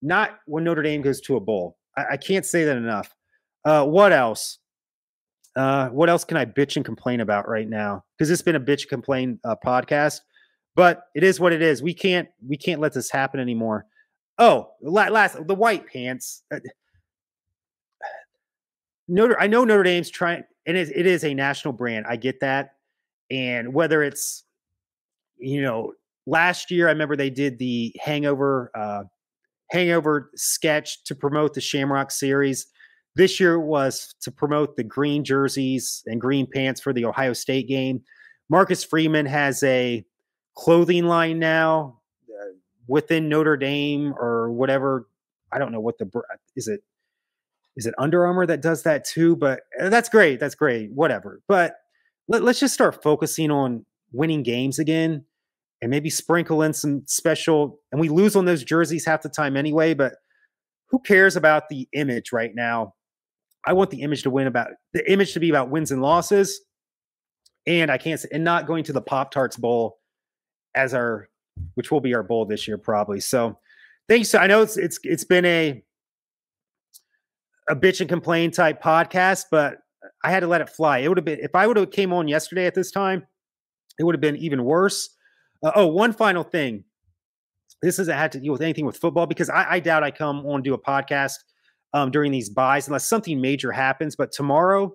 not 0.01 0.39
when 0.47 0.65
Notre 0.65 0.83
Dame 0.83 1.03
goes 1.03 1.21
to 1.23 1.37
a 1.37 1.41
bowl. 1.41 1.77
I, 1.95 2.05
I 2.13 2.17
can't 2.17 2.47
say 2.47 2.65
that 2.65 2.79
enough. 2.79 3.15
Uh, 3.67 3.85
what 3.85 4.13
else? 4.13 4.59
Uh, 5.57 5.89
what 5.89 6.09
else 6.09 6.25
can 6.25 6.39
I 6.39 6.47
bitch 6.47 6.77
and 6.77 6.85
complain 6.85 7.21
about 7.21 7.49
right 7.49 7.69
now? 7.69 8.03
Because 8.17 8.31
it's 8.31 8.43
been 8.43 8.57
a 8.57 8.61
bitch 8.61 8.89
complain 8.89 9.39
uh, 9.45 9.57
podcast, 9.65 10.21
but 10.75 11.03
it 11.15 11.23
is 11.23 11.39
what 11.39 11.53
it 11.53 11.61
is. 11.61 11.83
We 11.83 11.93
can't 11.93 12.29
we 12.47 12.57
can't 12.57 12.81
let 12.81 12.95
this 12.95 13.11
happen 13.11 13.41
anymore. 13.41 13.85
Oh, 14.39 14.71
last 14.81 15.47
the 15.47 15.55
white 15.55 15.87
pants. 15.87 16.45
Uh, 16.51 16.61
Notre, 19.09 19.39
I 19.39 19.47
know 19.47 19.65
Notre 19.65 19.83
Dame's 19.83 20.11
trying, 20.11 20.45
and 20.67 20.77
it, 20.77 20.91
it 20.95 21.07
is 21.07 21.25
a 21.25 21.35
national 21.35 21.73
brand. 21.73 22.07
I 22.09 22.17
get 22.17 22.41
that, 22.41 22.75
and 23.31 23.73
whether 23.73 24.03
it's, 24.03 24.45
you 25.39 25.63
know, 25.63 25.93
last 26.27 26.71
year 26.71 26.89
I 26.89 26.93
remember 26.93 27.17
they 27.17 27.31
did 27.31 27.59
the 27.59 27.95
Hangover, 28.01 28.71
uh, 28.75 29.05
Hangover 29.71 30.31
sketch 30.35 31.05
to 31.05 31.15
promote 31.15 31.55
the 31.55 31.61
Shamrock 31.61 32.11
series. 32.11 32.67
This 33.15 33.41
year 33.41 33.59
was 33.59 34.15
to 34.21 34.31
promote 34.31 34.77
the 34.77 34.85
green 34.85 35.25
jerseys 35.25 36.03
and 36.07 36.21
green 36.21 36.47
pants 36.47 36.81
for 36.81 36.93
the 36.93 37.05
Ohio 37.05 37.33
State 37.33 37.67
game. 37.67 38.03
Marcus 38.49 38.85
Freeman 38.85 39.27
has 39.27 39.63
a 39.63 40.05
clothing 40.55 41.07
line 41.07 41.39
now 41.39 42.01
uh, 42.29 42.53
within 42.87 43.29
Notre 43.29 43.57
Dame 43.57 44.15
or 44.19 44.53
whatever. 44.53 45.09
I 45.51 45.59
don't 45.59 45.73
know 45.73 45.81
what 45.81 45.99
the 45.99 46.11
is 46.57 46.69
it 46.69 46.83
is 47.77 47.87
it 47.87 47.95
Under 47.99 48.27
Armour 48.27 48.47
that 48.47 48.63
does 48.63 48.83
that 48.85 49.05
too, 49.05 49.37
but 49.37 49.61
uh, 49.81 49.89
that's 49.89 50.09
great. 50.09 50.41
That's 50.41 50.55
great. 50.55 50.91
Whatever. 50.93 51.41
But 51.47 51.75
let, 52.29 52.43
let's 52.43 52.61
just 52.61 52.75
start 52.75 53.03
focusing 53.03 53.51
on 53.51 53.85
winning 54.13 54.43
games 54.43 54.79
again 54.79 55.25
and 55.83 55.91
maybe 55.91 56.09
sprinkle 56.09 56.63
in 56.63 56.73
some 56.73 57.03
special 57.07 57.81
and 57.93 58.01
we 58.01 58.09
lose 58.09 58.35
on 58.35 58.47
those 58.47 58.65
jerseys 58.65 59.05
half 59.05 59.23
the 59.23 59.29
time 59.29 59.57
anyway, 59.57 59.95
but 59.95 60.15
who 60.89 60.99
cares 61.01 61.37
about 61.37 61.69
the 61.69 61.89
image 61.93 62.33
right 62.33 62.55
now 62.55 62.95
I 63.67 63.73
want 63.73 63.91
the 63.91 64.03
image 64.03 64.23
to 64.23 64.31
win 64.31 64.47
about 64.47 64.69
the 64.93 65.11
image 65.11 65.35
to 65.35 65.41
be 65.41 65.51
about 65.51 65.71
wins 65.71 65.91
and 65.91 66.01
losses. 66.01 66.61
And 67.67 67.91
I 67.91 67.99
can't 67.99 68.21
say, 68.21 68.29
and 68.33 68.45
not 68.45 68.67
going 68.67 68.85
to 68.85 68.93
the 68.93 69.03
Pop 69.03 69.33
Tarts 69.33 69.57
Bowl 69.57 69.99
as 70.77 70.95
our, 70.95 71.29
which 71.75 71.91
will 71.91 72.01
be 72.01 72.15
our 72.15 72.23
bowl 72.23 72.47
this 72.47 72.69
year 72.69 72.79
probably. 72.79 73.19
So 73.19 73.59
thanks. 74.09 74.35
I 74.35 74.47
know 74.47 74.63
it's 74.63 74.77
it's 74.77 75.01
it's 75.03 75.25
been 75.25 75.45
a 75.45 75.83
a 77.69 77.77
bitch 77.77 78.01
and 78.01 78.09
complain 78.09 78.51
type 78.51 78.83
podcast, 78.83 79.45
but 79.51 79.79
I 80.23 80.31
had 80.31 80.41
to 80.41 80.47
let 80.47 80.61
it 80.61 80.69
fly. 80.69 80.99
It 80.99 81.09
would 81.09 81.19
have 81.19 81.25
been 81.25 81.41
if 81.41 81.55
I 81.55 81.67
would 81.67 81.77
have 81.77 81.91
came 81.91 82.13
on 82.13 82.29
yesterday 82.29 82.67
at 82.67 82.75
this 82.75 82.91
time, 82.91 83.27
it 83.99 84.05
would 84.05 84.15
have 84.15 84.21
been 84.21 84.37
even 84.37 84.65
worse. 84.65 85.11
Uh, 85.65 85.73
oh, 85.75 85.87
one 85.87 86.13
final 86.13 86.43
thing. 86.43 86.85
This 87.83 87.97
doesn't 87.97 88.17
have 88.17 88.31
to 88.31 88.41
deal 88.41 88.53
with 88.53 88.63
anything 88.63 88.87
with 88.87 88.97
football 88.97 89.27
because 89.27 89.51
I, 89.51 89.67
I 89.73 89.81
doubt 89.81 90.03
I 90.03 90.11
come 90.11 90.47
on 90.47 90.63
do 90.63 90.75
a 90.75 90.79
podcast 90.79 91.35
um, 91.93 92.11
during 92.11 92.33
these 92.33 92.49
buys 92.49 92.87
unless 92.87 93.09
something 93.09 93.41
major 93.41 93.73
happens. 93.73 94.17
But 94.17 94.33
tomorrow 94.33 94.95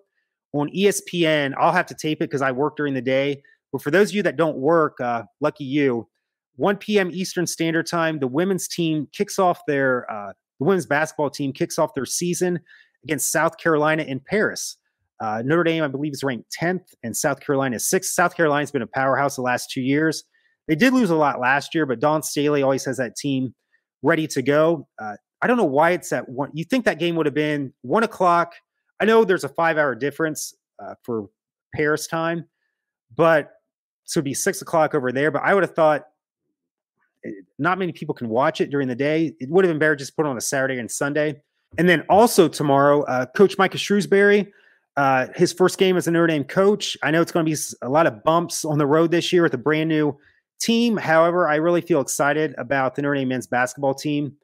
on 0.53 0.69
ESPN, 0.69 1.53
I'll 1.57 1.71
have 1.71 1.86
to 1.88 1.95
tape 1.95 2.17
it 2.17 2.29
because 2.29 2.41
I 2.41 2.51
work 2.51 2.75
during 2.77 2.93
the 2.93 3.01
day. 3.01 3.41
But 3.71 3.81
for 3.81 3.91
those 3.91 4.10
of 4.10 4.15
you 4.15 4.23
that 4.23 4.36
don't 4.36 4.57
work, 4.57 4.99
uh, 4.99 5.23
lucky 5.39 5.63
you, 5.63 6.07
1 6.55 6.77
p.m. 6.77 7.10
Eastern 7.12 7.47
Standard 7.47 7.88
Time, 7.88 8.19
the 8.19 8.27
women's 8.27 8.67
team 8.67 9.07
kicks 9.13 9.39
off 9.39 9.62
their 9.67 10.12
uh, 10.12 10.34
the 10.62 10.65
women's 10.65 10.86
basketball 10.86 11.32
team 11.32 11.52
kicks 11.52 11.80
off 11.80 11.95
their 11.95 12.06
season 12.06 12.60
against 13.04 13.32
South 13.32 13.58
Carolina 13.58 14.04
in 14.04 14.19
Paris. 14.19 14.78
Uh, 15.19 15.41
Notre 15.43 15.63
Dame, 15.63 15.84
I 15.84 15.88
believe, 15.88 16.13
is 16.13 16.24
ranked 16.24 16.56
10th, 16.60 16.93
and 17.04 17.17
South 17.17 17.39
Carolina 17.39 17.78
is 17.78 17.89
sixth. 17.89 18.12
South 18.12 18.38
Carolina's 18.38 18.69
been 18.69 18.84
a 18.84 18.88
powerhouse 18.88 19.36
the 19.36 19.41
last 19.41 19.71
two 19.71 19.82
years. 19.82 20.24
They 20.67 20.76
did 20.76 20.93
lose 20.93 21.10
a 21.10 21.15
lot 21.15 21.39
last 21.39 21.74
year, 21.74 21.88
but 21.88 22.00
Dawn 22.00 22.21
Staley 22.21 22.62
always 22.62 22.86
has 22.86 22.97
that 22.97 23.15
team 23.15 23.56
ready 24.04 24.28
to 24.28 24.43
go. 24.43 24.88
Uh, 25.02 25.15
I 25.41 25.47
don't 25.47 25.58
know 25.58 25.63
why 25.63 25.91
it's 25.91 26.12
at 26.13 26.30
one. 26.30 26.52
You 26.54 26.63
think 26.63 26.86
that 26.86 27.00
game 27.00 27.15
would 27.15 27.26
have 27.26 27.34
been 27.34 27.74
one 27.82 28.04
o'clock? 28.04 28.54
I 29.00 29.06
know 29.06 29.26
there's 29.26 29.43
a 29.43 29.50
five 29.50 29.80
hour 29.80 29.95
difference 29.95 30.54
uh, 30.80 30.93
for 31.02 31.26
Paris 31.74 32.06
time, 32.06 32.45
but 33.15 33.52
so 34.04 34.19
it'd 34.19 34.26
be 34.26 34.36
six 34.36 34.62
o'clock 34.62 34.93
over 34.93 35.12
there. 35.12 35.32
But 35.32 35.41
I 35.41 35.56
would 35.56 35.63
have 35.63 35.74
thought 35.74 36.04
not 37.60 37.77
many 37.77 37.91
people 37.91 38.15
can 38.15 38.29
watch 38.29 38.62
it 38.62 38.69
during 38.69 38.88
the 38.88 38.95
day. 38.95 39.34
It 39.39 39.49
would 39.49 39.65
have 39.65 39.71
been 39.71 39.79
better 39.79 39.95
just 39.95 40.15
put 40.15 40.25
on 40.25 40.38
a 40.38 40.41
Saturday 40.41 40.79
and 40.79 40.89
Sunday. 40.89 41.41
And 41.77 41.88
then 41.88 42.04
also 42.10 42.48
tomorrow, 42.48 43.04
uh, 43.04 43.25
Coach 43.27 43.58
Micah 43.58 43.77
Shrewsbury, 43.77 44.52
uh, 44.98 45.27
his 45.35 45.54
first 45.54 45.77
game 45.77 45.96
as 45.96 46.08
a 46.08 46.12
Notre 46.12 46.27
Dame 46.27 46.43
coach. 46.43 46.98
I 47.02 47.12
know 47.12 47.21
it's 47.21 47.31
going 47.31 47.46
to 47.46 47.50
be 47.50 47.58
a 47.81 47.89
lot 47.89 48.08
of 48.08 48.23
bumps 48.23 48.65
on 48.65 48.77
the 48.77 48.85
road 48.85 49.12
this 49.12 49.31
year 49.31 49.43
with 49.43 49.54
a 49.54 49.58
brand 49.58 49.87
new 49.87 50.17
team. 50.60 50.98
However, 50.98 51.48
I 51.48 51.56
really 51.56 51.81
feel 51.81 52.02
excited 52.02 52.54
about 52.58 52.96
the 52.96 53.02
Notre 53.02 53.15
Dame 53.15 53.29
men's 53.29 53.48
basketball 53.48 53.93
team 53.93 54.35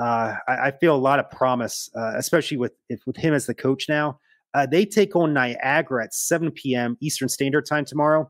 uh, 0.00 0.36
I, 0.48 0.68
I, 0.68 0.70
feel 0.70 0.94
a 0.94 0.98
lot 0.98 1.18
of 1.18 1.30
promise, 1.30 1.90
uh, 1.94 2.14
especially 2.16 2.56
with 2.56 2.72
if, 2.88 3.00
with 3.06 3.16
him 3.16 3.34
as 3.34 3.46
the 3.46 3.54
coach 3.54 3.88
now. 3.88 4.18
Uh, 4.54 4.66
they 4.66 4.84
take 4.84 5.14
on 5.14 5.32
Niagara 5.32 6.04
at 6.04 6.14
7 6.14 6.50
p.m. 6.50 6.96
Eastern 7.00 7.28
Standard 7.28 7.66
Time 7.66 7.84
tomorrow, 7.84 8.28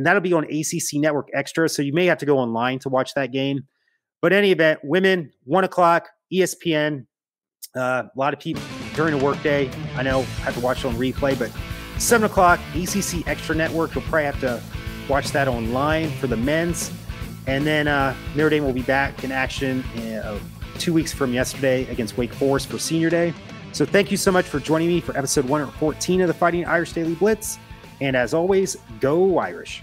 and 0.00 0.06
that'll 0.06 0.22
be 0.22 0.32
on 0.32 0.44
ACC 0.44 0.94
Network 0.94 1.28
Extra. 1.34 1.68
So 1.68 1.82
you 1.82 1.92
may 1.92 2.06
have 2.06 2.16
to 2.18 2.24
go 2.24 2.38
online 2.38 2.78
to 2.78 2.88
watch 2.88 3.12
that 3.16 3.32
game. 3.32 3.66
But 4.22 4.32
any 4.32 4.50
event, 4.50 4.80
women 4.82 5.30
one 5.44 5.64
o'clock 5.64 6.08
ESPN. 6.32 7.04
Uh, 7.76 8.04
a 8.04 8.18
lot 8.18 8.32
of 8.32 8.40
people 8.40 8.62
during 8.94 9.18
the 9.18 9.22
workday. 9.22 9.70
I 9.96 10.02
know 10.02 10.22
have 10.22 10.54
to 10.54 10.60
watch 10.60 10.86
on 10.86 10.94
replay, 10.94 11.38
but 11.38 11.52
seven 12.00 12.24
o'clock 12.24 12.60
ACC 12.74 13.28
Extra 13.28 13.54
Network. 13.54 13.94
You'll 13.94 14.04
probably 14.04 14.24
have 14.24 14.40
to 14.40 14.62
watch 15.06 15.32
that 15.32 15.48
online 15.48 16.10
for 16.12 16.28
the 16.28 16.36
men's, 16.36 16.90
and 17.46 17.66
then 17.66 17.86
uh, 17.86 18.16
Notre 18.34 18.48
Dame 18.48 18.64
will 18.64 18.72
be 18.72 18.80
back 18.80 19.22
in 19.22 19.30
action 19.30 19.82
uh, 19.82 20.38
two 20.78 20.94
weeks 20.94 21.12
from 21.12 21.34
yesterday 21.34 21.86
against 21.90 22.16
Wake 22.16 22.32
Forest 22.32 22.68
for 22.68 22.78
Senior 22.78 23.10
Day. 23.10 23.34
So 23.72 23.84
thank 23.84 24.10
you 24.10 24.16
so 24.16 24.32
much 24.32 24.46
for 24.46 24.60
joining 24.60 24.88
me 24.88 25.02
for 25.02 25.14
episode 25.14 25.44
114 25.44 26.22
of 26.22 26.28
the 26.28 26.32
Fighting 26.32 26.64
Irish 26.64 26.94
Daily 26.94 27.14
Blitz. 27.16 27.58
And 28.00 28.16
as 28.16 28.32
always, 28.32 28.78
go 28.98 29.38
Irish. 29.38 29.82